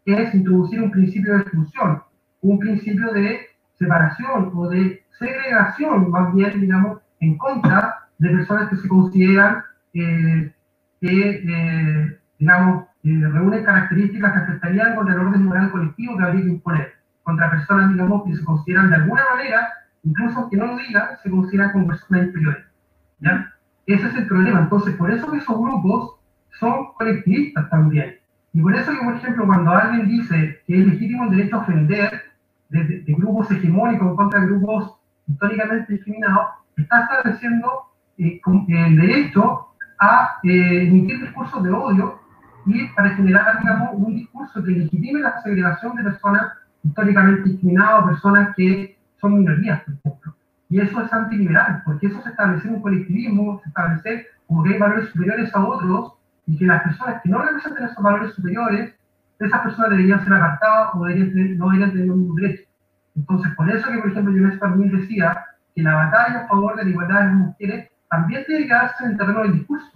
[0.05, 2.01] es introducir un principio de exclusión,
[2.41, 3.39] un principio de
[3.77, 9.63] separación o de segregación, más bien, digamos, en contra de personas que se consideran
[9.93, 10.53] eh,
[11.01, 16.43] que, eh, digamos, eh, reúnen características que afectarían contra el orden moral colectivo que habría
[16.43, 19.69] que imponer, contra personas, digamos, que se consideran de alguna manera,
[20.03, 22.65] incluso que no lo digan, se consideran como personas inferiores.
[23.19, 23.53] ¿ya?
[23.85, 24.59] Ese es el problema.
[24.59, 26.15] Entonces, por eso esos grupos
[26.59, 28.17] son colectivistas también.
[28.53, 31.59] Y por eso que, por ejemplo, cuando alguien dice que es legítimo el derecho a
[31.59, 32.23] ofender
[32.69, 34.95] de, grupos hegemónicos contra de grupos
[35.27, 37.67] históricamente discriminados, está estableciendo
[38.17, 39.67] eh, el derecho
[39.99, 42.18] a eh, emitir discursos de odio
[42.69, 48.07] y para generar, digamos, un discurso que legitime la segregación de personas históricamente discriminadas o
[48.07, 50.35] personas que son minorías, por ejemplo.
[50.69, 54.73] Y eso es antiliberal, porque eso se establece en un colectivismo, se establece como que
[54.73, 56.13] hay valores superiores a otros
[56.45, 58.93] y que las personas que no representan esos valores superiores,
[59.39, 62.63] esas personas deberían ser apartadas o deberían no deberían tener ningún derecho.
[63.15, 66.83] Entonces, por eso que, por ejemplo, Jones también decía que la batalla a favor de
[66.83, 69.91] la igualdad de las mujeres también tiene que darse en el terreno del discurso.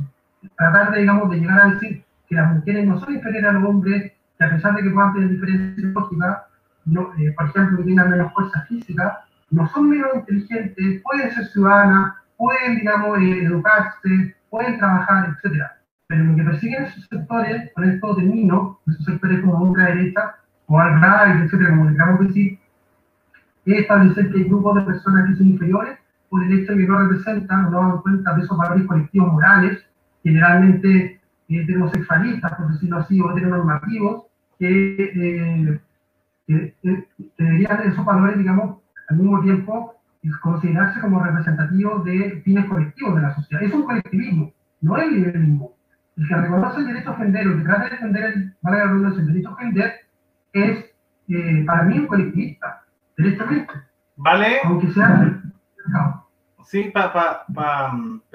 [0.57, 2.03] Tratar de, digamos, de llegar a decir
[2.33, 5.13] que las mujeres no son inferiores a los hombres, que a pesar de que puedan
[5.13, 6.37] tener diferencias lógicas,
[6.85, 11.45] no, eh, por ejemplo, que tengan menos fuerza física, no son menos inteligentes, pueden ser
[11.47, 15.77] ciudadanas, pueden, digamos, eh, educarse, pueden trabajar, etcétera.
[16.07, 20.35] Pero lo que persiguen esos sectores, con esto termino, esos sectores como ultraderecha
[20.65, 22.59] o alt-right, etcétera, como le queramos decir,
[23.65, 25.97] es establecer que hay grupos de personas que son inferiores
[26.29, 29.85] por el hecho de que no representan no dan cuenta de esos valores colectivos morales,
[30.23, 34.25] generalmente heterosexualistas, por decirlo así, o heteronormativos,
[34.59, 35.79] que, eh,
[36.47, 36.75] que,
[37.37, 38.77] deberían esos valores, digamos,
[39.09, 39.95] al mismo tiempo
[40.41, 43.63] considerarse como representativos de fines colectivos de la sociedad.
[43.63, 45.73] Es un colectivismo, no es liberalismo
[46.17, 49.27] el que reconoce el derecho a ofender o el que trata de defender el, el
[49.27, 49.93] derecho a ofender
[50.53, 50.85] es,
[51.29, 52.83] eh, para mí, un colectivista,
[53.17, 53.73] directamente.
[54.15, 54.57] Vale.
[54.63, 55.41] Aunque sea.
[56.65, 57.45] Sí, para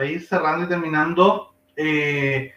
[0.05, 2.53] ir cerrando y terminando, eh,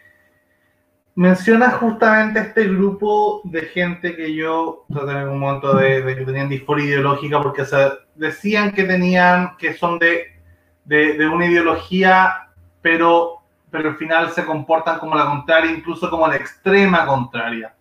[1.14, 6.48] mencionas justamente este grupo de gente que yo traté en un momento de, que tenían
[6.48, 7.76] disforia ideológica porque se
[8.14, 10.40] decían que tenían, que son de,
[10.84, 12.48] de, una ideología,
[12.80, 17.74] pero pero al final se comportan como la contraria, incluso como la extrema contraria.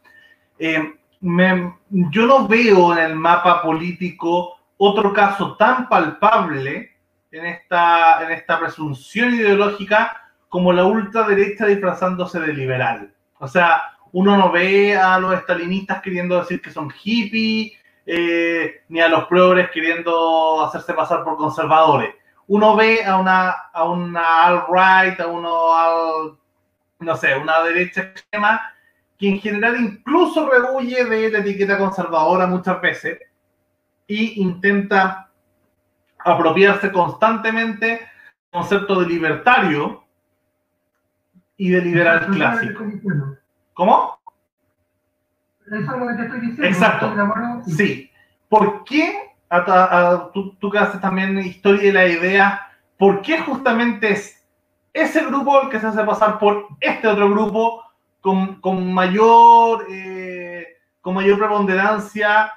[0.57, 6.91] Eh, yo no veo en el mapa político otro caso tan palpable
[7.29, 13.13] en esta, en esta presunción ideológica como la ultraderecha disfrazándose de liberal.
[13.41, 17.73] O sea, uno no ve a los estalinistas queriendo decir que son hippies,
[18.05, 22.13] eh, ni a los progres queriendo hacerse pasar por conservadores.
[22.47, 26.38] Uno ve a una, a una alt-right, a uno al,
[26.99, 28.61] no sé, una derecha extrema,
[29.18, 33.22] que en general incluso rehuye de la etiqueta conservadora muchas veces
[34.05, 35.31] y intenta
[36.19, 37.99] apropiarse constantemente del
[38.51, 40.00] concepto de libertario
[41.61, 42.83] y de liberal clásico.
[43.73, 44.19] ¿Cómo?
[45.67, 46.65] Eso es lo que te estoy diciendo.
[46.65, 47.13] Exacto.
[47.67, 48.09] Sí.
[48.49, 49.35] ¿Por qué
[50.33, 52.67] tú, tú que haces también historia y la idea,
[52.97, 54.43] ¿por qué justamente es
[54.91, 57.83] ese grupo el que se hace pasar por este otro grupo
[58.21, 60.65] con, con mayor, eh,
[60.99, 62.51] con mayor preponderancia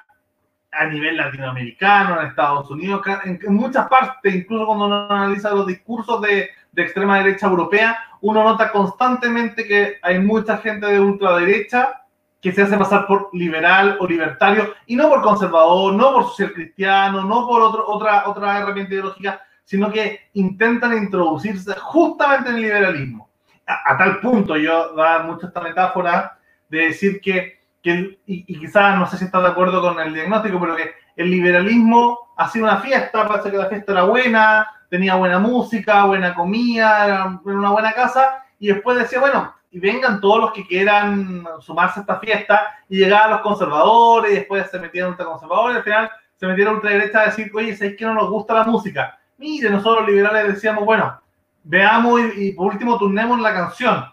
[0.72, 6.22] a nivel latinoamericano, en Estados Unidos, en, muchas partes, incluso cuando uno analiza los discursos
[6.22, 12.00] de, de, extrema derecha europea, uno nota constantemente que hay mucha gente de ultraderecha
[12.40, 16.52] que se hace pasar por liberal o libertario, y no por conservador, no por social
[16.52, 22.62] cristiano, no por otro, otra, otra herramienta ideológica, sino que intentan introducirse justamente en el
[22.62, 23.30] liberalismo.
[23.66, 26.38] A, tal punto, yo da mucho esta metáfora
[26.68, 30.60] de decir que, que y, quizás no sé si estás de acuerdo con el diagnóstico,
[30.60, 35.16] pero que el liberalismo ha sido una fiesta, parece que la fiesta era buena, tenía
[35.16, 40.40] buena música, buena comida, era una buena casa, y después decía, bueno, y vengan todos
[40.40, 45.10] los que quieran sumarse a esta fiesta, y llegaban los conservadores, y después se metieron
[45.10, 48.54] ultraconservadores, y al final se metieron ultraderecha a decir, oye, ¿sabéis que no nos gusta
[48.54, 49.18] la música?
[49.36, 51.20] Mire, nosotros los liberales decíamos, bueno,
[51.64, 54.04] veamos y, por último turnemos la canción,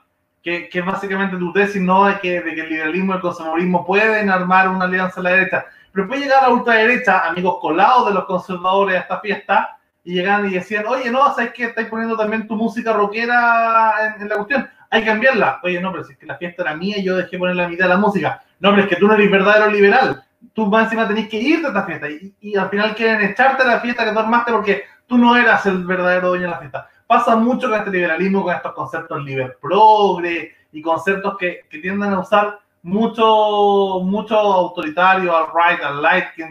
[0.41, 2.05] que, que, es básicamente tu tesis, ¿no?
[2.05, 5.29] De que, de que el liberalismo y el conservadurismo pueden armar una alianza a la
[5.29, 5.63] derecha.
[5.91, 10.15] Pero puede llegar a la ultraderecha, amigos colados de los conservadores a esta fiesta, y
[10.15, 11.65] llegan y decían, oye, no, ¿sabes qué?
[11.65, 14.69] Estáis poniendo también tu música rockera en, la cuestión.
[14.89, 15.59] Hay que cambiarla.
[15.63, 17.67] Oye, no, pero si es que la fiesta era mía y yo dejé poner la
[17.67, 18.43] mitad de la música.
[18.59, 20.23] No, pero es que tú no eres verdadero liberal.
[20.53, 22.09] Tú más encima tenés que irte a esta fiesta.
[22.09, 25.35] Y, y al final quieren echarte a la fiesta que tú armaste porque tú no
[25.35, 26.89] eras el verdadero dueño de la fiesta.
[27.05, 32.13] Pasa mucho con este liberalismo, con estos conceptos liber progre y conceptos que, que tienden
[32.13, 36.43] a usar mucho, mucho autoritario, al right, al light, que,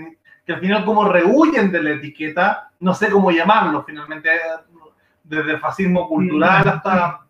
[0.50, 4.28] que al final como rehuyen de la etiqueta, no sé cómo llamarlo finalmente,
[5.22, 7.20] desde el fascismo cultural hasta...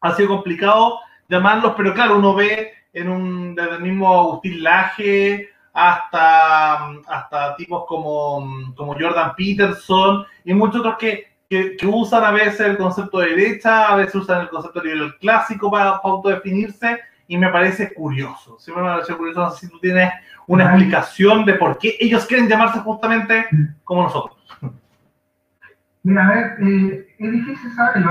[0.00, 0.98] Ha sido complicado
[1.28, 7.84] llamarlos, pero claro, uno ve en un, desde el mismo Agustín Laje hasta, hasta tipos
[7.86, 13.36] como, como Jordan Peterson y muchos otros que, que, usan a veces el concepto de
[13.36, 16.98] derecha, a veces usan el concepto de nivel clásico para, autodefinirse
[17.28, 18.58] y me parece curioso.
[18.58, 20.10] Siempre me parece curioso, no si tú tienes
[20.46, 23.46] una explicación de por qué ellos quieren llamarse justamente
[23.84, 24.36] como nosotros.
[26.02, 28.02] Mira, a ver, eh, es difícil saber,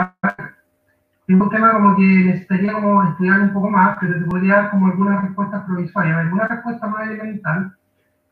[1.28, 2.72] es un tema como que necesitaría
[3.10, 6.18] estudiar un poco más, pero te podría dar como algunas respuestas provisorias.
[6.18, 7.76] Alguna respuesta más elemental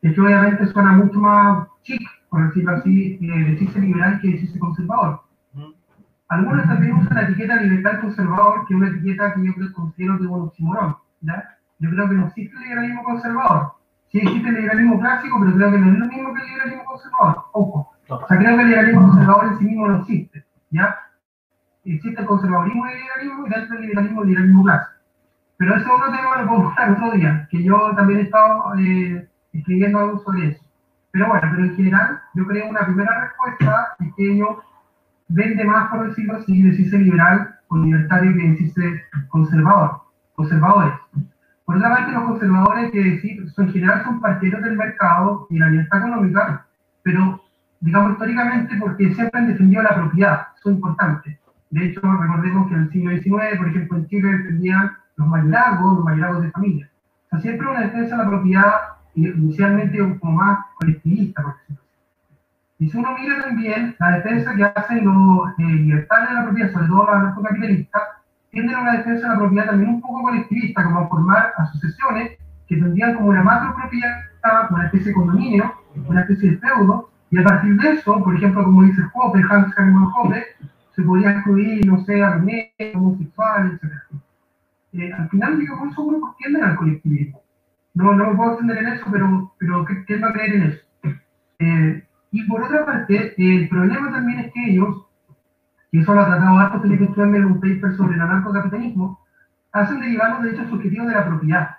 [0.02, 5.22] que obviamente suena mucho más chic, por decirlo así, eh, decirse liberal que decirse conservador.
[6.30, 10.18] Algunos también usan la etiqueta liberal conservador, que es una etiqueta que yo creo, considero
[10.18, 10.98] que es un oxímoron.
[11.80, 13.74] Yo creo que no existe el liberalismo conservador.
[14.12, 16.86] Sí existe el liberalismo clásico, pero creo que no es lo mismo que el liberalismo
[16.86, 17.44] conservador.
[17.54, 17.92] Ojo.
[18.08, 20.46] O sea, creo que el liberalismo conservador en sí mismo no existe.
[20.72, 20.96] ¿ya?
[21.86, 24.92] existe el conservadurismo y el liberalismo y dentro del liberalismo el liberalismo clásico.
[25.58, 28.76] Pero eso es otro tema, lo puedo buscar otro día, que yo también he estado
[28.78, 30.66] eh, escribiendo algo sobre eso.
[31.12, 34.58] Pero bueno, pero en general, yo creo una primera respuesta es que ellos
[35.28, 40.02] vende más, por decirlo así, decirse liberal o libertario que decirse conservador,
[40.36, 40.94] conservadores.
[41.66, 45.70] Por otra parte, los conservadores, que decir, en general son partidarios del mercado y la
[45.70, 46.66] libertad económica,
[47.02, 47.42] pero
[47.80, 51.40] digamos históricamente porque siempre han defendido la propiedad, eso es importante.
[51.72, 55.96] De hecho, recordemos que en el siglo XIX, por ejemplo, en Chile defendían los mayorazgos,
[55.96, 56.90] los mayorazgos de familia.
[57.26, 58.72] O sea, siempre una defensa de la propiedad
[59.16, 61.85] inicialmente como más colectivista, por ejemplo.
[62.86, 66.86] Y si uno mira también la defensa que hacen los eh, de la propiedad, sobre
[66.86, 68.04] todo los capitalistas,
[68.52, 72.38] tienden a una defensa de la propiedad también un poco colectivista, como formar asociaciones
[72.68, 75.74] que tendrían como una macro propiedad, una especie de condominio,
[76.06, 79.76] una especie de feudo, y a partir de eso, por ejemplo, como dice Hoppe, Hans
[79.76, 80.46] Hermann Hoppe,
[80.96, 83.94] se podría excluir, no sé, a negros, homosexuales, etc.
[84.94, 87.42] Eh, al final, digamos, esos grupos tienden al colectivismo.
[87.96, 90.82] No, no me puedo extender en eso, pero, pero ¿qué, va a creer en eso?
[91.58, 92.04] Eh,
[92.36, 95.06] y por otra parte, el problema también es que ellos,
[95.90, 99.22] y eso lo ha tratado harto Felipe Stroessner en un paper sobre el anarcocapitalismo,
[99.72, 101.78] hacen derivar los derechos subjetivos de la propiedad,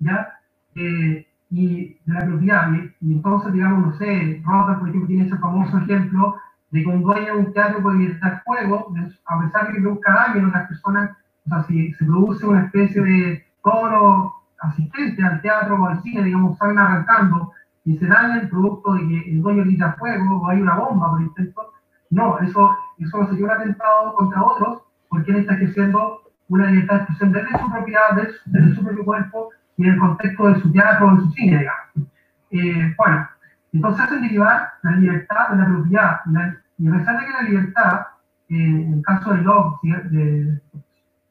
[0.00, 0.40] ¿ya?
[0.74, 5.38] Eh, y de la propiedad, y, entonces, digamos, no sé, Rothbard, por ejemplo, tiene ese
[5.38, 6.34] famoso ejemplo
[6.72, 8.92] de que un dueño de un teatro puede dar fuego,
[9.26, 11.10] a pesar de que produzca daño en otras personas,
[11.46, 16.24] o sea, si se produce una especie de coro asistente al teatro o al cine,
[16.24, 17.52] digamos, salen arrancando
[17.84, 21.10] y se daña el producto de que el dueño grita fuego o hay una bomba,
[21.10, 21.72] por ejemplo,
[22.10, 26.96] no, eso, eso no sería un atentado contra otros, porque él está ejerciendo una libertad
[26.96, 28.10] de expresión desde su propiedad,
[28.46, 31.58] desde su, propio cuerpo y en el contexto de su teatro o de su cine,
[31.58, 32.10] digamos.
[32.50, 33.28] Eh, bueno,
[33.72, 37.42] entonces hacen derivar la libertad de la propiedad, la, y a pesar de que la
[37.42, 38.00] libertad,
[38.48, 40.60] eh, en el caso de Locke,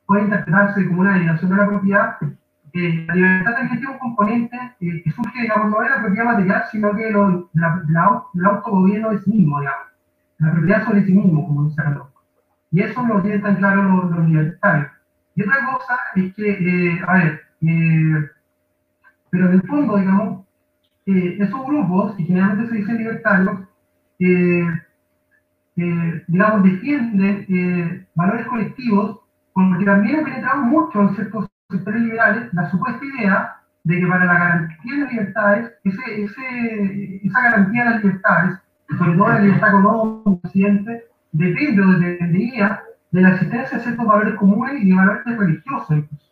[0.05, 2.17] puede interpretarse como una derivación de la propiedad,
[2.73, 6.25] eh, la libertad también tiene un componente eh, que surge, digamos, no de la propiedad
[6.25, 7.83] material, sino que lo, la,
[8.33, 9.87] del autogobierno de sí mismo, digamos.
[10.39, 12.11] La propiedad sobre sí mismo, como dice Locke.
[12.71, 14.91] Y eso lo tienen tan claro los, los, libertarios.
[15.35, 17.41] Y otra cosa es que, a ver,
[19.29, 20.45] pero en el fondo, digamos,
[21.05, 23.59] eh, esos grupos, que generalmente se dicen libertarios,
[24.19, 24.67] eh,
[25.77, 29.19] eh, digamos, defienden valores colectivos,
[29.53, 34.25] porque también ha penetrado mucho en ciertos sectores liberales la supuesta idea de que para
[34.25, 38.57] la garantía de las libertades, ese, ese, esa garantía de las libertades,
[38.97, 40.49] sobre todo la libertad económica,
[41.31, 42.81] depende o dependería
[43.11, 46.31] de la existencia de ciertos valores comunes y de valores religiosos incluso.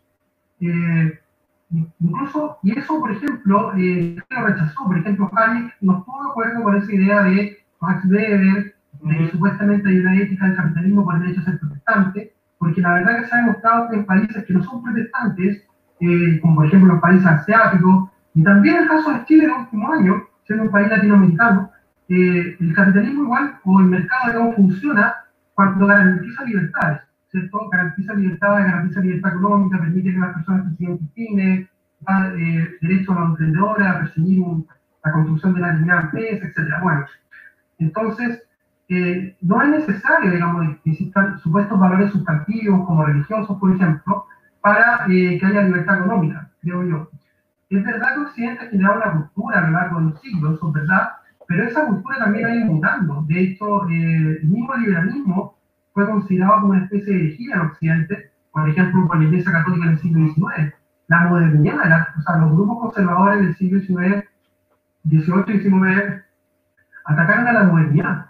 [2.00, 4.86] Incluso, y eso, por ejemplo, eh, lo rechazó.
[4.86, 9.30] Por ejemplo, Hayek no estuvo de acuerdo con esa idea de Max Weber, de que
[9.30, 13.16] supuestamente hay una ética del capitalismo por el derecho a ser protestante, porque la verdad
[13.16, 15.66] que se ha demostrado que en países que no son protestantes,
[16.00, 19.60] eh, como por ejemplo los países asiáticos, y también el caso de Chile en los
[19.62, 21.70] últimos años, siendo un país latinoamericano,
[22.10, 25.14] eh, el capitalismo igual, o el mercado, digamos, funciona
[25.54, 27.00] cuando garantiza libertades.
[27.30, 27.68] ¿cierto?
[27.70, 31.68] Garantiza libertad, garantiza libertad económica, permite que las personas persigan sus fines,
[32.00, 34.44] da eh, derecho a los emprendedores a perseguir
[35.02, 36.74] la construcción de la determinada empresa, etc.
[36.82, 37.06] Bueno,
[37.78, 38.42] entonces,
[38.90, 44.26] eh, no es necesario, digamos, que existan supuestos valores sustantivos como religiosos, por ejemplo,
[44.60, 47.10] para eh, que haya libertad económica, creo yo.
[47.70, 50.66] Es verdad que Occidente ha generado una cultura a lo largo de los siglos, eso
[50.66, 51.08] es verdad,
[51.46, 53.24] pero esa cultura también ha ido mutando.
[53.28, 55.56] De hecho, el mismo liberalismo
[55.92, 59.86] fue considerado como una especie de herejía en Occidente, por ejemplo, por la Iglesia Católica
[59.86, 60.74] en el siglo XIX.
[61.06, 64.24] La modernidad, o sea, los grupos conservadores del siglo XIX,
[65.04, 66.24] XVIII y XIX,
[67.04, 68.29] atacaron a la modernidad.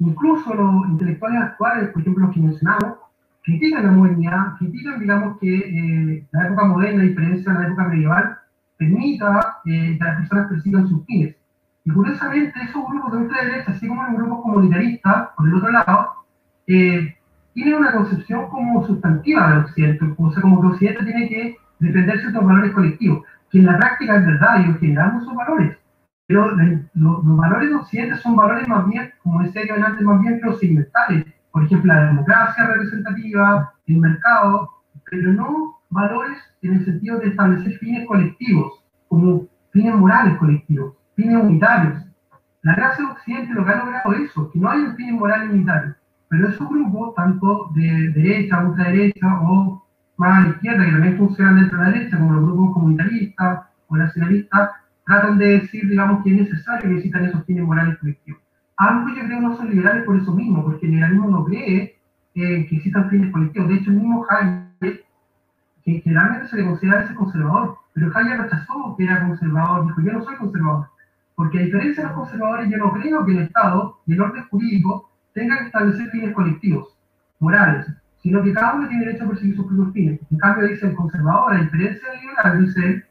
[0.00, 2.94] Incluso los intelectuales actuales, por ejemplo, los que mencionamos,
[3.42, 7.88] critican la modernidad, critican, digamos, que eh, la época moderna, a diferencia de la época
[7.88, 8.38] medieval,
[8.78, 11.36] permita eh, que las personas persigan sus fines.
[11.84, 16.12] Y curiosamente, esos grupos de ultraderecha, así como los grupos comunitaristas, por el otro lado,
[16.66, 17.14] eh,
[17.52, 22.20] tiene una concepción como sustantiva del Occidente, o sea, como que Occidente tiene que defender
[22.20, 25.76] ciertos valores colectivos, que en la práctica es verdad, ellos generamos esos valores,
[26.30, 26.54] pero
[26.94, 31.26] los, valores de Occidente son valores más bien, como decía yo antes, más bien procedimentales,
[31.50, 34.70] por ejemplo, la democracia representativa, el mercado,
[35.10, 41.42] pero no valores en el sentido de establecer fines colectivos, como fines morales colectivos, fines
[41.42, 42.06] unitarios.
[42.62, 45.50] La gracia de Occidente lo que ha logrado eso, que no hay un fin moral
[45.50, 45.96] unitario.
[46.28, 49.84] Pero esos grupos, tanto de derecha, ultraderecha o
[50.16, 53.66] más a la izquierda, que también funcionan dentro de la derecha, como los grupos comunitaristas
[53.88, 54.70] o nacionalistas,
[55.10, 58.40] tratan de decir, digamos, que es necesario que necesitan esos fines morales colectivos.
[58.76, 61.96] Ambos yo creo no son liberales por eso mismo, porque el liberalismo no cree
[62.36, 63.68] eh, que existan fines colectivos.
[63.68, 65.04] De hecho, el mismo Hayek,
[65.84, 70.12] que generalmente se le considera ese conservador, pero Hayek rechazó que era conservador, dijo, yo
[70.12, 70.86] no soy conservador,
[71.34, 74.44] porque a diferencia de los conservadores, yo no creo que el Estado y el orden
[74.44, 76.96] jurídico tenga que establecer fines colectivos,
[77.40, 77.86] morales,
[78.22, 80.20] sino que cada uno tiene derecho a perseguir sus propios fines.
[80.30, 83.04] En cambio, dice el conservador, a diferencia del liberal, dice,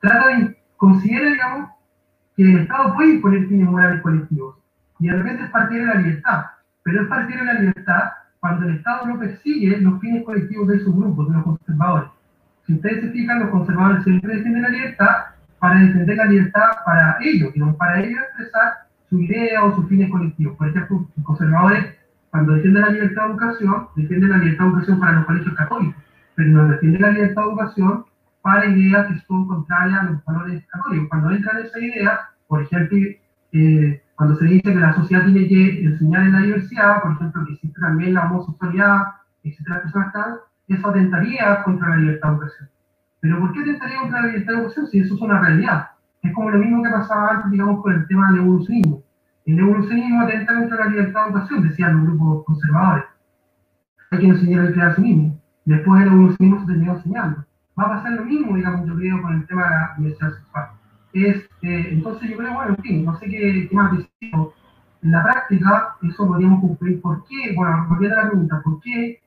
[0.00, 1.70] trata de, considera, digamos,
[2.36, 4.56] que el Estado puede imponer fines morales colectivos.
[4.98, 6.44] Y de repente es partir de la libertad.
[6.82, 10.80] Pero es partir de la libertad cuando el Estado no persigue los fines colectivos de
[10.80, 12.10] sus grupos, de los conservadores.
[12.66, 15.16] Si ustedes se fijan, los conservadores siempre defienden la libertad
[15.58, 18.72] para defender la libertad para ellos, para ellos expresar
[19.08, 20.56] su idea o sus fines colectivos.
[20.56, 21.96] Por ejemplo, los conservadores,
[22.30, 26.02] cuando defienden la libertad de educación, defienden la libertad de educación para los colegios católicos,
[26.34, 28.04] pero no defienden la libertad de educación
[28.46, 31.08] para ideas que son contrarias a los valores católicos.
[31.08, 32.96] Cuando entran esa idea, por ejemplo,
[33.50, 37.44] eh, cuando se dice que la sociedad tiene que enseñar en la diversidad, por ejemplo,
[37.44, 39.02] que existe también la homosexualidad,
[39.42, 42.68] las personas trans, eso atentaría contra la libertad de educación.
[43.18, 45.90] Pero ¿por qué atentaría contra la libertad de educación si eso es una realidad?
[46.22, 49.02] Es como lo mismo que pasaba antes, digamos, con el tema del evolucionismo.
[49.44, 53.06] El evolucionismo atenta contra la libertad de educación, decían los grupos conservadores.
[54.12, 55.36] Hay que enseñar el creacionismo.
[55.64, 57.45] Después el evolucionismo se terminó enseñando.
[57.78, 60.68] Va a pasar lo mismo, digamos, yo creo, con el tema de la diversidad sexual.
[61.12, 64.08] Es, eh, entonces yo creo, bueno, en fin, no sé qué, qué más decir.
[65.02, 67.00] En la práctica, eso podríamos cumplir.
[67.00, 67.54] ¿Por qué?
[67.54, 69.20] Bueno, volviendo a la pregunta, ¿por qué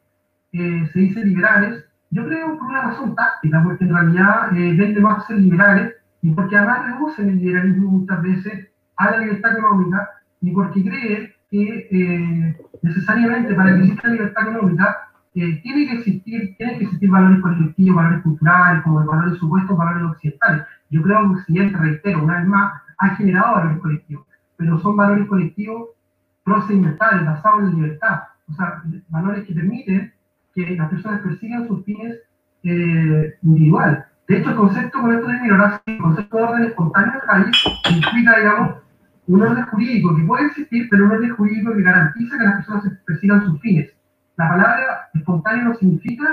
[0.51, 1.85] eh, se dice liberales?
[2.11, 6.31] Yo creo por una razón táctica, porque en realidad eh, vende más ser liberales y
[6.31, 8.67] porque además reducen el liberalismo muchas veces
[8.97, 10.09] a la libertad económica
[10.41, 16.77] y porque creen que eh, necesariamente para que exista libertad económica tiene que existir, tienen
[16.77, 20.65] que existir valores colectivos, valores culturales, como valores supuestos, valores occidentales.
[20.89, 24.25] Yo creo que Occidente, reitero, una vez más, ha generado valores colectivos,
[24.57, 25.89] pero son valores colectivos
[26.43, 28.19] procedimentales, basados en la libertad,
[28.49, 30.11] o sea, valores que permiten
[30.55, 32.17] que las personas persigan sus fines
[32.63, 33.99] eh, individuales.
[34.27, 38.37] De hecho, el concepto con esto minoración, el concepto de orden espontáneo del país, implica,
[38.37, 38.75] digamos,
[39.27, 42.99] un orden jurídico que puede existir, pero un orden jurídico que garantiza que las personas
[43.05, 43.91] persigan sus fines.
[44.39, 46.25] La palabra espontáneo no significa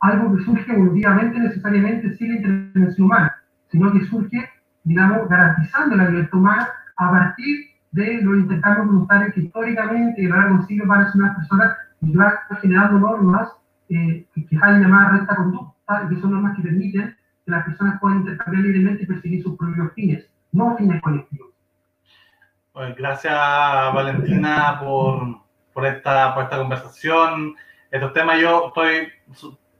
[0.00, 3.36] algo que surge evolutivamente necesariamente sin la intervención humana,
[3.70, 4.48] sino que surge
[4.84, 10.46] digamos, garantizando la libertad humana a partir de los intercambios voluntarios que históricamente y a
[10.46, 13.48] lo siglo van ser unas personas que van generando normas
[13.88, 17.98] eh, que, que llamar recta conducta y que son normas que permiten que las personas
[17.98, 21.48] puedan intercambiar libremente y perseguir sus propios fines, no fines colectivos.
[22.72, 25.43] Pues gracias Valentina por,
[25.74, 27.54] por, esta, por esta conversación.
[27.90, 29.12] Estos temas yo estoy,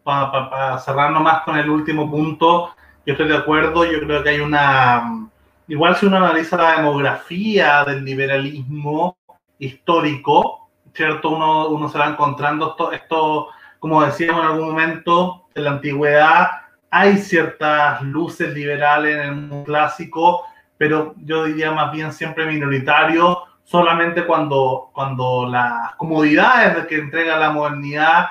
[0.03, 2.75] para pa, cerrar nomás con el último punto,
[3.07, 5.29] yo estoy de acuerdo, yo creo que hay una,
[5.69, 9.17] igual si uno analiza la demografía del liberalismo
[9.59, 11.31] histórico, ¿cierto?
[11.31, 13.49] Uno, uno se va encontrando esto, esto,
[13.79, 16.49] como decíamos en algún momento, en la antigüedad
[16.97, 20.45] hay ciertas luces liberales en el mundo clásico,
[20.79, 27.51] pero yo diría más bien siempre minoritario, solamente cuando, cuando las comodidades que entrega la
[27.51, 28.27] modernidad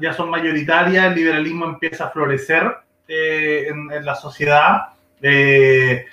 [0.00, 2.76] ya son mayoritarias, el liberalismo empieza a florecer
[3.08, 4.88] eh, en, la sociedad.
[5.22, 6.06] Eh,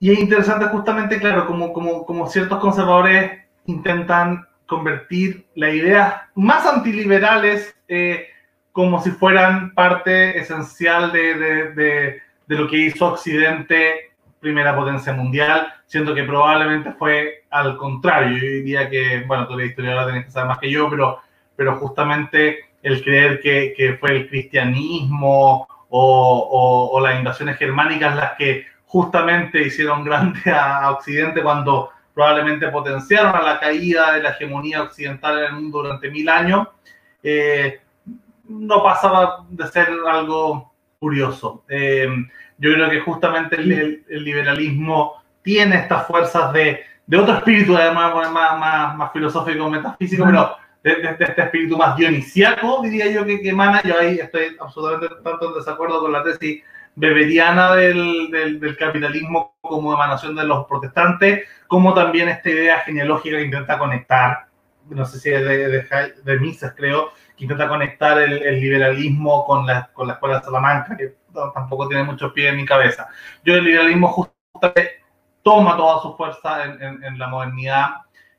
[0.00, 6.66] y es interesante justamente, claro, como, como, como ciertos conservadores intentan convertir las ideas más
[6.66, 8.28] antiliberales eh,
[8.72, 14.07] como si fueran parte esencial de, de, de, lo que hizo Occidente,
[14.40, 18.36] primera potencia mundial, siendo que probablemente fue al contrario.
[18.36, 21.20] Yo diría que, bueno, tú la historia la tenés que saber más que yo, pero,
[21.56, 28.66] pero justamente el creer que, que fue el cristianismo o, las invasiones germánicas las que
[28.86, 35.38] justamente hicieron grande a Occidente cuando probablemente potenciaron a la caída de la hegemonía occidental
[35.38, 36.66] en el mundo durante mil años,
[37.22, 37.80] eh,
[38.48, 41.64] no pasaba de ser algo curioso.
[41.68, 42.08] Eh,
[42.58, 47.76] yo creo que justamente el, el, el, liberalismo tiene estas fuerzas de, de otro espíritu,
[47.76, 53.10] además más, más, más filosófico, metafísico, pero de, de, de, este espíritu más dionisiaco, diría
[53.10, 53.80] yo, que, que emana.
[53.82, 56.62] Yo ahí estoy absolutamente tanto en desacuerdo con la tesis
[56.96, 63.36] beberiana del, del, del, capitalismo como emanación de los protestantes, como también esta idea genealógica
[63.36, 64.47] que intenta conectar,
[64.90, 69.44] no sé si es de, de, de Mises, creo, que intenta conectar el, el liberalismo
[69.44, 71.16] con la, con la escuela de Salamanca, que
[71.54, 73.08] tampoco tiene mucho pie en mi cabeza.
[73.44, 75.02] Yo el liberalismo justamente
[75.42, 77.88] toma toda su fuerza en, en, en la modernidad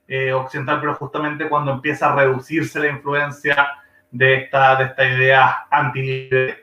[0.07, 3.67] eh, occidental, pero justamente cuando empieza a reducirse la influencia
[4.11, 6.57] de esta, de esta idea antiliberal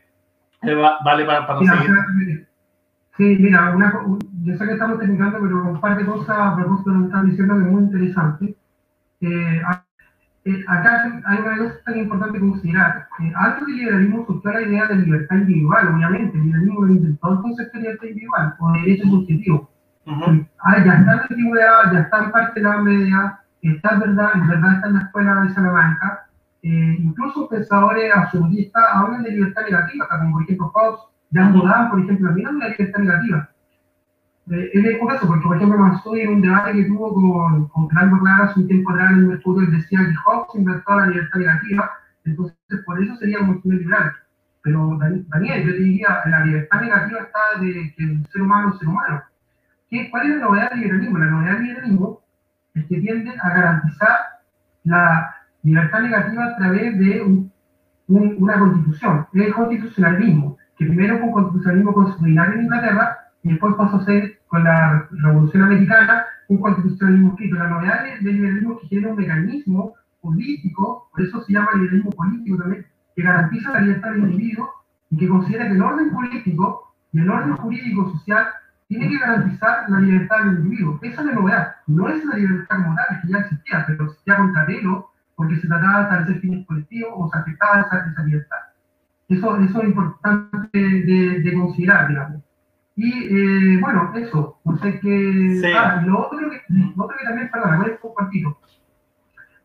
[1.04, 2.48] vale para, para mira, seguir.
[3.16, 4.04] Sí, mira, una,
[4.42, 7.06] yo sé que estamos terminando, pero un par de cosas a propósito de lo que
[7.06, 8.56] están diciendo que es muy interesante.
[9.20, 9.62] Eh,
[10.44, 13.09] eh, acá hay una cosa tan importante que considerar.
[13.20, 16.38] Eh, antes del liberalismo surgió la idea de libertad individual, obviamente.
[16.38, 19.70] El liberalismo lo inventó el concepto de libertad individual o de derecho subjetivo.
[20.06, 20.48] Uh -huh.
[20.60, 24.01] ah, ya está en la antigüedad, ya está en parte de la media, está en
[24.01, 26.26] verdad, en verdad está en la escuela de Salamanca
[26.68, 32.01] eh, incluso pensadores absolutistas hablan de libertad negativa, como por ejemplo Faust, Jan Baudin, por
[32.01, 33.51] ejemplo, miran la libertad negativa.
[34.48, 38.56] Es curioso, porque por ejemplo Mansoy en un debate que tuvo con, con Claudio Claras
[38.56, 41.90] un tiempo atrás en el Mercurio, decía que Hobbes inventó la libertad negativa,
[42.24, 44.12] entonces por eso sería muy liberal.
[44.62, 48.78] Pero Daniel, yo te diría, la libertad negativa está de que el ser humano es
[48.78, 49.23] ser humano.
[49.90, 51.18] ¿Qué, ¿Cuál es la novedad del liberalismo?
[51.18, 52.20] La novedad del liberalismo
[52.74, 54.18] es que tiende a garantizar
[54.85, 57.52] la libertad negativa a través de un,
[58.06, 63.74] un, una constitución, el constitucionalismo, que primero fue un constitucionalismo constitucional en Inglaterra y después
[63.74, 67.56] pasó a ser con la Revolución Americana un constitucionalismo escrito.
[67.56, 72.10] La novedad del liberalismo es que tiene un mecanismo político, por eso se llama liberalismo
[72.10, 74.70] político también, que garantiza la libertad del individuo
[75.10, 78.47] y que considera que el orden político y el orden jurídico social
[78.89, 80.98] tiene que garantizar la libertad del individuo.
[81.02, 81.74] Esa es la novedad.
[81.86, 85.66] No es la libertad como tal, que ya existía, pero existía con Catelo porque se
[85.68, 88.56] trataba de establecer fines colectivos o se afectaba esa, esa libertad.
[89.28, 92.43] Eso, eso es importante de, de considerar, digamos.
[92.97, 95.59] Y eh, bueno, eso, no sé qué.
[95.60, 95.73] Sí.
[95.77, 98.47] Ah, lo otro que, lo otro que también, perdón, voy a compartir.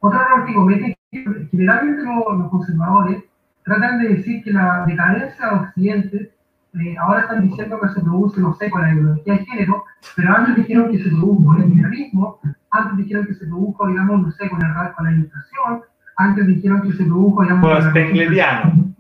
[0.02, 3.24] Otro error que cometen generalmente los, los, conservadores
[3.64, 6.32] tratan de decir que la decadencia de Occidente,
[6.74, 9.84] eh, ahora están diciendo que se produce, no sé, con la ideología de género,
[10.16, 12.40] pero antes dijeron que se produjo con el liberalismo,
[12.72, 15.82] antes dijeron que se produjo, digamos, no sé, con, el, con la inflación,
[16.18, 18.94] antes dijeron que se produjo, digamos, con el Spengleriano.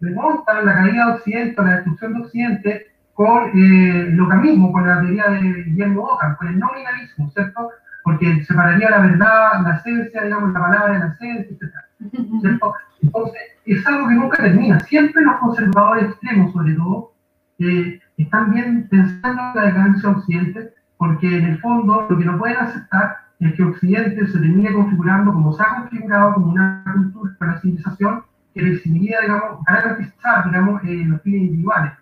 [0.00, 5.00] Remontan la caída de Occidente, la destrucción de Occidente, con eh, lo mismo, con la
[5.00, 7.70] teoría de Guillermo Ockham, con el nominalismo, ¿cierto?
[8.02, 12.40] Porque separaría la verdad, la esencia, digamos, la palabra de la esencia, etc.
[12.40, 12.74] ¿cierto?
[13.02, 14.80] Entonces, es algo que nunca termina.
[14.80, 17.12] Siempre los conservadores extremos, sobre todo,
[17.60, 22.24] eh, están bien pensando en la decadencia de Occidente, porque en el fondo lo que
[22.24, 26.82] no pueden aceptar es que Occidente se termine configurando como se ha configurado como una
[26.92, 28.22] cultura, una civilización
[28.54, 31.92] que decidiría, digamos, garantizar, digamos, eh, los fines individuales.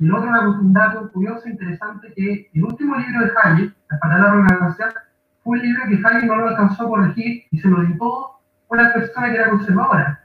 [0.00, 0.30] Otro,
[0.60, 4.90] un dato curioso e interesante, que el último libro de Hayek, La patada organización,
[5.42, 8.38] fue un libro que Hayek no lo alcanzó a corregir y se lo dictó
[8.68, 10.20] una persona que era conservadora.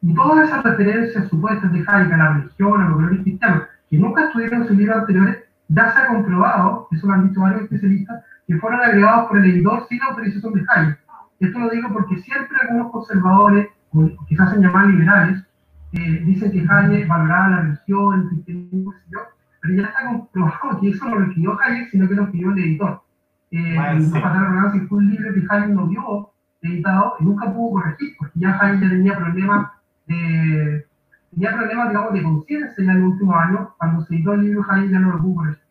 [0.00, 3.98] Y todas esas referencias supuestas de Hayek a la religión, a los valores cristianos, que
[3.98, 7.62] nunca estuvieron en sus libros anteriores, ya se ha comprobado, eso lo han dicho varios
[7.64, 10.98] especialistas, que fueron agregados por el editor sin autorización de Hayek.
[11.40, 13.68] Esto lo digo porque siempre algunos conservadores,
[14.26, 15.44] quizás se llaman liberales,
[15.92, 18.94] eh, dicen que Hayek valoraba la religión, el cristianismo,
[19.60, 22.58] pero ya está comprobado que eso no lo escribió Hayek, sino que lo escribió el
[22.58, 23.02] editor.
[23.50, 24.20] Eh, el sí.
[24.88, 28.82] fue un libro que Hayek no vio editado y nunca pudo corregir, porque ya Hayek
[28.82, 29.70] ya tenía problemas
[30.06, 30.86] de,
[31.30, 34.90] tenía problemas, digamos, de conciencia en el último año, cuando se editó el libro Hayek
[34.90, 35.62] ya no lo pudo corregir.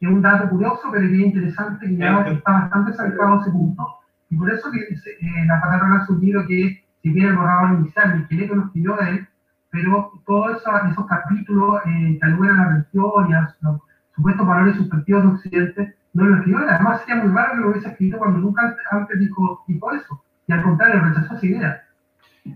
[0.00, 3.52] Es un dato curioso, pero que es interesante, que ya está bastante cercano a ese
[3.52, 3.86] punto,
[4.30, 7.78] y por eso que eh, la patata es un libro que, si bien el borrador
[7.78, 9.28] inicial, el esqueleto lo escribió de él,
[9.74, 13.80] pero todos esos, capítulos eh, que aluden a la religión y a los
[14.14, 16.60] supuestos valores sustantivos de Occidente, no lo escribió.
[16.68, 20.24] Además, sería muy raro que lo hubiese escrito cuando nunca antes dijo, dijo eso.
[20.46, 21.84] Y al contrario, rechazó esa idea.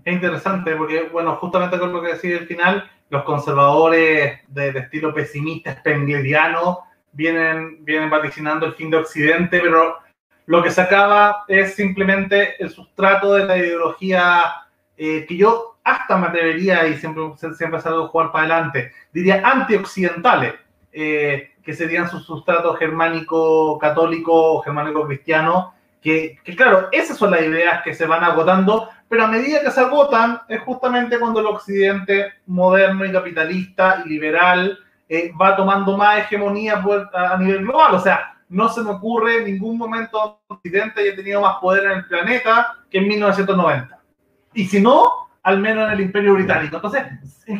[0.05, 5.13] Es interesante porque, bueno, justamente con lo que decía al final, los conservadores de, estilo
[5.13, 6.79] pesimista, spengleriano,
[7.11, 9.97] vienen, vienen vaticinando el fin de Occidente, pero
[10.45, 14.43] lo que se acaba es simplemente el sustrato de la ideología
[14.95, 17.23] eh, que yo hasta me atrevería, y siempre,
[17.55, 20.55] siempre salgo a jugar para adelante, diría antioccidentales,
[20.91, 27.41] eh, que serían su sustrato germánico católico, germánico cristiano, que, que, claro, esas son las
[27.41, 31.47] ideas que se van agotando, pero a medida que se agotan es justamente cuando el
[31.47, 34.79] occidente moderno y capitalista y liberal
[35.09, 36.81] eh, va tomando más hegemonía
[37.13, 37.95] a nivel global.
[37.95, 41.91] O sea, no se me ocurre en ningún momento occidente haya tenido más poder en
[41.91, 43.99] el planeta que en 1990.
[44.53, 46.77] Y si no, al menos en el Imperio Británico.
[46.77, 47.03] Entonces,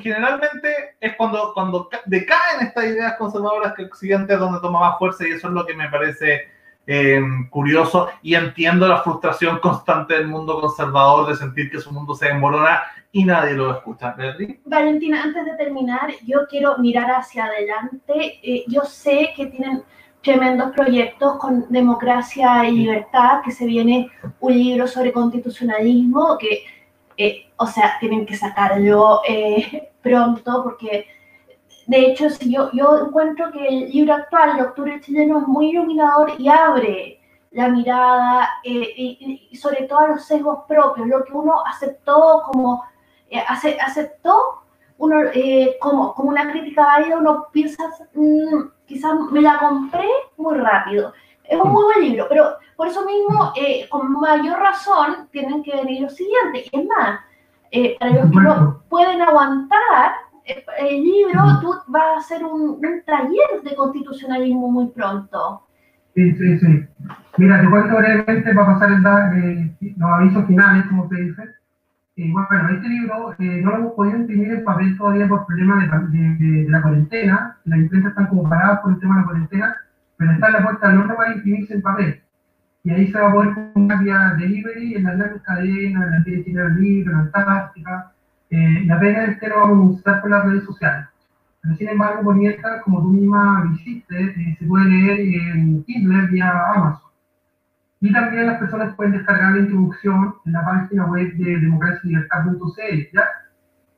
[0.01, 5.27] generalmente es cuando, cuando decaen estas ideas conservadoras que Occidente es donde toma más fuerza
[5.27, 6.47] y eso es lo que me parece
[6.87, 12.15] eh, curioso y entiendo la frustración constante del mundo conservador de sentir que su mundo
[12.15, 14.15] se desmorona y nadie lo escucha.
[14.65, 18.39] Valentina, antes de terminar, yo quiero mirar hacia adelante.
[18.43, 19.83] Eh, yo sé que tienen
[20.23, 26.63] tremendos proyectos con democracia y libertad, que se viene un libro sobre constitucionalismo, que
[27.19, 31.05] eh, o sea, tienen que sacarlo eh, pronto porque,
[31.85, 35.71] de hecho, si yo, yo encuentro que el libro actual, El Octubre Chileno, es muy
[35.71, 37.19] iluminador y abre
[37.51, 42.85] la mirada eh, y, sobre todo a los sesgos propios, lo que uno aceptó como,
[43.49, 44.63] aceptó
[44.97, 45.17] uno,
[45.81, 47.83] como, como una crítica válida, uno piensa,
[48.13, 51.11] mm, quizás me la compré muy rápido.
[51.43, 55.75] Es un muy buen libro, pero por eso mismo, eh, con mayor razón, tienen que
[55.75, 56.69] venir los siguientes.
[56.71, 57.19] Es más,
[57.71, 60.13] eh, para los que no pueden aguantar
[60.45, 65.67] eh, el libro, tú vas a hacer un, taller de constitucionalismo muy pronto.
[66.15, 66.85] Sí, sí, sí.
[67.35, 71.43] Mira, te cuento brevemente para pasar el, los avisos finales, como se dice.
[72.31, 76.81] bueno, este libro no lo hemos podido imprimir en papel todavía por problemas de, la
[76.81, 77.57] cuarentena.
[77.65, 79.75] Las imprentas están como paradas por el tema de la cuarentena
[80.15, 82.21] pero está en la puerta del horno para imprimirse en papel.
[82.89, 86.23] Y ahí se va a poder comprar vía delivery en las grandes cadenas, en la
[86.23, 88.11] tienda Chile Libro, en Antártica.
[88.49, 91.05] Eh, la pena es que lo vamos a mostrar por las redes sociales.
[91.61, 96.27] Pero sin embargo, por mientras, como tú misma visiste, eh, se puede leer en Kindle
[96.31, 97.11] vía Amazon.
[98.01, 103.19] Y también las personas pueden descargar la introducción en la página web de democracialibertad.cl.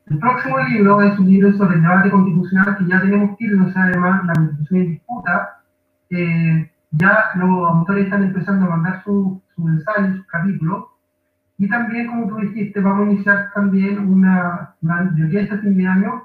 [0.07, 3.71] El próximo libro es un libro sobre el debate constitucional que ya tenemos que o
[3.71, 5.61] sea, además la constitución en disputa,
[6.09, 10.85] eh, ya los autores están empezando a mandar sus su ensayos, sus capítulos,
[11.61, 16.23] y también, como tú dijiste, vamos a iniciar también una, a este fin de año,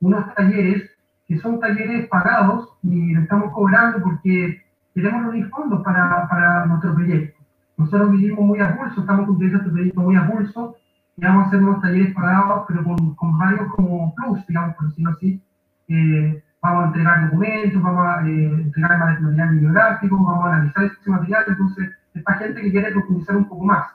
[0.00, 0.90] unos talleres
[1.28, 4.62] que son talleres pagados y lo estamos cobrando porque
[4.94, 7.38] queremos reunir fondos para, para nuestro proyecto.
[7.76, 10.76] Nosotros vivimos muy a pulso, estamos cumpliendo este proyecto muy a pulso
[11.18, 14.88] y vamos a hacer unos talleres pagados, pero con, con varios como plus, digamos, por
[14.88, 15.42] decirlo así,
[15.88, 21.10] eh, vamos a entregar documentos, vamos a eh, entregar material bibliográfico, vamos a analizar ese
[21.10, 23.86] material, entonces es para gente que quiere profundizar un poco más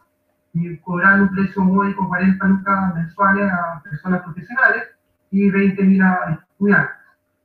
[0.53, 4.84] y cobrar un precio módico 40 lucas mensuales a personas profesionales
[5.31, 6.95] y 20 mil a estudiantes.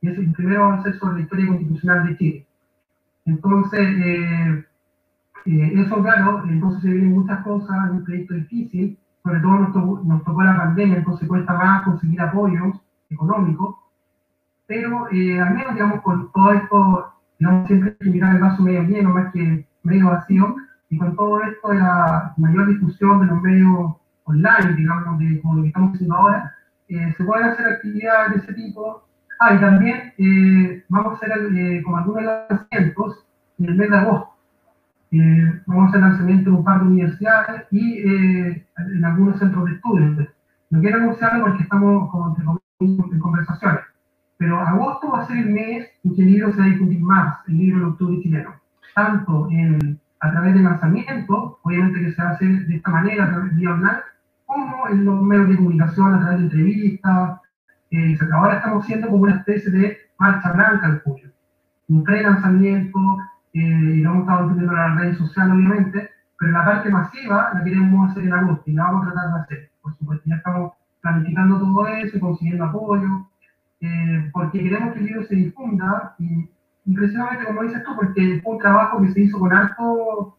[0.01, 2.47] Y eso primero va a sobre la historia constitucional de Chile.
[3.25, 4.65] Entonces, eh,
[5.45, 9.73] eh, eso claro, entonces se vienen muchas cosas, es un proyecto difícil, sobre todo nos
[9.73, 12.79] tocó, nos tocó la pandemia, entonces cuesta más conseguir apoyos
[13.09, 13.75] económicos,
[14.67, 18.61] pero eh, al menos, digamos, con todo esto, digamos, siempre hay que mirar el vaso
[18.61, 20.55] medio lleno más que medio vacío,
[20.89, 23.95] y con todo esto de la mayor difusión de los medios
[24.25, 26.53] online, digamos, de, como lo que estamos haciendo ahora,
[26.89, 29.07] eh, se pueden hacer actividades de ese tipo,
[29.39, 33.25] Ah, y también eh, vamos a hacer eh, como algunos lanzamientos
[33.59, 34.33] en el mes de agosto.
[35.11, 39.65] Eh, vamos a hacer lanzamientos en un par de universidades y eh, en algunos centros
[39.65, 40.27] de estudios.
[40.71, 43.81] No quiero anunciarlo porque estamos como, en conversaciones,
[44.37, 47.01] pero agosto va a ser el mes en que el libro se va a difundir
[47.01, 48.55] más, el libro de octubre chileno,
[48.95, 53.55] tanto en, a través de lanzamientos, obviamente que se hace de esta manera, a través
[53.55, 53.99] de online,
[54.45, 57.39] como en los medios de comunicación, a través de entrevistas.
[57.91, 61.29] Eh, ahora estamos haciendo como una especie de marcha blanca al julio,
[61.87, 62.99] un pre-lanzamiento,
[63.53, 68.11] eh, lo hemos estado en las redes sociales, obviamente, pero la parte masiva la queremos
[68.11, 69.71] hacer en agosto y la vamos a tratar de hacer.
[69.81, 73.27] Por supuesto, ya estamos planificando todo eso y consiguiendo apoyo,
[73.81, 76.49] eh, porque queremos que el libro se difunda y,
[76.95, 80.37] precisamente como dices tú, porque fue un trabajo que se hizo con harto,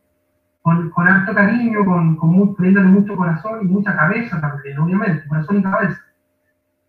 [0.63, 5.29] con, con harto cariño, con, con muy, poniéndole mucho corazón y mucha cabeza también, obviamente,
[5.29, 6.01] corazón y cabeza.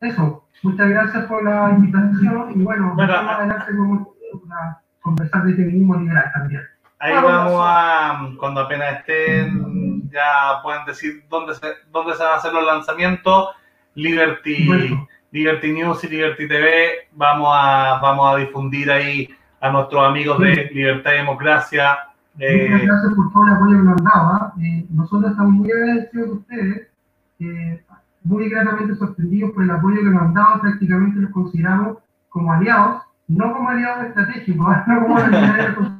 [0.02, 4.08] Eso, muchas gracias por la invitación y bueno, más adelante vamos
[4.52, 6.62] a conversar de feminismo liberal también.
[7.00, 7.32] Ahí Vamos.
[7.32, 12.54] vamos a, cuando apenas estén, ya pueden decir dónde se, dónde se van a hacer
[12.54, 13.50] los lanzamientos.
[13.96, 15.08] Liberty, Bueno.
[15.32, 19.30] Liberty News y Liberty TV, vamos a, vamos a difundir ahí
[19.62, 21.98] a nuestros amigos de Libertad y Democracia.
[22.34, 24.28] Muchas Eh, gracias por todo el apoyo que nos han dado.
[24.28, 24.54] ¿ah?
[24.62, 26.88] Eh, nosotros estamos muy agradecidos de ustedes,
[27.40, 27.84] eh,
[28.24, 30.62] muy gratamente sorprendidos por el apoyo que nos han dado.
[30.62, 31.98] Prácticamente los consideramos
[32.30, 34.84] como aliados, no como aliados estratégicos, ¿ah?
[34.88, 35.92] no como aliados,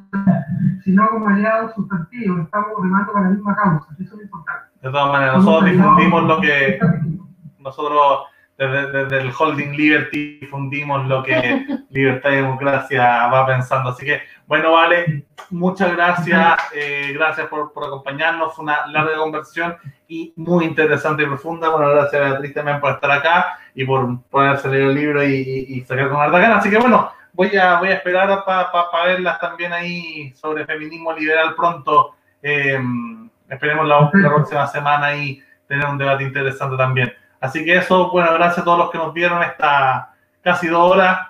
[0.84, 2.40] sino como aliados sustantivos.
[2.40, 4.66] Estamos remando para la misma causa, eso es importante.
[4.82, 6.80] de todas maneras, nosotros difundimos lo que
[7.58, 8.20] nosotros
[8.66, 13.90] desde, desde el Holding Liberty difundimos lo que Libertad y Democracia va pensando.
[13.90, 16.58] Así que, bueno, vale, muchas gracias.
[16.74, 18.54] eh, gracias por, por acompañarnos.
[18.54, 19.76] Fue una larga conversación
[20.08, 21.70] y muy interesante y profunda.
[21.70, 25.34] Bueno, gracias Beatriz también por estar acá y por ponerse a leer el libro y,
[25.34, 26.58] y- y sacar con harta gana.
[26.58, 31.54] Así que, bueno, voy a, voy a esperar para verlas también ahí sobre feminismo liberal
[31.54, 32.14] pronto.
[32.42, 32.78] Eh,
[33.48, 37.12] esperemos la, la próxima semana y tener un debate interesante también.
[37.40, 40.12] Así que eso, bueno, gracias a todos los que nos vieron esta
[40.42, 41.28] casi dos horas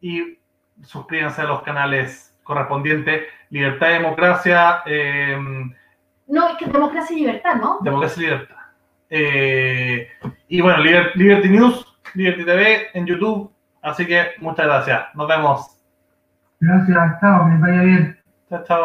[0.00, 0.38] y
[0.82, 3.24] suscríbanse a los canales correspondientes.
[3.50, 5.38] Libertad y Democracia, eh,
[6.26, 7.78] No, es que democracia y libertad, ¿no?
[7.80, 8.56] Democracia y Libertad.
[9.10, 10.08] Eh,
[10.48, 13.50] y bueno, Liber- Liberty News, Liberty TV en YouTube.
[13.80, 15.06] Así que muchas gracias.
[15.14, 15.80] Nos vemos.
[16.60, 18.22] Gracias, chao, que les vaya bien.
[18.50, 18.76] Chao, chao.